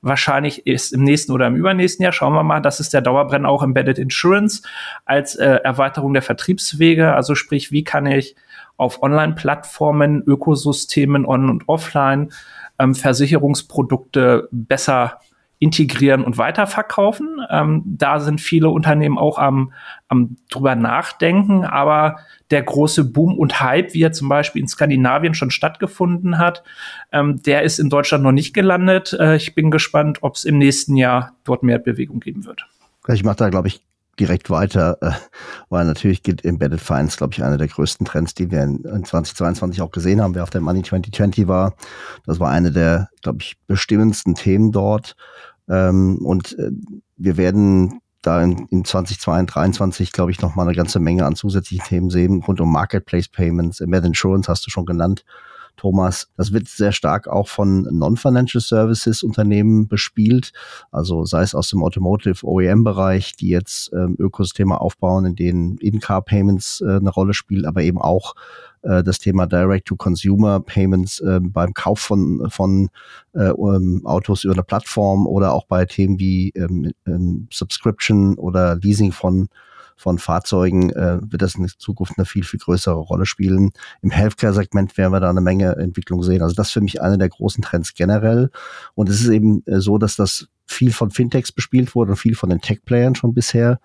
wahrscheinlich 0.00 0.66
ist 0.66 0.92
im 0.92 1.02
nächsten 1.02 1.32
oder 1.32 1.46
im 1.46 1.56
übernächsten 1.56 2.02
Jahr. 2.02 2.12
Schauen 2.12 2.34
wir 2.34 2.42
mal. 2.42 2.60
Das 2.60 2.80
ist 2.80 2.92
der 2.94 3.00
Dauerbrenner 3.00 3.48
auch 3.48 3.62
Embedded 3.62 3.98
Insurance 3.98 4.62
als 5.04 5.34
äh, 5.36 5.60
Erweiterung 5.64 6.12
der 6.12 6.22
Vertriebswege. 6.22 7.14
Also 7.14 7.34
sprich, 7.34 7.72
wie 7.72 7.84
kann 7.84 8.06
ich 8.06 8.36
auf 8.76 9.02
Online-Plattformen, 9.02 10.22
Ökosystemen 10.24 11.26
on 11.26 11.50
und 11.50 11.68
offline 11.68 12.30
ähm, 12.78 12.94
Versicherungsprodukte 12.94 14.48
besser 14.52 15.20
integrieren 15.58 16.24
und 16.24 16.38
weiterverkaufen. 16.38 17.40
Ähm, 17.50 17.82
da 17.84 18.20
sind 18.20 18.40
viele 18.40 18.70
Unternehmen 18.70 19.18
auch 19.18 19.38
am, 19.38 19.72
am 20.08 20.36
drüber 20.50 20.74
nachdenken, 20.74 21.64
aber 21.64 22.18
der 22.50 22.62
große 22.62 23.04
Boom 23.04 23.36
und 23.36 23.60
Hype, 23.60 23.92
wie 23.94 24.02
er 24.02 24.12
zum 24.12 24.28
Beispiel 24.28 24.62
in 24.62 24.68
Skandinavien 24.68 25.34
schon 25.34 25.50
stattgefunden 25.50 26.38
hat, 26.38 26.62
ähm, 27.12 27.42
der 27.42 27.62
ist 27.62 27.78
in 27.78 27.90
Deutschland 27.90 28.22
noch 28.24 28.32
nicht 28.32 28.54
gelandet. 28.54 29.16
Äh, 29.18 29.36
ich 29.36 29.54
bin 29.54 29.70
gespannt, 29.70 30.18
ob 30.22 30.36
es 30.36 30.44
im 30.44 30.58
nächsten 30.58 30.96
Jahr 30.96 31.32
dort 31.44 31.62
mehr 31.62 31.78
Bewegung 31.78 32.20
geben 32.20 32.44
wird. 32.44 32.66
Ich 33.08 33.24
mache 33.24 33.36
da, 33.36 33.48
glaube 33.48 33.68
ich, 33.68 33.82
direkt 34.18 34.50
weiter, 34.50 34.98
äh, 35.00 35.12
weil 35.68 35.84
natürlich 35.84 36.22
gilt 36.22 36.44
Embedded 36.44 36.80
Finance, 36.80 37.16
glaube 37.16 37.34
ich, 37.34 37.42
einer 37.42 37.56
der 37.56 37.68
größten 37.68 38.06
Trends, 38.06 38.34
die 38.34 38.50
wir 38.50 38.62
in, 38.62 38.84
in 38.84 39.04
2022 39.04 39.80
auch 39.80 39.90
gesehen 39.90 40.20
haben, 40.20 40.34
wer 40.34 40.42
auf 40.42 40.50
der 40.50 40.60
Money 40.60 40.82
2020 40.82 41.48
war. 41.48 41.74
Das 42.26 42.40
war 42.40 42.50
eine 42.50 42.72
der, 42.72 43.08
glaube 43.22 43.38
ich, 43.40 43.56
bestimmendsten 43.66 44.34
Themen 44.34 44.72
dort. 44.72 45.16
Ähm, 45.68 46.18
und 46.24 46.58
äh, 46.58 46.70
wir 47.16 47.36
werden 47.36 48.00
da 48.22 48.42
in, 48.42 48.66
in 48.70 48.84
2022, 48.84 50.12
glaube 50.12 50.30
ich, 50.30 50.40
noch 50.40 50.54
mal 50.54 50.64
eine 50.64 50.74
ganze 50.74 50.98
Menge 50.98 51.24
an 51.24 51.36
zusätzlichen 51.36 51.86
Themen 51.86 52.10
sehen, 52.10 52.42
rund 52.46 52.60
um 52.60 52.72
Marketplace 52.72 53.28
Payments, 53.28 53.80
Embedded 53.80 54.08
Insurance 54.08 54.50
hast 54.50 54.66
du 54.66 54.70
schon 54.70 54.86
genannt. 54.86 55.24
Thomas. 55.78 56.28
Das 56.36 56.52
wird 56.52 56.68
sehr 56.68 56.92
stark 56.92 57.28
auch 57.28 57.48
von 57.48 57.82
Non-Financial 57.90 58.60
Services 58.60 59.22
Unternehmen 59.22 59.88
bespielt. 59.88 60.52
Also 60.90 61.24
sei 61.24 61.42
es 61.42 61.54
aus 61.54 61.70
dem 61.70 61.82
Automotive 61.82 62.46
OEM-Bereich, 62.46 63.36
die 63.36 63.48
jetzt 63.48 63.90
ähm, 63.94 64.16
Ökosysteme 64.18 64.80
aufbauen, 64.80 65.24
in 65.24 65.36
denen 65.36 65.78
In-Car-Payments 65.78 66.82
äh, 66.82 66.96
eine 66.96 67.10
Rolle 67.10 67.32
spielen, 67.32 67.64
aber 67.64 67.82
eben 67.82 67.98
auch 67.98 68.34
äh, 68.82 69.02
das 69.02 69.18
Thema 69.18 69.46
Direct-to-Consumer-Payments 69.46 71.20
äh, 71.20 71.40
beim 71.40 71.74
Kauf 71.74 72.00
von, 72.00 72.50
von 72.50 72.90
äh, 73.32 73.50
um, 73.50 74.06
Autos 74.06 74.44
über 74.44 74.54
eine 74.54 74.62
Plattform 74.62 75.26
oder 75.26 75.52
auch 75.52 75.66
bei 75.66 75.84
Themen 75.84 76.18
wie 76.18 76.50
ähm, 76.50 76.92
ähm, 77.06 77.48
Subscription 77.52 78.34
oder 78.36 78.76
Leasing 78.76 79.12
von 79.12 79.48
von 79.98 80.18
Fahrzeugen 80.18 80.90
äh, 80.90 81.18
wird 81.20 81.42
das 81.42 81.56
in 81.56 81.68
Zukunft 81.76 82.14
eine 82.16 82.24
viel, 82.24 82.44
viel 82.44 82.60
größere 82.60 82.94
Rolle 82.94 83.26
spielen. 83.26 83.72
Im 84.00 84.10
Healthcare-Segment 84.10 84.96
werden 84.96 85.12
wir 85.12 85.20
da 85.20 85.28
eine 85.28 85.40
Menge 85.40 85.74
Entwicklung 85.76 86.22
sehen. 86.22 86.40
Also 86.40 86.54
das 86.54 86.68
ist 86.68 86.72
für 86.72 86.80
mich 86.80 87.02
einer 87.02 87.18
der 87.18 87.28
großen 87.28 87.62
Trends 87.62 87.94
generell. 87.94 88.50
Und 88.94 89.08
es 89.08 89.20
ist 89.20 89.28
eben 89.28 89.64
äh, 89.66 89.80
so, 89.80 89.98
dass 89.98 90.14
das 90.14 90.48
viel 90.66 90.92
von 90.92 91.10
Fintechs 91.10 91.50
bespielt 91.50 91.94
wurde 91.96 92.12
und 92.12 92.16
viel 92.16 92.36
von 92.36 92.48
den 92.48 92.60
Tech-Playern 92.60 93.16
schon 93.16 93.34
bisher 93.34 93.80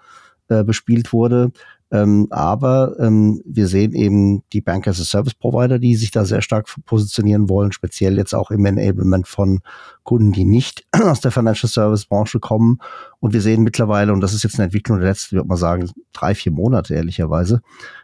äh, 0.50 0.64
bespielt 0.64 1.14
wurde. 1.14 1.52
Ähm, 1.94 2.26
aber 2.32 2.96
ähm, 3.00 3.44
wir 3.46 3.68
sehen 3.68 3.94
eben 3.94 4.42
die 4.52 4.62
Bank 4.62 4.88
as 4.88 5.00
a 5.00 5.04
Service 5.04 5.36
Provider, 5.36 5.78
die 5.78 5.96
sich 5.96 6.10
da 6.10 6.26
sehr 6.26 6.42
stark 6.42 6.68
positionieren 6.88 7.50
wollen, 7.50 7.72
speziell 7.72 8.18
jetzt 8.18 8.34
auch 8.34 8.50
im 8.50 8.66
Enablement 8.66 9.28
von 9.28 9.60
Kunden, 10.02 10.32
die 10.32 10.44
nicht 10.44 10.88
aus 10.92 11.22
der 11.22 11.30
Financial 11.30 11.70
Service 11.70 12.06
Branche 12.06 12.40
kommen. 12.40 12.80
Und 13.20 13.34
wir 13.34 13.42
sehen 13.42 13.62
mittlerweile, 13.62 14.12
und 14.12 14.22
das 14.22 14.34
ist 14.34 14.42
jetzt 14.42 14.56
eine 14.56 14.66
Entwicklung 14.66 14.98
der 14.98 15.10
letzten, 15.10 15.36
würde 15.36 15.48
man 15.48 15.58
sagen, 15.58 15.92
drei, 16.14 16.34
vier 16.34 16.52
Monate 16.52 16.96
ehrlicherweise, 16.96 17.62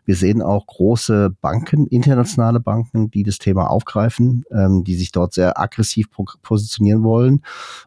wir 0.10 0.16
sehen 0.16 0.42
auch 0.42 0.66
große 0.66 1.30
Banken, 1.40 1.86
internationale 1.86 2.60
Banken, 2.60 3.12
die 3.12 3.22
das 3.22 3.38
Thema 3.38 3.70
aufgreifen, 3.70 4.44
ähm, 4.50 4.84
die 4.84 4.96
sich 4.96 5.12
dort 5.12 5.36
sehr 5.36 5.60
aggressiv 5.60 6.08
positionieren 6.42 7.04
wollen. 7.04 7.44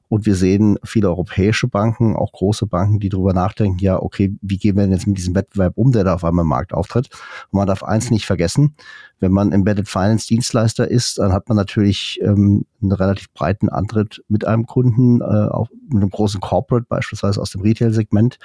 Und 0.06 0.24
wir 0.24 0.37
sehen 0.37 0.78
viele 0.85 1.08
europäische 1.08 1.66
Banken, 1.66 2.14
auch 2.14 2.30
große 2.30 2.66
Banken, 2.66 3.00
die 3.00 3.08
darüber 3.08 3.32
nachdenken, 3.32 3.80
ja, 3.80 4.00
okay, 4.00 4.37
wie 4.40 4.56
gehen 4.56 4.76
wir 4.76 4.85
denn 4.85 4.92
jetzt 4.92 5.08
mit 5.08 5.18
diesem 5.18 5.35
Wettbewerb 5.35 5.72
um, 5.74 5.90
der 5.90 6.04
da 6.04 6.14
auf 6.14 6.22
einmal 6.22 6.44
im 6.44 6.48
Markt 6.50 6.72
auftritt? 6.72 7.08
Und 7.50 7.58
man 7.58 7.66
darf 7.66 7.82
eins 7.82 8.12
nicht 8.12 8.24
vergessen, 8.24 8.76
wenn 9.22 9.32
man 9.32 9.52
Embedded 9.52 9.88
Finance 9.88 10.26
Dienstleister 10.26 10.90
ist, 10.90 11.18
dann 11.18 11.32
hat 11.32 11.48
man 11.48 11.56
natürlich 11.56 12.20
ähm, 12.22 12.66
einen 12.82 12.90
relativ 12.90 13.32
breiten 13.32 13.68
Antritt 13.68 14.22
mit 14.26 14.44
einem 14.44 14.66
Kunden, 14.66 15.20
äh, 15.20 15.24
auch 15.24 15.70
mit 15.70 16.02
einem 16.02 16.11
großen 16.11 16.40
Corporate 16.40 16.87
beispielsweise 16.88 17.40
aus 17.40 17.50
dem 17.50 17.61
Retail-Segment. 17.61 18.38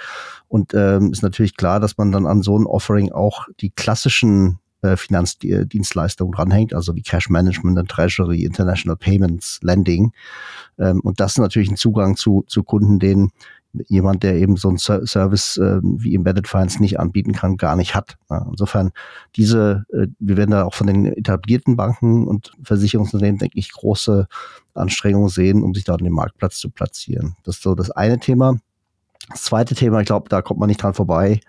Und 0.48 0.76
ähm, 0.76 1.12
ist 1.12 1.24
natürlich 1.24 1.58
klar, 1.58 1.80
dass 1.80 1.98
man 1.98 2.12
dann 2.12 2.28
an 2.28 2.44
so 2.44 2.58
ein 2.58 2.68
Offering 2.68 3.12
auch 3.12 3.48
die 3.60 3.67
klassischen 3.70 4.60
äh, 4.82 4.96
Finanzdienstleistungen 4.96 6.32
dranhängt, 6.34 6.74
also 6.74 6.96
wie 6.96 7.02
Cash 7.02 7.30
Management 7.30 7.80
und 7.80 7.90
Treasury, 7.90 8.44
International 8.44 8.96
Payments, 8.96 9.60
Lending. 9.64 10.12
Ähm, 10.78 11.00
und 11.02 11.20
das 11.20 11.34
ist 11.34 11.40
natürlich 11.40 11.70
ein 11.70 11.78
Zugang 11.78 12.16
zu, 12.16 12.44
zu 12.48 12.64
Kunden, 12.64 13.00
denen 13.00 13.32
jemand, 13.88 14.24
der 14.24 14.36
eben 14.36 14.56
so 14.56 14.70
einen 14.70 14.78
Service 14.78 15.58
äh, 15.58 15.80
wie 15.82 16.16
Embedded 16.16 16.48
Finance 16.48 16.82
nicht 16.82 17.00
anbieten 17.00 17.34
kann, 17.34 17.58
gar 17.58 17.76
nicht 17.76 17.96
hat. 17.96 18.18
Insofern 18.30 18.92
diese, 19.36 19.86
äh, 19.94 20.08
wir 20.20 20.38
werden 20.38 20.52
da 20.52 20.64
auch 20.64 20.74
von 20.74 20.88
den 20.88 21.06
etablierten 21.06 21.76
Banken 21.76 22.28
und 22.28 22.52
Versicherungsunternehmen, 22.64 23.40
denke 23.40 23.58
ich, 23.58 23.72
große 23.72 24.28
Anstrengungen 24.74 25.30
sehen, 25.30 25.64
um 25.64 25.74
sich 25.74 25.84
da 25.84 25.96
an 25.96 26.04
dem 26.04 26.14
Marktplatz 26.14 26.58
zu 26.58 26.70
platzieren. 26.70 27.36
Das 27.44 27.58
ist 27.58 27.64
so 27.64 27.76
das 27.76 27.92
eine 27.92 28.20
Thema. 28.20 28.60
Das 29.30 29.44
zweite 29.44 29.76
Thema, 29.76 30.00
ich 30.02 30.08
glaube, 30.08 30.30
da 30.30 30.42
kommt 30.42 30.60
man 30.60 30.70
nicht 30.70 30.82
dran 30.82 30.94
vorbei, 30.94 31.42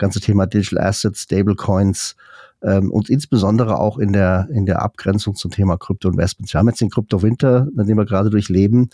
ganze 0.00 0.20
Thema 0.20 0.46
Digital 0.46 0.78
Assets, 0.78 1.20
Stablecoins, 1.20 2.16
ähm, 2.62 2.90
und 2.90 3.08
insbesondere 3.08 3.78
auch 3.78 3.98
in 3.98 4.12
der, 4.12 4.48
in 4.52 4.66
der 4.66 4.82
Abgrenzung 4.82 5.34
zum 5.34 5.50
Thema 5.50 5.76
Krypto-Investments. 5.76 6.52
Wir 6.52 6.58
haben 6.58 6.68
jetzt 6.68 6.80
den 6.80 6.90
Krypto-Winter, 6.90 7.68
den 7.72 7.96
wir 7.96 8.04
gerade 8.04 8.30
durchleben. 8.30 8.90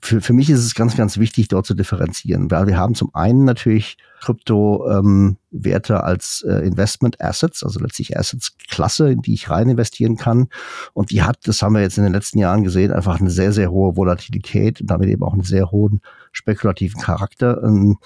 Für, 0.00 0.20
für 0.20 0.32
mich 0.32 0.48
ist 0.48 0.60
es 0.60 0.76
ganz, 0.76 0.96
ganz 0.96 1.18
wichtig, 1.18 1.48
dort 1.48 1.66
zu 1.66 1.74
differenzieren, 1.74 2.52
weil 2.52 2.68
wir 2.68 2.78
haben 2.78 2.94
zum 2.94 3.12
einen 3.14 3.44
natürlich 3.44 3.96
Krypto-Werte 4.20 5.94
ähm, 5.94 6.00
als 6.00 6.44
äh, 6.48 6.64
Investment 6.64 7.20
Assets, 7.20 7.64
also 7.64 7.80
letztlich 7.80 8.16
Assets-Klasse, 8.16 9.10
in 9.10 9.22
die 9.22 9.34
ich 9.34 9.50
rein 9.50 9.68
investieren 9.68 10.16
kann. 10.16 10.48
Und 10.92 11.10
die 11.10 11.22
hat, 11.22 11.38
das 11.48 11.62
haben 11.62 11.74
wir 11.74 11.82
jetzt 11.82 11.98
in 11.98 12.04
den 12.04 12.12
letzten 12.12 12.38
Jahren 12.38 12.62
gesehen, 12.62 12.92
einfach 12.92 13.20
eine 13.20 13.30
sehr, 13.30 13.52
sehr 13.52 13.72
hohe 13.72 13.96
Volatilität 13.96 14.80
und 14.80 14.88
damit 14.88 15.08
eben 15.08 15.24
auch 15.24 15.32
einen 15.32 15.42
sehr 15.42 15.72
hohen 15.72 16.00
spekulativen 16.30 17.00
Charakter. 17.00 17.60
Ähm, 17.64 17.98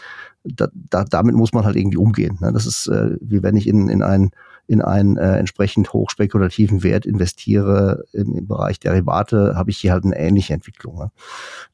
da, 0.45 0.69
da, 0.73 1.05
damit 1.05 1.35
muss 1.35 1.53
man 1.53 1.65
halt 1.65 1.77
irgendwie 1.77 1.99
umgehen. 1.99 2.39
Ne? 2.41 2.53
Das 2.55 2.65
ist, 2.65 2.87
äh, 2.87 3.17
wie 3.21 3.43
wenn 3.43 3.57
ich 3.57 3.69
in, 3.69 3.89
in 3.89 4.03
ein 4.03 4.31
in 4.67 4.81
einen 4.81 5.17
äh, 5.17 5.37
entsprechend 5.37 5.93
hochspekulativen 5.93 6.83
Wert 6.83 7.05
investiere 7.05 8.05
im, 8.13 8.37
im 8.37 8.47
Bereich 8.47 8.79
Derivate, 8.79 9.55
habe 9.57 9.71
ich 9.71 9.79
hier 9.79 9.93
halt 9.93 10.05
eine 10.05 10.17
ähnliche 10.17 10.55
Entwicklung. 10.55 10.99
Ne? 10.99 11.11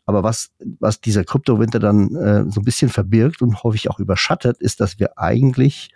Aber 0.07 0.23
was, 0.23 0.51
was 0.81 1.01
dieser 1.01 1.25
Kryptowinter 1.25 1.79
dann 1.79 2.15
äh, 2.17 2.45
so 2.51 2.61
ein 2.61 2.65
bisschen 2.65 2.89
verbirgt 2.89 3.43
und 3.43 3.63
häufig 3.63 3.91
auch 3.91 3.99
überschattet, 3.99 4.59
ist, 4.59 4.81
dass 4.81 4.99
wir 4.99 5.19
eigentlich 5.19 5.91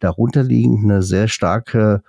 darunter 0.00 0.42
liegend 0.42 0.84
eine 0.84 1.02
sehr 1.02 1.28
starke 1.28 2.02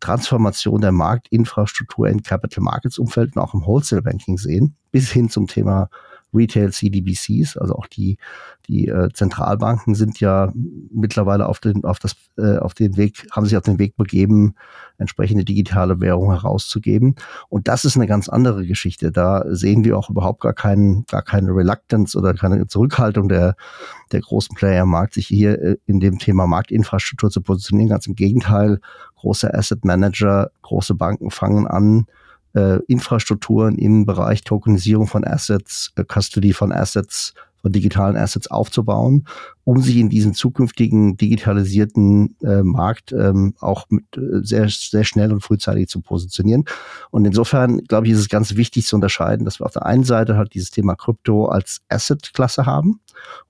Transformation 0.00 0.80
der 0.80 0.92
Marktinfrastruktur 0.92 2.08
in 2.08 2.22
Capital 2.22 2.62
Markets 2.62 2.98
Umfeld 2.98 3.36
und 3.36 3.42
auch 3.42 3.54
im 3.54 3.64
Wholesale 3.64 4.02
Banking 4.02 4.36
sehen, 4.36 4.76
bis 4.90 5.10
hin 5.10 5.30
zum 5.30 5.46
Thema 5.46 5.88
Retail 6.36 6.70
CDBCs, 6.70 7.56
also 7.56 7.74
auch 7.74 7.86
die, 7.86 8.18
die 8.68 8.88
äh, 8.88 9.08
Zentralbanken 9.12 9.94
sind 9.94 10.20
ja 10.20 10.52
mittlerweile 10.54 11.46
auf 11.46 11.60
den, 11.60 11.84
auf, 11.84 11.98
das, 11.98 12.16
äh, 12.36 12.58
auf 12.58 12.74
den 12.74 12.96
Weg, 12.96 13.26
haben 13.30 13.46
sich 13.46 13.56
auf 13.56 13.62
den 13.62 13.78
Weg 13.78 13.96
begeben, 13.96 14.54
entsprechende 14.98 15.44
digitale 15.44 16.00
Währung 16.00 16.30
herauszugeben. 16.32 17.16
Und 17.48 17.68
das 17.68 17.84
ist 17.84 17.96
eine 17.96 18.06
ganz 18.06 18.28
andere 18.28 18.66
Geschichte. 18.66 19.12
Da 19.12 19.44
sehen 19.48 19.84
wir 19.84 19.96
auch 19.96 20.10
überhaupt 20.10 20.40
gar 20.40 20.54
keinen, 20.54 21.04
gar 21.06 21.22
keine 21.22 21.50
Reluctance 21.50 22.16
oder 22.18 22.34
keine 22.34 22.66
Zurückhaltung 22.66 23.28
der, 23.28 23.56
der 24.12 24.20
großen 24.20 24.54
Player 24.56 24.82
im 24.82 24.90
Markt, 24.90 25.14
sich 25.14 25.26
hier 25.26 25.60
äh, 25.60 25.76
in 25.86 26.00
dem 26.00 26.18
Thema 26.18 26.46
Marktinfrastruktur 26.46 27.30
zu 27.30 27.40
positionieren. 27.40 27.90
Ganz 27.90 28.06
im 28.06 28.14
Gegenteil, 28.14 28.80
große 29.16 29.52
Asset 29.52 29.84
Manager, 29.84 30.50
große 30.62 30.94
Banken 30.94 31.30
fangen 31.30 31.66
an, 31.66 32.06
äh, 32.56 32.78
Infrastrukturen 32.88 33.76
im 33.76 34.06
Bereich 34.06 34.42
Tokenisierung 34.42 35.06
von 35.06 35.24
Assets, 35.24 35.92
äh, 35.96 36.04
Custody 36.04 36.52
von 36.52 36.72
Assets, 36.72 37.34
von 37.66 37.72
digitalen 37.72 38.16
Assets 38.16 38.46
aufzubauen, 38.46 39.24
um 39.64 39.82
sich 39.82 39.96
in 39.96 40.08
diesen 40.08 40.34
zukünftigen 40.34 41.16
digitalisierten 41.16 42.36
äh, 42.44 42.62
Markt 42.62 43.10
ähm, 43.10 43.54
auch 43.58 43.86
mit, 43.90 44.04
äh, 44.16 44.44
sehr, 44.44 44.68
sehr 44.68 45.02
schnell 45.02 45.32
und 45.32 45.40
frühzeitig 45.40 45.88
zu 45.88 46.00
positionieren. 46.00 46.64
Und 47.10 47.24
insofern, 47.24 47.78
glaube 47.78 48.06
ich, 48.06 48.12
ist 48.12 48.20
es 48.20 48.28
ganz 48.28 48.54
wichtig 48.54 48.86
zu 48.86 48.94
unterscheiden, 48.94 49.44
dass 49.44 49.58
wir 49.58 49.66
auf 49.66 49.72
der 49.72 49.84
einen 49.84 50.04
Seite 50.04 50.36
halt 50.36 50.54
dieses 50.54 50.70
Thema 50.70 50.94
Krypto 50.94 51.46
als 51.46 51.80
Asset-Klasse 51.88 52.66
haben. 52.66 53.00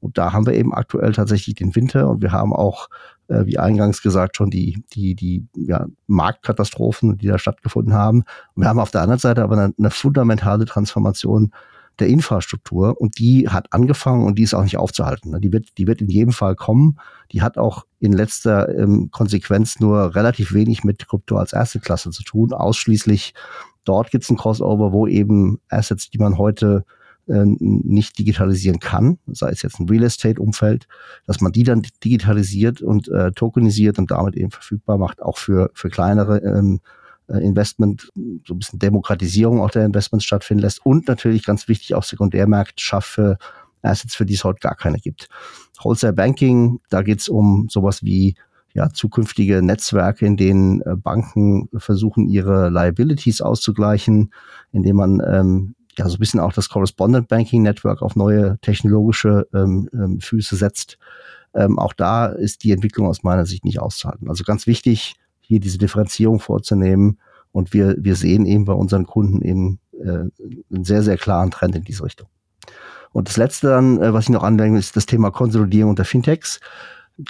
Und 0.00 0.16
da 0.16 0.32
haben 0.32 0.46
wir 0.46 0.54
eben 0.54 0.72
aktuell 0.72 1.12
tatsächlich 1.12 1.56
den 1.56 1.76
Winter 1.76 2.08
und 2.08 2.22
wir 2.22 2.32
haben 2.32 2.54
auch 2.54 2.88
äh, 3.28 3.44
wie 3.44 3.58
eingangs 3.58 4.00
gesagt, 4.00 4.36
schon 4.36 4.48
die, 4.48 4.82
die, 4.94 5.14
die 5.14 5.46
ja, 5.56 5.84
Marktkatastrophen, 6.06 7.18
die 7.18 7.26
da 7.26 7.38
stattgefunden 7.38 7.92
haben. 7.92 8.24
Und 8.54 8.62
wir 8.62 8.68
haben 8.68 8.78
auf 8.78 8.92
der 8.92 9.02
anderen 9.02 9.18
Seite 9.18 9.42
aber 9.42 9.58
eine, 9.58 9.74
eine 9.78 9.90
fundamentale 9.90 10.64
Transformation 10.64 11.52
der 11.98 12.08
Infrastruktur 12.08 13.00
und 13.00 13.18
die 13.18 13.48
hat 13.48 13.72
angefangen 13.72 14.24
und 14.24 14.38
die 14.38 14.42
ist 14.42 14.54
auch 14.54 14.62
nicht 14.62 14.76
aufzuhalten. 14.76 15.40
Die 15.40 15.52
wird, 15.52 15.78
die 15.78 15.86
wird 15.86 16.00
in 16.00 16.08
jedem 16.08 16.32
Fall 16.32 16.54
kommen. 16.54 16.98
Die 17.32 17.42
hat 17.42 17.58
auch 17.58 17.86
in 18.00 18.12
letzter 18.12 18.68
ähm, 18.76 19.10
Konsequenz 19.10 19.80
nur 19.80 20.14
relativ 20.14 20.52
wenig 20.52 20.84
mit 20.84 21.08
Krypto 21.08 21.36
als 21.36 21.52
erste 21.52 21.80
Klasse 21.80 22.10
zu 22.10 22.22
tun. 22.22 22.52
Ausschließlich 22.52 23.34
dort 23.84 24.10
gibt 24.10 24.24
es 24.24 24.30
ein 24.30 24.36
Crossover, 24.36 24.92
wo 24.92 25.06
eben 25.06 25.58
Assets, 25.68 26.10
die 26.10 26.18
man 26.18 26.36
heute 26.38 26.84
äh, 27.28 27.44
nicht 27.44 28.18
digitalisieren 28.18 28.78
kann, 28.78 29.18
sei 29.26 29.50
es 29.50 29.62
jetzt 29.62 29.80
ein 29.80 29.88
Real 29.88 30.04
Estate-Umfeld, 30.04 30.86
dass 31.26 31.40
man 31.40 31.52
die 31.52 31.62
dann 31.62 31.82
digitalisiert 32.04 32.82
und 32.82 33.08
äh, 33.08 33.32
tokenisiert 33.32 33.98
und 33.98 34.10
damit 34.10 34.36
eben 34.36 34.50
verfügbar 34.50 34.98
macht, 34.98 35.22
auch 35.22 35.38
für, 35.38 35.70
für 35.74 35.88
kleinere 35.88 36.38
ähm, 36.38 36.80
äh, 36.84 36.88
Investment, 37.28 38.10
so 38.46 38.54
ein 38.54 38.58
bisschen 38.58 38.78
Demokratisierung 38.78 39.60
auch 39.60 39.70
der 39.70 39.84
Investments 39.84 40.24
stattfinden 40.24 40.62
lässt 40.62 40.84
und 40.84 41.08
natürlich 41.08 41.44
ganz 41.44 41.68
wichtig 41.68 41.94
auch 41.94 42.04
Sekundärmärkte 42.04 42.82
schafft 42.82 43.08
für 43.08 43.38
Assets, 43.82 44.14
für 44.14 44.26
die 44.26 44.34
es 44.34 44.44
heute 44.44 44.60
gar 44.60 44.74
keine 44.74 44.98
gibt. 44.98 45.28
Wholesale 45.82 46.12
Banking, 46.12 46.80
da 46.90 47.02
geht 47.02 47.20
es 47.20 47.28
um 47.28 47.68
sowas 47.70 48.02
wie 48.02 48.36
ja, 48.74 48.90
zukünftige 48.90 49.62
Netzwerke, 49.62 50.26
in 50.26 50.36
denen 50.36 50.82
äh, 50.82 50.96
Banken 50.96 51.68
versuchen, 51.76 52.28
ihre 52.28 52.68
Liabilities 52.68 53.40
auszugleichen, 53.40 54.32
indem 54.70 54.96
man 54.96 55.22
ähm, 55.26 55.74
ja 55.96 56.08
so 56.08 56.16
ein 56.16 56.20
bisschen 56.20 56.40
auch 56.40 56.52
das 56.52 56.68
Correspondent 56.68 57.28
Banking 57.28 57.62
Network 57.62 58.02
auf 58.02 58.16
neue 58.16 58.58
technologische 58.60 59.48
ähm, 59.54 59.88
ähm, 59.94 60.20
Füße 60.20 60.56
setzt. 60.56 60.98
Ähm, 61.54 61.78
auch 61.78 61.94
da 61.94 62.26
ist 62.26 62.64
die 62.64 62.72
Entwicklung 62.72 63.06
aus 63.06 63.22
meiner 63.22 63.46
Sicht 63.46 63.64
nicht 63.64 63.80
auszuhalten. 63.80 64.28
Also 64.28 64.44
ganz 64.44 64.66
wichtig, 64.66 65.14
hier 65.46 65.60
diese 65.60 65.78
Differenzierung 65.78 66.40
vorzunehmen. 66.40 67.18
Und 67.52 67.72
wir, 67.72 67.96
wir 67.98 68.16
sehen 68.16 68.44
eben 68.46 68.64
bei 68.64 68.72
unseren 68.72 69.06
Kunden 69.06 69.40
eben 69.42 69.78
äh, 69.92 70.28
einen 70.74 70.84
sehr, 70.84 71.02
sehr 71.02 71.16
klaren 71.16 71.50
Trend 71.50 71.74
in 71.76 71.84
diese 71.84 72.04
Richtung. 72.04 72.28
Und 73.12 73.28
das 73.28 73.36
Letzte 73.36 73.68
dann, 73.68 74.00
äh, 74.02 74.12
was 74.12 74.24
ich 74.24 74.30
noch 74.30 74.42
anwende, 74.42 74.78
ist 74.78 74.96
das 74.96 75.06
Thema 75.06 75.30
Konsolidierung 75.30 75.96
der 75.96 76.04
Fintechs. 76.04 76.60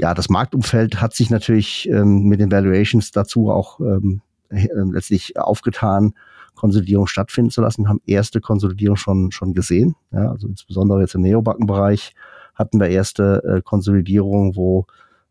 Ja, 0.00 0.14
das 0.14 0.28
Marktumfeld 0.28 1.00
hat 1.00 1.14
sich 1.14 1.30
natürlich 1.30 1.88
ähm, 1.88 2.24
mit 2.24 2.40
den 2.40 2.50
Valuations 2.50 3.12
dazu 3.12 3.50
auch 3.50 3.78
ähm, 3.78 4.20
äh, 4.48 4.66
letztlich 4.90 5.38
aufgetan. 5.38 6.14
Konsolidierung 6.56 7.06
stattfinden 7.06 7.50
zu 7.50 7.60
lassen, 7.60 7.88
haben 7.88 8.00
erste 8.06 8.40
Konsolidierung 8.40 8.96
schon, 8.96 9.30
schon 9.30 9.54
gesehen. 9.54 9.94
Ja, 10.10 10.30
also 10.30 10.48
insbesondere 10.48 11.02
jetzt 11.02 11.14
im 11.14 11.20
Neobankenbereich 11.20 12.14
hatten 12.54 12.80
wir 12.80 12.88
erste 12.88 13.42
äh, 13.44 13.62
Konsolidierungen, 13.62 14.56
wo 14.56 14.86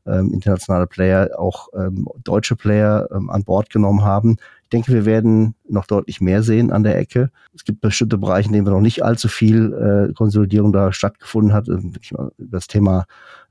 ähm, 0.06 0.32
internationale 0.34 0.88
Player 0.88 1.32
auch 1.38 1.70
ähm, 1.74 2.08
deutsche 2.24 2.56
Player 2.56 3.08
ähm, 3.12 3.30
an 3.30 3.44
Bord 3.44 3.70
genommen 3.70 4.04
haben. 4.04 4.38
Ich 4.64 4.70
denke, 4.70 4.94
wir 4.94 5.06
werden 5.06 5.56
noch 5.68 5.86
deutlich 5.86 6.22
mehr 6.22 6.44
sehen 6.44 6.72
an 6.72 6.84
der 6.84 6.98
Ecke. 6.98 7.32
Es 7.54 7.64
gibt 7.64 7.82
bestimmte 7.82 8.18
Bereiche, 8.18 8.48
in 8.48 8.54
denen 8.54 8.68
wir 8.68 8.74
noch 8.74 8.82
nicht 8.82 9.04
allzu 9.04 9.28
viel 9.28 9.74
äh, 10.10 10.14
Konsolidierung 10.14 10.74
da 10.74 10.92
stattgefunden 10.92 11.54
hat. 11.54 11.68
Wenn 11.68 11.94
ich 12.02 12.12
mal 12.12 12.32
das 12.38 12.68
Thema 12.68 13.06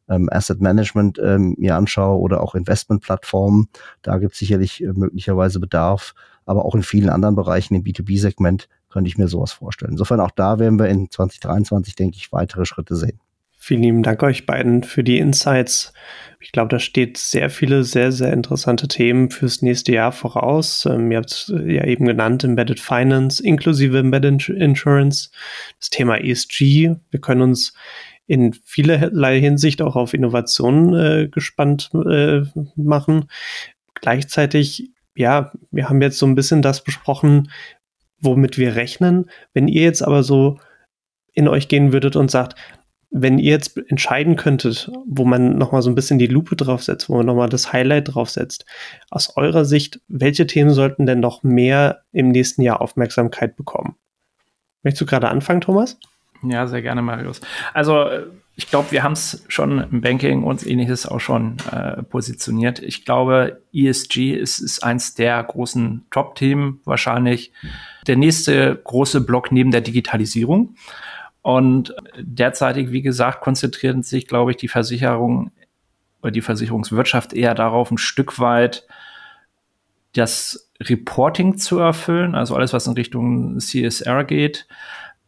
ähm, 0.08 0.28
Asset 0.30 0.60
Management 0.60 1.18
ähm, 1.22 1.54
mir 1.58 1.76
anschaue 1.76 2.20
oder 2.20 2.42
auch 2.42 2.54
Investmentplattformen, 2.54 3.68
da 4.02 4.18
gibt 4.18 4.32
es 4.32 4.38
sicherlich 4.38 4.82
äh, 4.82 4.92
möglicherweise 4.92 5.60
Bedarf 5.60 6.14
aber 6.46 6.64
auch 6.64 6.74
in 6.74 6.82
vielen 6.82 7.08
anderen 7.08 7.36
Bereichen 7.36 7.74
im 7.74 7.82
B2B-Segment 7.82 8.68
könnte 8.90 9.08
ich 9.08 9.18
mir 9.18 9.28
sowas 9.28 9.52
vorstellen. 9.52 9.92
Insofern 9.92 10.20
auch 10.20 10.30
da 10.30 10.58
werden 10.58 10.78
wir 10.78 10.86
in 10.86 11.10
2023, 11.10 11.94
denke 11.94 12.16
ich, 12.16 12.32
weitere 12.32 12.64
Schritte 12.64 12.96
sehen. 12.96 13.18
Vielen 13.66 13.82
lieben 13.82 14.02
Dank 14.02 14.22
euch 14.22 14.44
beiden 14.44 14.82
für 14.82 15.02
die 15.02 15.18
Insights. 15.18 15.94
Ich 16.38 16.52
glaube, 16.52 16.68
da 16.68 16.78
steht 16.78 17.16
sehr 17.16 17.48
viele 17.48 17.82
sehr, 17.82 18.12
sehr 18.12 18.30
interessante 18.30 18.88
Themen 18.88 19.30
fürs 19.30 19.62
nächste 19.62 19.94
Jahr 19.94 20.12
voraus. 20.12 20.84
Ähm, 20.84 21.10
ihr 21.10 21.16
habt 21.16 21.30
es 21.30 21.48
ja 21.64 21.82
eben 21.86 22.04
genannt, 22.04 22.44
Embedded 22.44 22.78
Finance 22.78 23.42
inklusive 23.42 23.98
Embedded 23.98 24.50
Insurance, 24.50 25.30
das 25.80 25.88
Thema 25.88 26.18
ESG. 26.18 26.94
Wir 27.10 27.20
können 27.22 27.40
uns 27.40 27.72
in 28.26 28.52
vielerlei 28.52 29.40
Hinsicht 29.40 29.80
auch 29.80 29.96
auf 29.96 30.12
Innovationen 30.12 30.92
äh, 30.94 31.28
gespannt 31.28 31.88
äh, 31.94 32.42
machen. 32.76 33.30
Gleichzeitig 33.94 34.90
ja, 35.14 35.52
wir 35.70 35.88
haben 35.88 36.02
jetzt 36.02 36.18
so 36.18 36.26
ein 36.26 36.34
bisschen 36.34 36.60
das 36.60 36.84
besprochen, 36.84 37.50
womit 38.20 38.58
wir 38.58 38.76
rechnen. 38.76 39.30
Wenn 39.54 39.68
ihr 39.68 39.84
jetzt 39.84 40.02
aber 40.02 40.22
so 40.22 40.58
in 41.32 41.48
euch 41.48 41.68
gehen 41.68 41.94
würdet 41.94 42.14
und 42.14 42.30
sagt, 42.30 42.56
wenn 43.16 43.38
ihr 43.38 43.52
jetzt 43.52 43.78
entscheiden 43.88 44.34
könntet, 44.34 44.90
wo 45.06 45.24
man 45.24 45.56
nochmal 45.56 45.82
so 45.82 45.90
ein 45.90 45.94
bisschen 45.94 46.18
die 46.18 46.26
Lupe 46.26 46.56
draufsetzt, 46.56 47.08
wo 47.08 47.16
man 47.16 47.24
nochmal 47.24 47.48
das 47.48 47.72
Highlight 47.72 48.12
draufsetzt, 48.12 48.66
aus 49.08 49.36
eurer 49.36 49.64
Sicht, 49.64 50.00
welche 50.08 50.48
Themen 50.48 50.70
sollten 50.70 51.06
denn 51.06 51.20
noch 51.20 51.44
mehr 51.44 52.02
im 52.10 52.30
nächsten 52.30 52.62
Jahr 52.62 52.80
Aufmerksamkeit 52.80 53.56
bekommen? 53.56 53.94
Möchtest 54.82 55.02
du 55.02 55.06
gerade 55.06 55.28
anfangen, 55.28 55.60
Thomas? 55.60 55.96
Ja, 56.42 56.66
sehr 56.66 56.82
gerne, 56.82 57.02
Marius. 57.02 57.40
Also 57.72 58.02
äh, 58.02 58.24
ich 58.56 58.68
glaube, 58.68 58.90
wir 58.90 59.04
haben 59.04 59.12
es 59.12 59.44
schon 59.46 59.78
im 59.78 60.00
Banking 60.00 60.42
und 60.42 60.66
ähnliches 60.66 61.06
auch 61.06 61.20
schon 61.20 61.56
äh, 61.70 62.02
positioniert. 62.02 62.80
Ich 62.80 63.04
glaube, 63.04 63.62
ESG 63.72 64.32
ist, 64.32 64.58
ist 64.58 64.82
eins 64.82 65.14
der 65.14 65.40
großen 65.40 66.04
Top-Themen 66.10 66.80
wahrscheinlich. 66.84 67.52
Der 68.08 68.16
nächste 68.16 68.74
große 68.74 69.20
Block 69.20 69.52
neben 69.52 69.70
der 69.70 69.82
Digitalisierung. 69.82 70.74
Und 71.44 71.94
derzeitig, 72.18 72.90
wie 72.90 73.02
gesagt, 73.02 73.42
konzentrieren 73.42 74.02
sich, 74.02 74.26
glaube 74.26 74.52
ich, 74.52 74.56
die 74.56 74.66
Versicherung 74.66 75.50
oder 76.22 76.30
die 76.30 76.40
Versicherungswirtschaft 76.40 77.34
eher 77.34 77.54
darauf, 77.54 77.90
ein 77.90 77.98
Stück 77.98 78.38
weit 78.38 78.86
das 80.14 80.70
Reporting 80.80 81.58
zu 81.58 81.78
erfüllen, 81.78 82.34
also 82.34 82.54
alles, 82.56 82.72
was 82.72 82.86
in 82.86 82.94
Richtung 82.94 83.60
CSR 83.60 84.24
geht. 84.24 84.66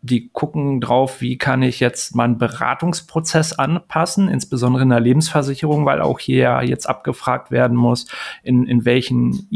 Die 0.01 0.31
gucken 0.31 0.81
drauf, 0.81 1.21
wie 1.21 1.37
kann 1.37 1.63
ich 1.63 1.81
jetzt 1.81 2.17
meinen 2.17 2.39
Beratungsprozess 2.39 3.53
anpassen, 3.53 4.29
insbesondere 4.29 4.85
in 4.85 4.89
der 4.89 5.01
Lebensversicherung, 5.01 5.85
weil 5.85 6.01
auch 6.01 6.19
hier 6.19 6.63
jetzt 6.65 6.89
abgefragt 6.89 7.51
werden 7.51 7.77
muss, 7.77 8.07
in, 8.43 8.67
in 8.67 8.87
welchen 8.87 9.47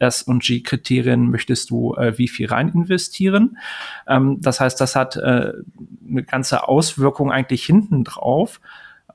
IS 0.00 0.22
und 0.22 0.42
G-Kriterien 0.42 1.30
möchtest 1.30 1.70
du 1.70 1.94
äh, 1.94 2.16
wie 2.18 2.28
viel 2.28 2.48
rein 2.48 2.68
investieren. 2.68 3.58
Ähm, 4.08 4.38
das 4.40 4.60
heißt, 4.60 4.80
das 4.80 4.96
hat 4.96 5.16
äh, 5.16 5.52
eine 6.08 6.22
ganze 6.24 6.68
Auswirkung 6.68 7.30
eigentlich 7.30 7.64
hinten 7.64 8.04
drauf 8.04 8.60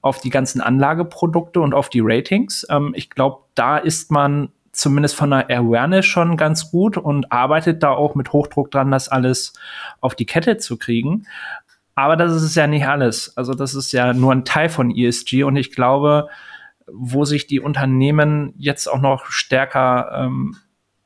auf 0.01 0.21
die 0.21 0.29
ganzen 0.29 0.61
Anlageprodukte 0.61 1.59
und 1.59 1.73
auf 1.73 1.89
die 1.89 2.01
Ratings. 2.03 2.65
Ähm, 2.69 2.93
ich 2.95 3.09
glaube, 3.09 3.43
da 3.55 3.77
ist 3.77 4.11
man 4.11 4.49
zumindest 4.71 5.15
von 5.15 5.31
der 5.31 5.49
Awareness 5.49 6.05
schon 6.05 6.37
ganz 6.37 6.69
gut 6.69 6.97
und 6.97 7.31
arbeitet 7.31 7.81
da 7.81 7.91
auch 7.91 8.13
mit 8.13 8.31
Hochdruck 8.33 8.69
dran, 8.71 8.91
das 8.91 9.09
alles 9.09 9.53
auf 10.01 10.15
die 10.15 10.25
Kette 10.25 10.57
zu 10.57 10.77
kriegen. 10.77 11.25
Aber 11.95 12.17
das 12.17 12.43
ist 12.43 12.55
ja 12.55 12.67
nicht 12.67 12.85
alles. 12.85 13.35
Also 13.37 13.53
das 13.53 13.73
ist 13.73 13.93
ja 13.93 14.13
nur 14.13 14.33
ein 14.33 14.45
Teil 14.45 14.69
von 14.69 14.91
ESG 14.95 15.43
und 15.43 15.55
ich 15.55 15.71
glaube, 15.71 16.27
wo 16.87 17.25
sich 17.25 17.47
die 17.47 17.61
Unternehmen 17.61 18.53
jetzt 18.57 18.87
auch 18.87 18.99
noch 18.99 19.25
stärker 19.27 20.11
ähm, 20.25 20.57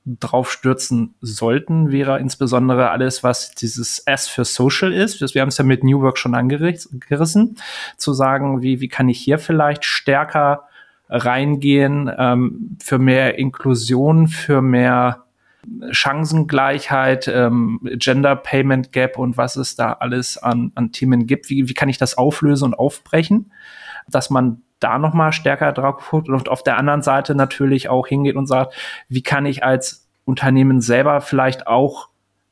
drauf 0.06 0.52
stürzen 0.52 1.16
sollten, 1.22 1.92
wäre 1.92 2.20
insbesondere 2.20 2.90
alles, 2.90 3.24
was 3.24 3.52
dieses 3.52 4.00
S 4.00 4.28
für 4.28 4.46
Social 4.46 4.94
ist. 4.94 5.20
Wir 5.34 5.42
haben 5.42 5.50
es 5.50 5.58
ja 5.58 5.64
mit 5.64 5.84
New 5.84 6.02
Work 6.02 6.18
schon 6.18 6.36
angerissen, 6.36 7.58
zu 7.98 8.14
sagen, 8.14 8.62
wie, 8.62 8.82
wie 8.82 8.88
kann 8.88 9.10
ich 9.10 9.20
hier 9.20 9.38
vielleicht 9.40 9.86
stärker 9.86 10.64
reingehen 11.10 12.12
ähm, 12.18 12.78
für 12.82 13.00
mehr 13.00 13.38
Inklusion, 13.38 14.28
für 14.28 14.62
mehr 14.62 15.26
Chancengleichheit, 15.92 17.28
ähm, 17.28 17.80
Gender 17.84 18.36
Payment 18.36 18.92
Gap 18.92 19.18
und 19.18 19.38
was 19.38 19.56
es 19.56 19.76
da 19.76 19.94
alles 19.94 20.38
an, 20.38 20.72
an 20.76 20.92
Themen 20.92 21.28
gibt. 21.28 21.50
Wie, 21.50 21.68
wie 21.68 21.74
kann 21.74 21.90
ich 21.90 21.98
das 21.98 22.18
auflösen 22.18 22.66
und 22.66 22.74
aufbrechen, 22.76 23.52
dass 24.08 24.30
man 24.30 24.62
da 24.80 24.98
noch 24.98 25.14
mal 25.14 25.32
stärker 25.32 25.72
drauf 25.72 26.10
guckt 26.10 26.30
und 26.30 26.50
auf 26.50 26.64
der 26.64 26.78
anderen 26.78 27.02
Seite 27.02 27.36
natürlich 27.36 27.90
auch 27.90 28.08
hingeht 28.08 28.36
und 28.36 28.48
sagt, 28.48 28.74
wie 29.08 29.22
kann 29.24 29.46
ich 29.46 29.64
als 29.64 30.08
Unternehmen 30.26 30.82
selber 30.82 31.22
vielleicht 31.22 31.68
auch 31.68 32.10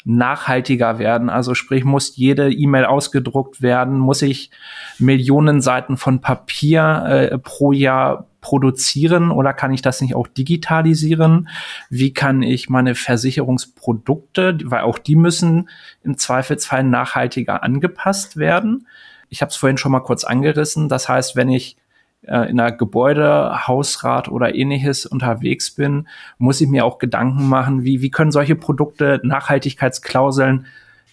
nachhaltiger 0.08 1.00
werden. 1.00 1.30
Also 1.30 1.54
sprich, 1.54 1.84
muss 1.84 2.16
jede 2.16 2.50
E-Mail 2.52 2.86
ausgedruckt 2.86 3.62
werden? 3.62 4.00
Muss 4.00 4.22
ich 4.22 4.52
Millionen 5.00 5.62
Seiten 5.62 5.98
von 5.98 6.22
Papier 6.22 7.04
äh, 7.32 7.38
pro 7.38 7.74
Jahr 7.74 8.28
produzieren 8.40 9.32
oder 9.32 9.52
kann 9.52 9.74
ich 9.74 9.82
das 9.82 10.00
nicht 10.00 10.16
auch 10.16 10.28
digitalisieren? 10.28 11.50
Wie 11.90 12.14
kann 12.14 12.42
ich 12.42 12.70
meine 12.70 12.96
Versicherungsprodukte, 12.96 14.60
weil 14.64 14.82
auch 14.84 14.98
die 14.98 15.18
müssen 15.18 15.70
im 16.04 16.18
Zweifelsfall 16.18 16.86
nachhaltiger 16.86 17.62
angepasst 17.62 18.38
werden? 18.38 18.88
Ich 19.28 19.42
habe 19.42 19.50
es 19.50 19.58
vorhin 19.58 19.78
schon 19.78 19.92
mal 19.92 20.00
kurz 20.00 20.24
angerissen. 20.24 20.88
Das 20.88 21.10
heißt, 21.10 21.36
wenn 21.36 21.50
ich 21.50 21.76
äh, 22.24 22.50
in 22.50 22.60
einer 22.60 22.72
Gebäude, 22.72 23.68
Hausrat 23.68 24.30
oder 24.30 24.56
ähnliches 24.56 25.06
unterwegs 25.06 25.72
bin, 25.72 26.08
muss 26.38 26.62
ich 26.62 26.68
mir 26.68 26.86
auch 26.86 26.98
Gedanken 26.98 27.48
machen, 27.48 27.84
wie, 27.84 28.02
wie 28.02 28.12
können 28.12 28.32
solche 28.32 28.56
Produkte 28.56 29.20
Nachhaltigkeitsklauseln 29.24 30.66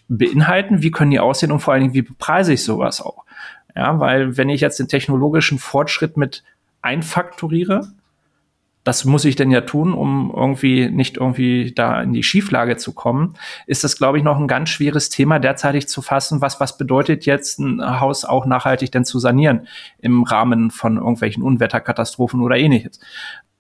beinhalten, 0.09 0.83
wie 0.83 0.91
können 0.91 1.11
die 1.11 1.21
aussehen 1.21 1.53
und 1.53 1.61
vor 1.61 1.73
allen 1.73 1.83
Dingen, 1.83 1.95
wie 1.95 2.03
bepreise 2.03 2.53
ich 2.53 2.65
sowas 2.65 3.01
auch. 3.01 3.25
Ja, 3.77 3.99
weil 3.99 4.37
wenn 4.37 4.49
ich 4.49 4.61
jetzt 4.61 4.79
den 4.79 4.89
technologischen 4.89 5.59
Fortschritt 5.59 6.17
mit 6.17 6.45
einfakturiere, 6.83 7.89
das 8.85 9.07
muss 9.07 9.25
ich 9.25 9.35
denn 9.35 9.51
ja 9.51 9.63
tun, 9.63 9.95
um 9.95 10.31
irgendwie 10.35 10.91
nicht 10.91 11.17
irgendwie 11.17 11.73
da 11.75 12.03
in 12.03 12.13
die 12.13 12.23
Schieflage 12.23 12.77
zu 12.77 12.93
kommen, 12.93 13.35
ist 13.67 13.83
das, 13.83 13.97
glaube 13.97 14.19
ich, 14.19 14.25
noch 14.25 14.39
ein 14.39 14.47
ganz 14.47 14.69
schweres 14.69 15.09
Thema 15.09 15.39
derzeitig 15.39 15.89
zu 15.89 16.03
fassen. 16.03 16.43
Was, 16.43 16.61
was 16.61 16.77
bedeutet 16.77 17.25
jetzt 17.25 17.59
ein 17.59 18.01
Haus 18.01 18.27
auch 18.27 18.45
nachhaltig 18.45 18.93
denn 18.93 19.07
zu 19.07 19.19
sanieren 19.19 19.67
im 19.99 20.23
Rahmen 20.23 20.71
von 20.71 20.99
irgendwelchen 20.99 21.43
Unwetterkatastrophen 21.43 22.43
oder 22.43 22.57
ähnliches? 22.57 23.01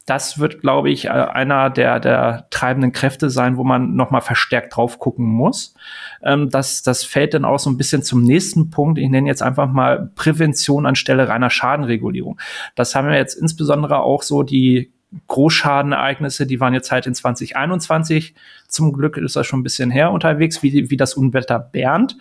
Das 0.06 0.38
wird, 0.38 0.60
glaube 0.60 0.90
ich, 0.90 1.06
äh, 1.06 1.08
einer 1.08 1.70
der, 1.70 1.98
der 1.98 2.46
treibenden 2.50 2.92
Kräfte 2.92 3.30
sein, 3.30 3.56
wo 3.56 3.64
man 3.64 3.96
nochmal 3.96 4.20
verstärkt 4.20 4.76
drauf 4.76 4.98
gucken 4.98 5.24
muss. 5.24 5.74
Ähm, 6.22 6.50
das, 6.50 6.82
das 6.82 7.04
fällt 7.04 7.32
dann 7.32 7.46
auch 7.46 7.58
so 7.58 7.70
ein 7.70 7.78
bisschen 7.78 8.02
zum 8.02 8.22
nächsten 8.22 8.68
Punkt. 8.68 8.98
Ich 8.98 9.08
nenne 9.08 9.28
jetzt 9.28 9.42
einfach 9.42 9.72
mal 9.72 10.10
Prävention 10.14 10.84
anstelle 10.84 11.28
reiner 11.28 11.48
Schadenregulierung. 11.48 12.38
Das 12.74 12.94
haben 12.94 13.08
wir 13.08 13.16
jetzt 13.16 13.34
insbesondere 13.34 14.00
auch 14.00 14.22
so 14.22 14.42
die 14.42 14.93
Großschadenereignisse, 15.28 16.46
die 16.46 16.60
waren 16.60 16.74
jetzt 16.74 16.90
halt 16.90 17.06
in 17.06 17.14
2021. 17.14 18.34
Zum 18.68 18.92
Glück 18.92 19.16
ist 19.16 19.36
das 19.36 19.46
schon 19.46 19.60
ein 19.60 19.64
bisschen 19.64 19.90
her 19.90 20.10
unterwegs, 20.10 20.62
wie, 20.62 20.90
wie 20.90 20.96
das 20.96 21.14
Unwetter 21.14 21.58
Bernd, 21.58 22.16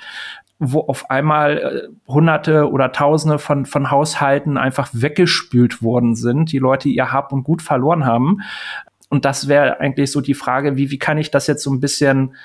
wo 0.60 0.82
auf 0.82 1.10
einmal 1.10 1.58
äh, 1.58 2.12
Hunderte 2.12 2.70
oder 2.70 2.92
Tausende 2.92 3.40
von, 3.40 3.66
von 3.66 3.92
Haushalten 3.92 4.58
einfach 4.58 4.90
weggespült 4.94 5.82
worden 5.82 6.16
sind, 6.16 6.52
die 6.52 6.60
Leute 6.60 6.90
ihr 6.90 7.12
Hab 7.12 7.34
und 7.34 7.44
Gut 7.44 7.62
verloren 7.62 8.06
haben. 8.06 8.42
Und 9.10 9.26
das 9.26 9.48
wäre 9.48 9.80
eigentlich 9.80 10.12
so 10.12 10.22
die 10.22 10.34
Frage, 10.34 10.76
wie, 10.76 10.90
wie 10.90 11.00
kann 11.00 11.18
ich 11.18 11.32
das 11.32 11.48
jetzt 11.48 11.64
so 11.64 11.72
ein 11.72 11.80
bisschen 11.80 12.36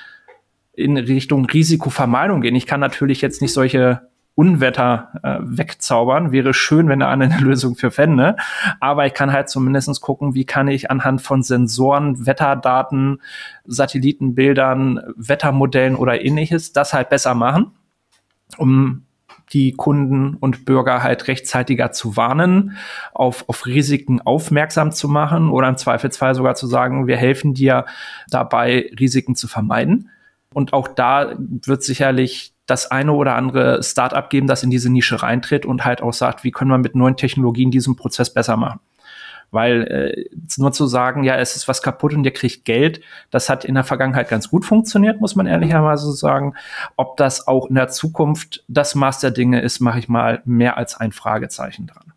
in 0.74 0.96
Richtung 0.96 1.46
Risikovermeidung 1.46 2.40
gehen? 2.40 2.55
Ich 2.55 2.66
kann 2.66 2.80
natürlich 2.80 3.20
jetzt 3.20 3.40
nicht 3.42 3.53
solche 3.53 4.09
Unwetter 4.39 5.11
äh, 5.24 5.39
wegzaubern. 5.41 6.30
Wäre 6.30 6.55
schön, 6.55 6.89
wenn 6.89 7.01
da 7.01 7.09
eine 7.09 7.36
Lösung 7.41 7.74
für 7.74 7.91
fände. 7.91 8.36
Aber 8.78 9.05
ich 9.05 9.12
kann 9.12 9.32
halt 9.32 9.49
zumindestens 9.49 10.01
gucken, 10.01 10.34
wie 10.34 10.45
kann 10.45 10.68
ich 10.68 10.93
anhand 10.93 11.22
von 11.22 11.43
Sensoren, 11.43 12.24
Wetterdaten, 12.24 13.20
Satellitenbildern, 13.64 15.01
Wettermodellen 15.16 15.97
oder 15.97 16.24
ähnliches 16.24 16.72
das 16.72 16.93
halt 16.95 17.09
besser 17.09 17.34
machen, 17.34 17.72
um 18.59 19.07
die 19.53 19.72
Kunden 19.72 20.36
und 20.36 20.64
Bürger 20.64 21.03
halt 21.03 21.26
rechtzeitiger 21.26 21.91
zu 21.91 22.16
warnen, 22.16 22.76
auf, 23.14 23.49
auf 23.49 23.66
Risiken 23.66 24.20
aufmerksam 24.20 24.93
zu 24.93 25.09
machen 25.09 25.51
oder 25.51 25.68
im 25.68 25.76
Zweifelsfall 25.76 26.36
sogar 26.36 26.55
zu 26.55 26.68
sagen, 26.68 27.09
wir 27.09 27.16
helfen 27.16 27.55
dir 27.55 27.86
dabei, 28.30 28.89
Risiken 29.01 29.34
zu 29.34 29.49
vermeiden. 29.49 30.11
Und 30.55 30.74
auch 30.74 30.86
da 30.86 31.34
wird 31.39 31.82
sicherlich 31.82 32.53
das 32.68 32.90
eine 32.90 33.12
oder 33.12 33.34
andere 33.34 33.82
Startup 33.82 34.28
geben, 34.28 34.46
das 34.46 34.62
in 34.62 34.70
diese 34.70 34.92
Nische 34.92 35.22
reintritt 35.22 35.64
und 35.64 35.84
halt 35.86 36.02
auch 36.02 36.12
sagt, 36.12 36.44
wie 36.44 36.50
können 36.50 36.70
wir 36.70 36.78
mit 36.78 36.94
neuen 36.94 37.16
Technologien 37.16 37.70
diesen 37.70 37.96
Prozess 37.96 38.32
besser 38.32 38.56
machen. 38.56 38.80
Weil 39.50 39.82
äh, 39.84 40.36
nur 40.58 40.72
zu 40.72 40.86
sagen, 40.86 41.24
ja, 41.24 41.36
es 41.36 41.56
ist 41.56 41.66
was 41.66 41.80
kaputt 41.80 42.12
und 42.12 42.24
ihr 42.24 42.32
kriegt 42.34 42.66
Geld, 42.66 43.00
das 43.30 43.48
hat 43.48 43.64
in 43.64 43.74
der 43.74 43.84
Vergangenheit 43.84 44.28
ganz 44.28 44.50
gut 44.50 44.66
funktioniert, 44.66 45.18
muss 45.18 45.34
man 45.34 45.46
ehrlicherweise 45.46 46.12
sagen. 46.12 46.52
Ob 46.96 47.16
das 47.16 47.48
auch 47.48 47.70
in 47.70 47.74
der 47.74 47.88
Zukunft 47.88 48.62
das 48.68 48.94
Maß 48.94 49.20
der 49.20 49.30
Dinge 49.30 49.62
ist, 49.62 49.80
mache 49.80 50.00
ich 50.00 50.10
mal 50.10 50.42
mehr 50.44 50.76
als 50.76 50.94
ein 51.00 51.12
Fragezeichen 51.12 51.86
dran. 51.86 52.12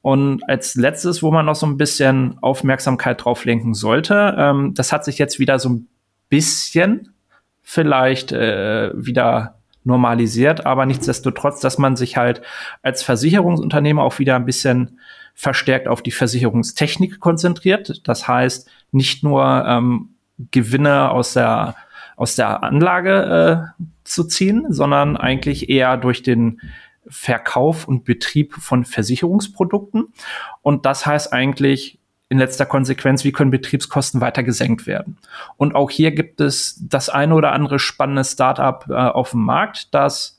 Und 0.00 0.48
als 0.48 0.76
letztes, 0.76 1.24
wo 1.24 1.32
man 1.32 1.46
noch 1.46 1.56
so 1.56 1.66
ein 1.66 1.76
bisschen 1.76 2.38
Aufmerksamkeit 2.40 3.24
drauf 3.24 3.44
lenken 3.44 3.74
sollte, 3.74 4.36
ähm, 4.38 4.74
das 4.74 4.92
hat 4.92 5.04
sich 5.04 5.18
jetzt 5.18 5.40
wieder 5.40 5.58
so 5.58 5.70
ein 5.70 5.88
bisschen 6.28 7.14
vielleicht 7.62 8.30
äh, 8.30 8.90
wieder 8.94 9.61
normalisiert, 9.84 10.66
aber 10.66 10.86
nichtsdestotrotz, 10.86 11.60
dass 11.60 11.78
man 11.78 11.96
sich 11.96 12.16
halt 12.16 12.42
als 12.82 13.02
Versicherungsunternehmer 13.02 14.02
auch 14.02 14.18
wieder 14.18 14.36
ein 14.36 14.46
bisschen 14.46 14.98
verstärkt 15.34 15.88
auf 15.88 16.02
die 16.02 16.10
Versicherungstechnik 16.10 17.20
konzentriert. 17.20 18.06
Das 18.06 18.28
heißt, 18.28 18.68
nicht 18.92 19.24
nur 19.24 19.64
ähm, 19.66 20.10
Gewinne 20.50 21.10
aus 21.10 21.32
der 21.34 21.74
aus 22.16 22.36
der 22.36 22.62
Anlage 22.62 23.72
äh, 23.78 23.84
zu 24.04 24.24
ziehen, 24.24 24.66
sondern 24.68 25.16
eigentlich 25.16 25.68
eher 25.68 25.96
durch 25.96 26.22
den 26.22 26.60
Verkauf 27.08 27.88
und 27.88 28.04
Betrieb 28.04 28.54
von 28.54 28.84
Versicherungsprodukten. 28.84 30.12
Und 30.60 30.86
das 30.86 31.04
heißt 31.04 31.32
eigentlich 31.32 31.98
in 32.32 32.38
letzter 32.38 32.64
Konsequenz, 32.64 33.24
wie 33.24 33.32
können 33.32 33.50
Betriebskosten 33.50 34.22
weiter 34.22 34.42
gesenkt 34.42 34.86
werden. 34.86 35.18
Und 35.58 35.74
auch 35.74 35.90
hier 35.90 36.12
gibt 36.12 36.40
es 36.40 36.80
das 36.80 37.10
eine 37.10 37.34
oder 37.34 37.52
andere 37.52 37.78
spannende 37.78 38.24
Startup 38.24 38.86
äh, 38.88 38.94
auf 38.94 39.32
dem 39.32 39.42
Markt, 39.44 39.92
das 39.92 40.38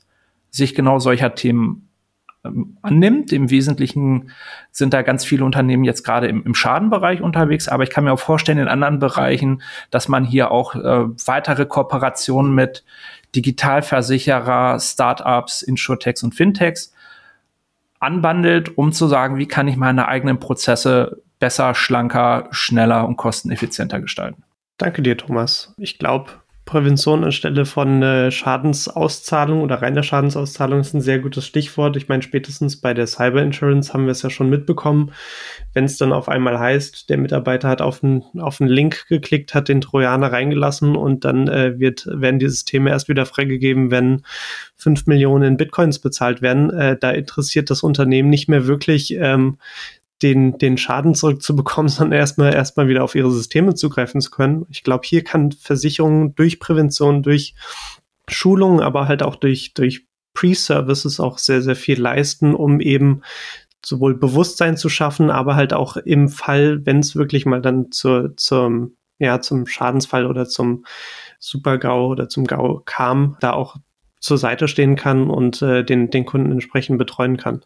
sich 0.50 0.74
genau 0.74 0.98
solcher 0.98 1.36
Themen 1.36 1.88
ähm, 2.44 2.78
annimmt. 2.82 3.32
Im 3.32 3.48
Wesentlichen 3.48 4.32
sind 4.72 4.92
da 4.92 5.02
ganz 5.02 5.24
viele 5.24 5.44
Unternehmen 5.44 5.84
jetzt 5.84 6.02
gerade 6.02 6.26
im, 6.26 6.42
im, 6.42 6.56
Schadenbereich 6.56 7.22
unterwegs, 7.22 7.68
aber 7.68 7.84
ich 7.84 7.90
kann 7.90 8.02
mir 8.02 8.12
auch 8.12 8.18
vorstellen, 8.18 8.58
in 8.58 8.66
anderen 8.66 8.98
Bereichen, 8.98 9.62
dass 9.92 10.08
man 10.08 10.24
hier 10.24 10.50
auch 10.50 10.74
äh, 10.74 11.04
weitere 11.26 11.64
Kooperationen 11.64 12.56
mit 12.56 12.82
Digitalversicherer, 13.36 14.80
Startups, 14.80 15.62
Insurtechs 15.62 16.24
und 16.24 16.34
Fintechs 16.34 16.92
anbandelt, 18.00 18.76
um 18.76 18.90
zu 18.90 19.06
sagen, 19.06 19.38
wie 19.38 19.46
kann 19.46 19.68
ich 19.68 19.76
meine 19.76 20.08
eigenen 20.08 20.40
Prozesse 20.40 21.22
besser, 21.44 21.74
schlanker, 21.74 22.48
schneller 22.52 23.06
und 23.06 23.18
kosteneffizienter 23.18 24.00
gestalten. 24.00 24.44
Danke 24.78 25.02
dir, 25.02 25.14
Thomas. 25.14 25.74
Ich 25.76 25.98
glaube, 25.98 26.30
Prävention 26.64 27.22
anstelle 27.22 27.66
von 27.66 28.02
äh, 28.02 28.30
Schadensauszahlung 28.30 29.60
oder 29.60 29.82
reiner 29.82 30.02
Schadensauszahlung 30.02 30.80
ist 30.80 30.94
ein 30.94 31.02
sehr 31.02 31.18
gutes 31.18 31.46
Stichwort. 31.46 31.98
Ich 31.98 32.08
meine, 32.08 32.22
spätestens 32.22 32.80
bei 32.80 32.94
der 32.94 33.06
Cyber 33.06 33.42
Insurance 33.42 33.92
haben 33.92 34.06
wir 34.06 34.12
es 34.12 34.22
ja 34.22 34.30
schon 34.30 34.48
mitbekommen. 34.48 35.12
Wenn 35.74 35.84
es 35.84 35.98
dann 35.98 36.14
auf 36.14 36.30
einmal 36.30 36.58
heißt, 36.58 37.10
der 37.10 37.18
Mitarbeiter 37.18 37.68
hat 37.68 37.82
auf 37.82 38.02
einen, 38.02 38.22
auf 38.40 38.62
einen 38.62 38.70
Link 38.70 39.06
geklickt, 39.08 39.54
hat 39.54 39.68
den 39.68 39.82
Trojaner 39.82 40.32
reingelassen 40.32 40.96
und 40.96 41.26
dann 41.26 41.46
äh, 41.48 41.78
wird, 41.78 42.06
werden 42.06 42.38
die 42.38 42.48
Systeme 42.48 42.88
erst 42.88 43.10
wieder 43.10 43.26
freigegeben, 43.26 43.90
wenn 43.90 44.22
fünf 44.74 45.06
Millionen 45.06 45.44
in 45.44 45.56
Bitcoins 45.58 45.98
bezahlt 45.98 46.40
werden. 46.40 46.70
Äh, 46.70 46.96
da 46.98 47.10
interessiert 47.10 47.68
das 47.68 47.82
Unternehmen 47.82 48.30
nicht 48.30 48.48
mehr 48.48 48.66
wirklich, 48.66 49.14
ähm, 49.20 49.58
den, 50.24 50.58
den 50.58 50.76
Schaden 50.76 51.14
zurückzubekommen, 51.14 51.88
sondern 51.90 52.18
erstmal 52.18 52.52
erstmal 52.52 52.88
wieder 52.88 53.04
auf 53.04 53.14
ihre 53.14 53.30
Systeme 53.30 53.74
zugreifen 53.74 54.20
zu 54.20 54.30
können. 54.30 54.66
Ich 54.70 54.82
glaube, 54.82 55.06
hier 55.06 55.22
kann 55.22 55.52
Versicherung 55.52 56.34
durch 56.34 56.58
Prävention, 56.58 57.22
durch 57.22 57.54
Schulungen, 58.28 58.80
aber 58.80 59.06
halt 59.06 59.22
auch 59.22 59.36
durch, 59.36 59.74
durch 59.74 60.06
Pre-Services 60.32 61.20
auch 61.20 61.38
sehr, 61.38 61.62
sehr 61.62 61.76
viel 61.76 62.00
leisten, 62.00 62.54
um 62.54 62.80
eben 62.80 63.22
sowohl 63.84 64.14
Bewusstsein 64.14 64.76
zu 64.76 64.88
schaffen, 64.88 65.30
aber 65.30 65.54
halt 65.54 65.74
auch 65.74 65.96
im 65.98 66.28
Fall, 66.28 66.84
wenn 66.86 67.00
es 67.00 67.14
wirklich 67.14 67.44
mal 67.44 67.60
dann 67.60 67.92
zur, 67.92 68.34
zum, 68.36 68.96
ja, 69.18 69.40
zum 69.40 69.66
Schadensfall 69.66 70.26
oder 70.26 70.46
zum 70.46 70.86
Super-GAU 71.38 72.08
oder 72.08 72.28
zum 72.30 72.46
GAU 72.46 72.80
kam, 72.84 73.36
da 73.40 73.52
auch 73.52 73.76
zur 74.20 74.38
Seite 74.38 74.68
stehen 74.68 74.96
kann 74.96 75.28
und 75.28 75.60
äh, 75.60 75.84
den, 75.84 76.10
den 76.10 76.24
Kunden 76.24 76.50
entsprechend 76.50 76.96
betreuen 76.96 77.36
kann. 77.36 77.62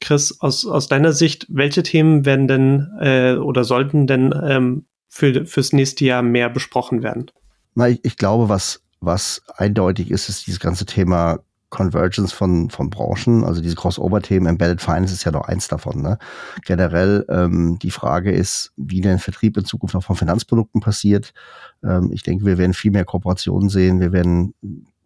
Chris, 0.00 0.40
aus, 0.40 0.66
aus 0.66 0.88
deiner 0.88 1.12
Sicht, 1.12 1.46
welche 1.48 1.82
Themen 1.82 2.24
werden 2.24 2.48
denn 2.48 2.88
äh, 3.00 3.34
oder 3.34 3.64
sollten 3.64 4.06
denn 4.06 4.34
ähm, 4.42 4.86
für, 5.08 5.46
fürs 5.46 5.72
nächste 5.72 6.04
Jahr 6.04 6.22
mehr 6.22 6.50
besprochen 6.50 7.02
werden? 7.02 7.30
Na, 7.74 7.88
ich, 7.88 8.04
ich 8.04 8.16
glaube, 8.16 8.48
was, 8.48 8.82
was 9.00 9.42
eindeutig 9.56 10.10
ist, 10.10 10.28
ist 10.28 10.46
dieses 10.46 10.60
ganze 10.60 10.86
Thema 10.86 11.40
Convergence 11.70 12.32
von, 12.32 12.70
von 12.70 12.88
Branchen, 12.88 13.44
also 13.44 13.60
diese 13.60 13.76
Crossover-Themen, 13.76 14.46
Embedded 14.46 14.80
Finance 14.80 15.12
ist 15.12 15.24
ja 15.24 15.32
noch 15.32 15.48
eins 15.48 15.68
davon. 15.68 16.00
Ne? 16.00 16.18
Generell 16.64 17.26
ähm, 17.28 17.78
die 17.78 17.90
Frage 17.90 18.32
ist, 18.32 18.72
wie 18.76 19.02
der 19.02 19.18
Vertrieb 19.18 19.56
in 19.56 19.66
Zukunft 19.66 19.94
auch 19.94 20.02
von 20.02 20.16
Finanzprodukten 20.16 20.80
passiert. 20.80 21.34
Ähm, 21.84 22.10
ich 22.12 22.22
denke, 22.22 22.46
wir 22.46 22.56
werden 22.56 22.72
viel 22.72 22.90
mehr 22.90 23.04
Kooperationen 23.04 23.68
sehen. 23.68 24.00
Wir 24.00 24.12
werden 24.12 24.54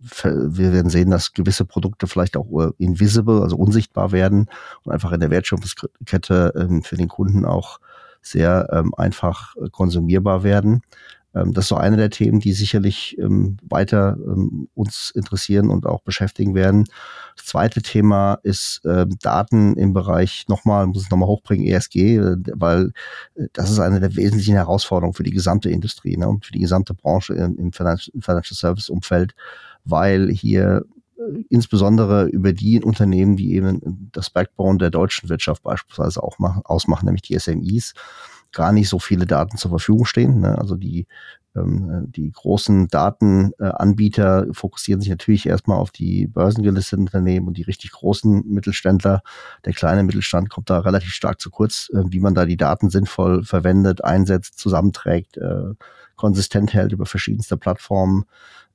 wir 0.02 0.72
werden 0.72 0.90
sehen, 0.90 1.10
dass 1.10 1.32
gewisse 1.32 1.64
Produkte 1.64 2.06
vielleicht 2.06 2.36
auch 2.36 2.46
äh, 2.60 2.70
invisible, 2.78 3.42
also 3.42 3.56
unsichtbar 3.56 4.12
werden 4.12 4.46
und 4.84 4.92
einfach 4.92 5.12
in 5.12 5.20
der 5.20 5.30
Wertschöpfungskette 5.30 6.52
ähm, 6.56 6.82
für 6.82 6.96
den 6.96 7.08
Kunden 7.08 7.44
auch 7.44 7.78
sehr 8.20 8.68
ähm, 8.72 8.92
einfach 8.96 9.54
äh, 9.56 9.68
konsumierbar 9.70 10.42
werden. 10.42 10.82
Ähm, 11.34 11.52
das 11.52 11.64
ist 11.64 11.68
so 11.68 11.76
eine 11.76 11.96
der 11.96 12.10
Themen, 12.10 12.40
die 12.40 12.52
sicherlich 12.52 13.16
weiter 13.18 14.18
uns 14.74 15.12
interessieren 15.14 15.70
und 15.70 15.86
auch 15.86 16.02
beschäftigen 16.02 16.54
werden. 16.54 16.84
Das 17.36 17.46
zweite 17.46 17.80
Thema 17.80 18.38
ist 18.42 18.82
Daten 19.22 19.74
im 19.76 19.94
Bereich, 19.94 20.44
nochmal, 20.48 20.86
muss 20.86 21.04
es 21.04 21.10
nochmal 21.10 21.28
hochbringen, 21.28 21.66
ESG, 21.66 22.16
äh, 22.16 22.36
weil 22.54 22.92
das 23.54 23.70
ist 23.70 23.78
eine 23.78 24.00
der 24.00 24.14
wesentlichen 24.16 24.54
Herausforderungen 24.54 25.14
für 25.14 25.22
die 25.22 25.30
gesamte 25.30 25.70
Industrie 25.70 26.16
ne, 26.16 26.28
und 26.28 26.44
für 26.44 26.52
die 26.52 26.60
gesamte 26.60 26.92
Branche 26.92 27.34
im 27.34 27.72
Financial 27.72 28.42
Service 28.42 28.90
Umfeld 28.90 29.34
weil 29.84 30.30
hier 30.30 30.84
äh, 31.16 31.44
insbesondere 31.48 32.26
über 32.26 32.52
die 32.52 32.82
Unternehmen, 32.82 33.36
die 33.36 33.54
eben 33.54 34.10
das 34.12 34.30
Backbone 34.30 34.78
der 34.78 34.90
deutschen 34.90 35.28
Wirtschaft 35.28 35.62
beispielsweise 35.62 36.22
auch 36.22 36.38
machen, 36.38 36.62
ausmachen, 36.64 37.06
nämlich 37.06 37.22
die 37.22 37.38
SMEs, 37.38 37.94
gar 38.52 38.72
nicht 38.72 38.88
so 38.88 38.98
viele 38.98 39.26
Daten 39.26 39.56
zur 39.56 39.70
Verfügung 39.70 40.04
stehen. 40.04 40.40
Ne? 40.40 40.56
Also 40.58 40.76
die, 40.76 41.06
ähm, 41.56 42.06
die 42.08 42.30
großen 42.30 42.88
Datenanbieter 42.88 44.46
fokussieren 44.52 45.00
sich 45.00 45.10
natürlich 45.10 45.46
erstmal 45.46 45.78
auf 45.78 45.90
die 45.90 46.26
börsengelisteten 46.26 47.06
Unternehmen 47.06 47.48
und 47.48 47.56
die 47.56 47.62
richtig 47.62 47.92
großen 47.92 48.44
Mittelständler. 48.46 49.22
Der 49.64 49.72
kleine 49.72 50.02
Mittelstand 50.02 50.50
kommt 50.50 50.70
da 50.70 50.80
relativ 50.80 51.10
stark 51.10 51.40
zu 51.40 51.50
kurz, 51.50 51.90
äh, 51.94 52.02
wie 52.08 52.20
man 52.20 52.34
da 52.34 52.44
die 52.44 52.56
Daten 52.56 52.90
sinnvoll 52.90 53.42
verwendet, 53.44 54.04
einsetzt, 54.04 54.58
zusammenträgt, 54.58 55.38
äh, 55.38 55.74
konsistent 56.16 56.72
hält 56.72 56.92
über 56.92 57.06
verschiedenste 57.06 57.56
Plattformen 57.56 58.24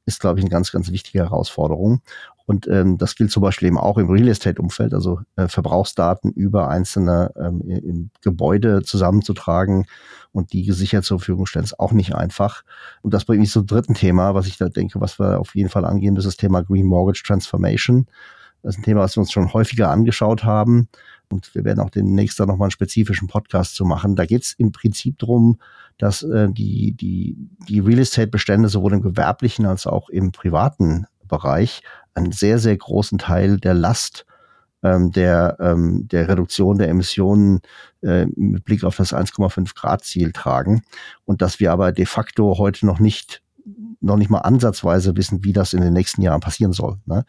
ist, 0.07 0.21
glaube 0.21 0.39
ich, 0.39 0.45
eine 0.45 0.49
ganz, 0.49 0.71
ganz 0.71 0.89
wichtige 0.89 1.19
Herausforderung. 1.19 2.01
Und 2.45 2.65
ähm, 2.67 2.97
das 2.97 3.15
gilt 3.15 3.29
zum 3.29 3.43
Beispiel 3.43 3.67
eben 3.67 3.77
auch 3.77 3.97
im 3.97 4.09
Real 4.09 4.29
Estate-Umfeld, 4.29 4.93
also 4.93 5.19
äh, 5.35 5.49
Verbrauchsdaten 5.49 6.31
über 6.31 6.69
einzelne 6.69 7.33
ähm, 7.35 7.61
im 7.61 8.09
Gebäude 8.21 8.83
zusammenzutragen 8.83 9.85
und 10.31 10.53
die 10.53 10.63
gesichert 10.63 11.03
zur 11.03 11.19
Verfügung 11.19 11.45
stellen, 11.45 11.65
ist 11.65 11.77
auch 11.77 11.91
nicht 11.91 12.15
einfach. 12.15 12.63
Und 13.01 13.13
das 13.13 13.25
bringt 13.25 13.41
mich 13.41 13.51
zum 13.51 13.67
dritten 13.67 13.95
Thema, 13.95 14.33
was 14.33 14.47
ich 14.47 14.57
da 14.57 14.69
denke, 14.69 15.01
was 15.01 15.19
wir 15.19 15.41
auf 15.41 15.55
jeden 15.55 15.69
Fall 15.69 15.83
angehen, 15.83 16.15
das 16.15 16.23
ist 16.23 16.35
das 16.35 16.37
Thema 16.37 16.63
Green 16.63 16.85
Mortgage 16.85 17.23
Transformation. 17.25 18.07
Das 18.63 18.75
ist 18.75 18.79
ein 18.79 18.83
Thema, 18.83 19.01
was 19.01 19.17
wir 19.17 19.21
uns 19.21 19.31
schon 19.31 19.53
häufiger 19.53 19.89
angeschaut 19.89 20.45
haben. 20.45 20.87
Und 21.29 21.53
wir 21.53 21.65
werden 21.65 21.81
auch 21.81 21.89
demnächst 21.89 22.39
da 22.39 22.45
nochmal 22.45 22.67
einen 22.67 22.71
spezifischen 22.71 23.27
Podcast 23.27 23.75
zu 23.75 23.83
machen. 23.83 24.15
Da 24.15 24.25
geht 24.25 24.43
es 24.43 24.53
im 24.53 24.71
Prinzip 24.71 25.19
drum, 25.19 25.59
dass 25.97 26.23
äh, 26.23 26.47
die, 26.49 26.93
die, 26.93 27.35
die 27.67 27.79
Real 27.79 27.99
Estate-Bestände 27.99 28.69
sowohl 28.69 28.93
im 28.93 29.01
gewerblichen 29.01 29.65
als 29.65 29.87
auch 29.87 30.09
im 30.09 30.31
privaten 30.31 31.05
Bereich 31.27 31.81
einen 32.13 32.31
sehr, 32.31 32.59
sehr 32.59 32.77
großen 32.77 33.17
Teil 33.17 33.57
der 33.57 33.73
Last 33.73 34.25
ähm, 34.83 35.11
der, 35.11 35.57
ähm, 35.59 36.07
der 36.07 36.29
Reduktion 36.29 36.77
der 36.77 36.89
Emissionen 36.89 37.61
äh, 38.01 38.27
mit 38.35 38.63
Blick 38.63 38.83
auf 38.83 38.95
das 38.95 39.13
1,5 39.13 39.75
Grad 39.75 40.03
Ziel 40.03 40.31
tragen 40.31 40.83
und 41.25 41.41
dass 41.41 41.59
wir 41.59 41.71
aber 41.71 41.91
de 41.91 42.05
facto 42.05 42.57
heute 42.57 42.85
noch 42.85 42.99
nicht 42.99 43.41
noch 43.99 44.15
nicht 44.15 44.29
mal 44.29 44.39
ansatzweise 44.39 45.17
wissen, 45.17 45.43
wie 45.43 45.53
das 45.53 45.73
in 45.73 45.81
den 45.81 45.91
nächsten 45.91 46.21
Jahren 46.21 46.39
passieren 46.39 46.71
soll. 46.71 46.97
Ne? 47.05 47.25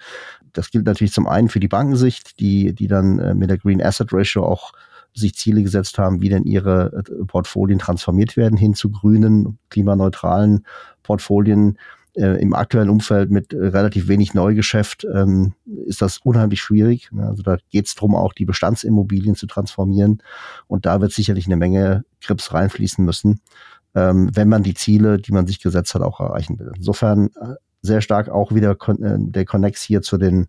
Das 0.52 0.70
gilt 0.70 0.84
natürlich 0.84 1.14
zum 1.14 1.26
einen 1.26 1.48
für 1.48 1.60
die 1.60 1.68
Bankensicht, 1.68 2.38
die, 2.40 2.74
die 2.74 2.86
dann 2.86 3.18
äh, 3.18 3.34
mit 3.34 3.48
der 3.48 3.58
Green 3.58 3.82
Asset 3.82 4.12
Ratio 4.12 4.44
auch 4.44 4.72
sich 5.14 5.34
Ziele 5.34 5.62
gesetzt 5.62 5.98
haben, 5.98 6.20
wie 6.20 6.28
denn 6.28 6.44
ihre 6.44 7.04
äh, 7.04 7.24
Portfolien 7.24 7.78
transformiert 7.78 8.36
werden 8.36 8.56
hin 8.56 8.74
zu 8.74 8.90
grünen, 8.90 9.58
klimaneutralen 9.70 10.64
Portfolien. 11.02 11.78
Äh, 12.14 12.40
Im 12.40 12.54
aktuellen 12.54 12.90
Umfeld 12.90 13.30
mit 13.30 13.52
äh, 13.52 13.58
relativ 13.58 14.08
wenig 14.08 14.34
Neugeschäft 14.34 15.06
ähm, 15.12 15.54
ist 15.86 16.02
das 16.02 16.18
unheimlich 16.18 16.60
schwierig. 16.60 17.10
Also 17.16 17.42
da 17.42 17.58
geht 17.70 17.86
es 17.86 17.94
darum, 17.94 18.14
auch 18.14 18.32
die 18.32 18.44
Bestandsimmobilien 18.44 19.34
zu 19.34 19.46
transformieren. 19.46 20.22
Und 20.66 20.86
da 20.86 21.00
wird 21.00 21.12
sicherlich 21.12 21.46
eine 21.46 21.56
Menge 21.56 22.04
Grips 22.20 22.52
reinfließen 22.52 23.04
müssen, 23.04 23.40
ähm, 23.94 24.30
wenn 24.34 24.48
man 24.48 24.62
die 24.62 24.74
Ziele, 24.74 25.18
die 25.18 25.32
man 25.32 25.46
sich 25.46 25.60
gesetzt 25.60 25.94
hat, 25.94 26.02
auch 26.02 26.20
erreichen 26.20 26.58
will. 26.58 26.72
Insofern 26.76 27.28
äh, 27.40 27.54
sehr 27.82 28.00
stark 28.00 28.28
auch 28.28 28.52
wieder 28.52 28.72
äh, 28.72 29.16
der 29.18 29.44
Connex 29.44 29.82
hier 29.82 30.02
zu 30.02 30.18
den, 30.18 30.46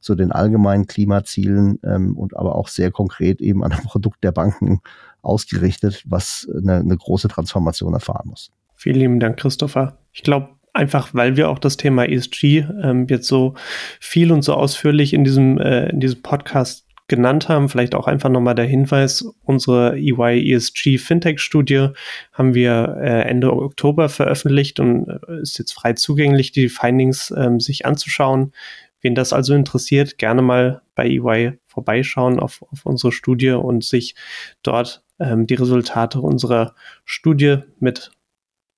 zu 0.00 0.14
den 0.14 0.32
allgemeinen 0.32 0.86
Klimazielen 0.86 1.78
ähm, 1.84 2.16
und 2.16 2.36
aber 2.36 2.56
auch 2.56 2.68
sehr 2.68 2.90
konkret 2.90 3.40
eben 3.40 3.64
an 3.64 3.72
ein 3.72 3.82
Produkt 3.84 4.24
der 4.24 4.32
Banken 4.32 4.80
ausgerichtet, 5.22 6.02
was 6.06 6.48
eine, 6.56 6.76
eine 6.76 6.96
große 6.96 7.28
Transformation 7.28 7.94
erfahren 7.94 8.28
muss. 8.28 8.50
Vielen 8.74 8.96
lieben 8.96 9.20
Dank, 9.20 9.38
Christopher. 9.38 9.98
Ich 10.12 10.22
glaube, 10.22 10.48
einfach 10.72 11.14
weil 11.14 11.36
wir 11.36 11.48
auch 11.48 11.58
das 11.58 11.76
Thema 11.76 12.08
ESG 12.08 12.64
ähm, 12.82 13.06
jetzt 13.08 13.28
so 13.28 13.54
viel 14.00 14.32
und 14.32 14.42
so 14.42 14.54
ausführlich 14.54 15.12
in 15.12 15.24
diesem, 15.24 15.58
äh, 15.58 15.88
in 15.90 16.00
diesem 16.00 16.22
Podcast 16.22 16.86
genannt 17.08 17.48
haben. 17.48 17.68
Vielleicht 17.68 17.94
auch 17.94 18.06
einfach 18.06 18.28
nochmal 18.28 18.54
der 18.54 18.64
Hinweis, 18.64 19.24
unsere 19.42 19.96
EY 19.96 20.52
ESG 20.52 20.98
Fintech 20.98 21.40
Studie 21.40 21.88
haben 22.32 22.54
wir 22.54 22.96
äh, 23.00 23.22
Ende 23.22 23.52
Oktober 23.52 24.08
veröffentlicht 24.08 24.80
und 24.80 25.08
äh, 25.08 25.40
ist 25.40 25.58
jetzt 25.58 25.72
frei 25.72 25.92
zugänglich, 25.94 26.52
die 26.52 26.68
Findings 26.68 27.32
ähm, 27.36 27.60
sich 27.60 27.86
anzuschauen. 27.86 28.52
Wen 29.00 29.14
das 29.14 29.32
also 29.32 29.54
interessiert, 29.54 30.16
gerne 30.16 30.42
mal 30.42 30.82
bei 30.94 31.06
EY 31.08 31.58
vorbeischauen 31.66 32.38
auf, 32.38 32.62
auf 32.70 32.86
unsere 32.86 33.12
Studie 33.12 33.50
und 33.50 33.82
sich 33.84 34.14
dort 34.62 35.02
ähm, 35.18 35.46
die 35.46 35.54
Resultate 35.54 36.20
unserer 36.20 36.74
Studie 37.04 37.58
mit 37.80 38.12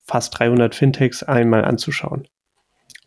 fast 0.03 0.37
300 0.37 0.73
Fintechs 0.73 1.23
einmal 1.23 1.63
anzuschauen. 1.63 2.27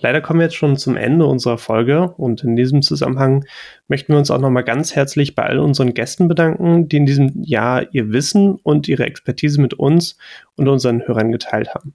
Leider 0.01 0.20
kommen 0.20 0.40
wir 0.40 0.44
jetzt 0.44 0.57
schon 0.57 0.76
zum 0.76 0.96
Ende 0.96 1.26
unserer 1.26 1.59
Folge 1.59 2.12
und 2.12 2.44
in 2.44 2.55
diesem 2.55 2.82
Zusammenhang 2.82 3.44
möchten 3.88 4.12
wir 4.12 4.18
uns 4.18 4.30
auch 4.30 4.38
nochmal 4.38 4.64
ganz 4.64 4.94
herzlich 4.94 5.34
bei 5.34 5.42
all 5.42 5.59
unseren 5.59 5.92
Gästen 5.92 6.28
bedanken, 6.28 6.88
die 6.88 6.99
in 6.99 7.07
diesem 7.07 7.42
Jahr 7.42 7.92
ihr 7.92 8.12
Wissen 8.12 8.55
und 8.55 8.86
ihre 8.86 9.05
Expertise 9.05 9.61
mit 9.61 9.74
uns 9.74 10.16
und 10.57 10.68
unseren 10.68 11.07
Hörern 11.07 11.32
geteilt 11.32 11.74
haben. 11.74 11.94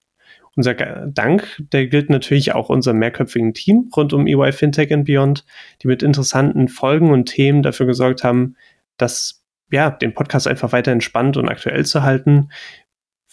Unser 0.56 0.76
Dank, 0.76 1.64
der 1.72 1.88
gilt 1.88 2.10
natürlich 2.10 2.54
auch 2.54 2.70
unserem 2.70 3.00
mehrköpfigen 3.00 3.54
Team 3.54 3.90
rund 3.96 4.14
um 4.14 4.28
EY 4.28 4.52
Fintech 4.52 4.94
and 4.94 5.06
Beyond, 5.06 5.46
die 5.82 5.88
mit 5.88 6.04
interessanten 6.04 6.68
Folgen 6.68 7.10
und 7.12 7.26
Themen 7.26 7.64
dafür 7.64 7.88
gesorgt 7.88 8.24
haben, 8.24 8.56
dass 8.98 9.44
ja, 9.72 9.90
den 9.90 10.14
Podcast 10.14 10.48
einfach 10.48 10.72
weiter 10.72 10.92
entspannt 10.92 11.36
und 11.36 11.50
aktuell 11.50 11.84
zu 11.84 12.04
halten. 12.04 12.50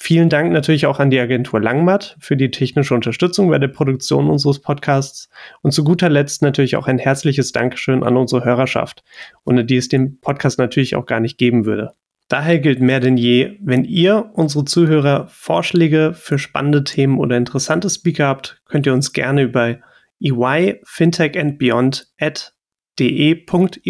Vielen 0.02 0.30
Dank 0.30 0.50
natürlich 0.50 0.86
auch 0.86 0.98
an 0.98 1.10
die 1.10 1.20
Agentur 1.20 1.60
Langmatt 1.60 2.16
für 2.18 2.34
die 2.34 2.50
technische 2.50 2.94
Unterstützung 2.94 3.50
bei 3.50 3.58
der 3.58 3.68
Produktion 3.68 4.30
unseres 4.30 4.58
Podcasts 4.58 5.28
und 5.60 5.72
zu 5.72 5.84
guter 5.84 6.08
Letzt 6.08 6.40
natürlich 6.40 6.76
auch 6.76 6.86
ein 6.86 6.98
herzliches 6.98 7.52
Dankeschön 7.52 8.02
an 8.02 8.16
unsere 8.16 8.42
Hörerschaft, 8.42 9.04
ohne 9.44 9.62
die 9.66 9.76
es 9.76 9.88
den 9.88 10.18
Podcast 10.18 10.58
natürlich 10.58 10.96
auch 10.96 11.04
gar 11.04 11.20
nicht 11.20 11.36
geben 11.36 11.66
würde. 11.66 11.92
Daher 12.28 12.60
gilt 12.60 12.80
mehr 12.80 13.00
denn 13.00 13.18
je, 13.18 13.58
wenn 13.60 13.84
ihr, 13.84 14.30
unsere 14.32 14.64
Zuhörer, 14.64 15.26
Vorschläge 15.28 16.14
für 16.14 16.38
spannende 16.38 16.82
Themen 16.82 17.18
oder 17.18 17.36
interessante 17.36 17.90
Speaker 17.90 18.26
habt, 18.26 18.62
könnt 18.64 18.86
ihr 18.86 18.94
uns 18.94 19.12
gerne 19.12 19.42
über 19.42 19.80
EY 20.22 20.80
Fintech 20.82 21.38
and 21.38 21.58
Beyond 21.58 22.08
at 22.18 22.54
de.ey.com 22.98 23.82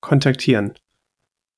kontaktieren. 0.00 0.74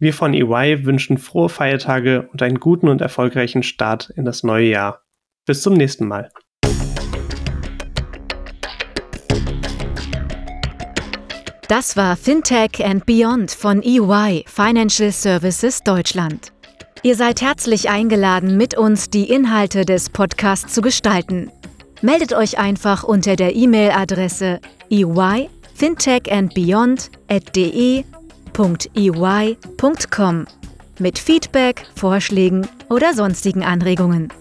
Wir 0.01 0.15
von 0.15 0.33
EY 0.33 0.85
wünschen 0.85 1.19
frohe 1.19 1.49
Feiertage 1.49 2.29
und 2.31 2.41
einen 2.41 2.61
guten 2.61 2.87
und 2.87 3.01
erfolgreichen 3.01 3.65
Start 3.65 4.11
in 4.15 4.25
das 4.25 4.45
neue 4.45 4.69
Jahr. 4.69 5.03
Bis 5.45 5.63
zum 5.63 5.75
nächsten 5.75 6.07
Mal. 6.07 6.31
Das 11.67 11.97
war 11.97 12.17
Fintech 12.17 12.85
and 12.85 13.07
Beyond 13.07 13.51
von 13.51 13.83
EY 13.83 14.45
Financial 14.47 15.11
Services 15.11 15.83
Deutschland. 15.83 16.53
Ihr 17.03 17.17
seid 17.17 17.43
herzlich 17.43 17.91
eingeladen, 17.91 18.57
mit 18.57 18.79
uns 18.79 19.11
die 19.11 19.29
Inhalte 19.29 19.85
des 19.85 20.11
Podcasts 20.11 20.73
zu 20.73 20.81
gestalten. 20.81 21.51
Meldet 22.03 22.35
euch 22.35 22.61
einfach 22.61 23.03
unter 23.03 23.35
der 23.35 23.57
E-Mail-Adresse 23.57 24.61
ey 27.75 28.05
fintechandbeyond.de.ey.com 28.59 30.47
mit 30.99 31.17
Feedback, 31.17 31.87
Vorschlägen 31.95 32.67
oder 32.89 33.15
sonstigen 33.15 33.63
Anregungen. 33.63 34.33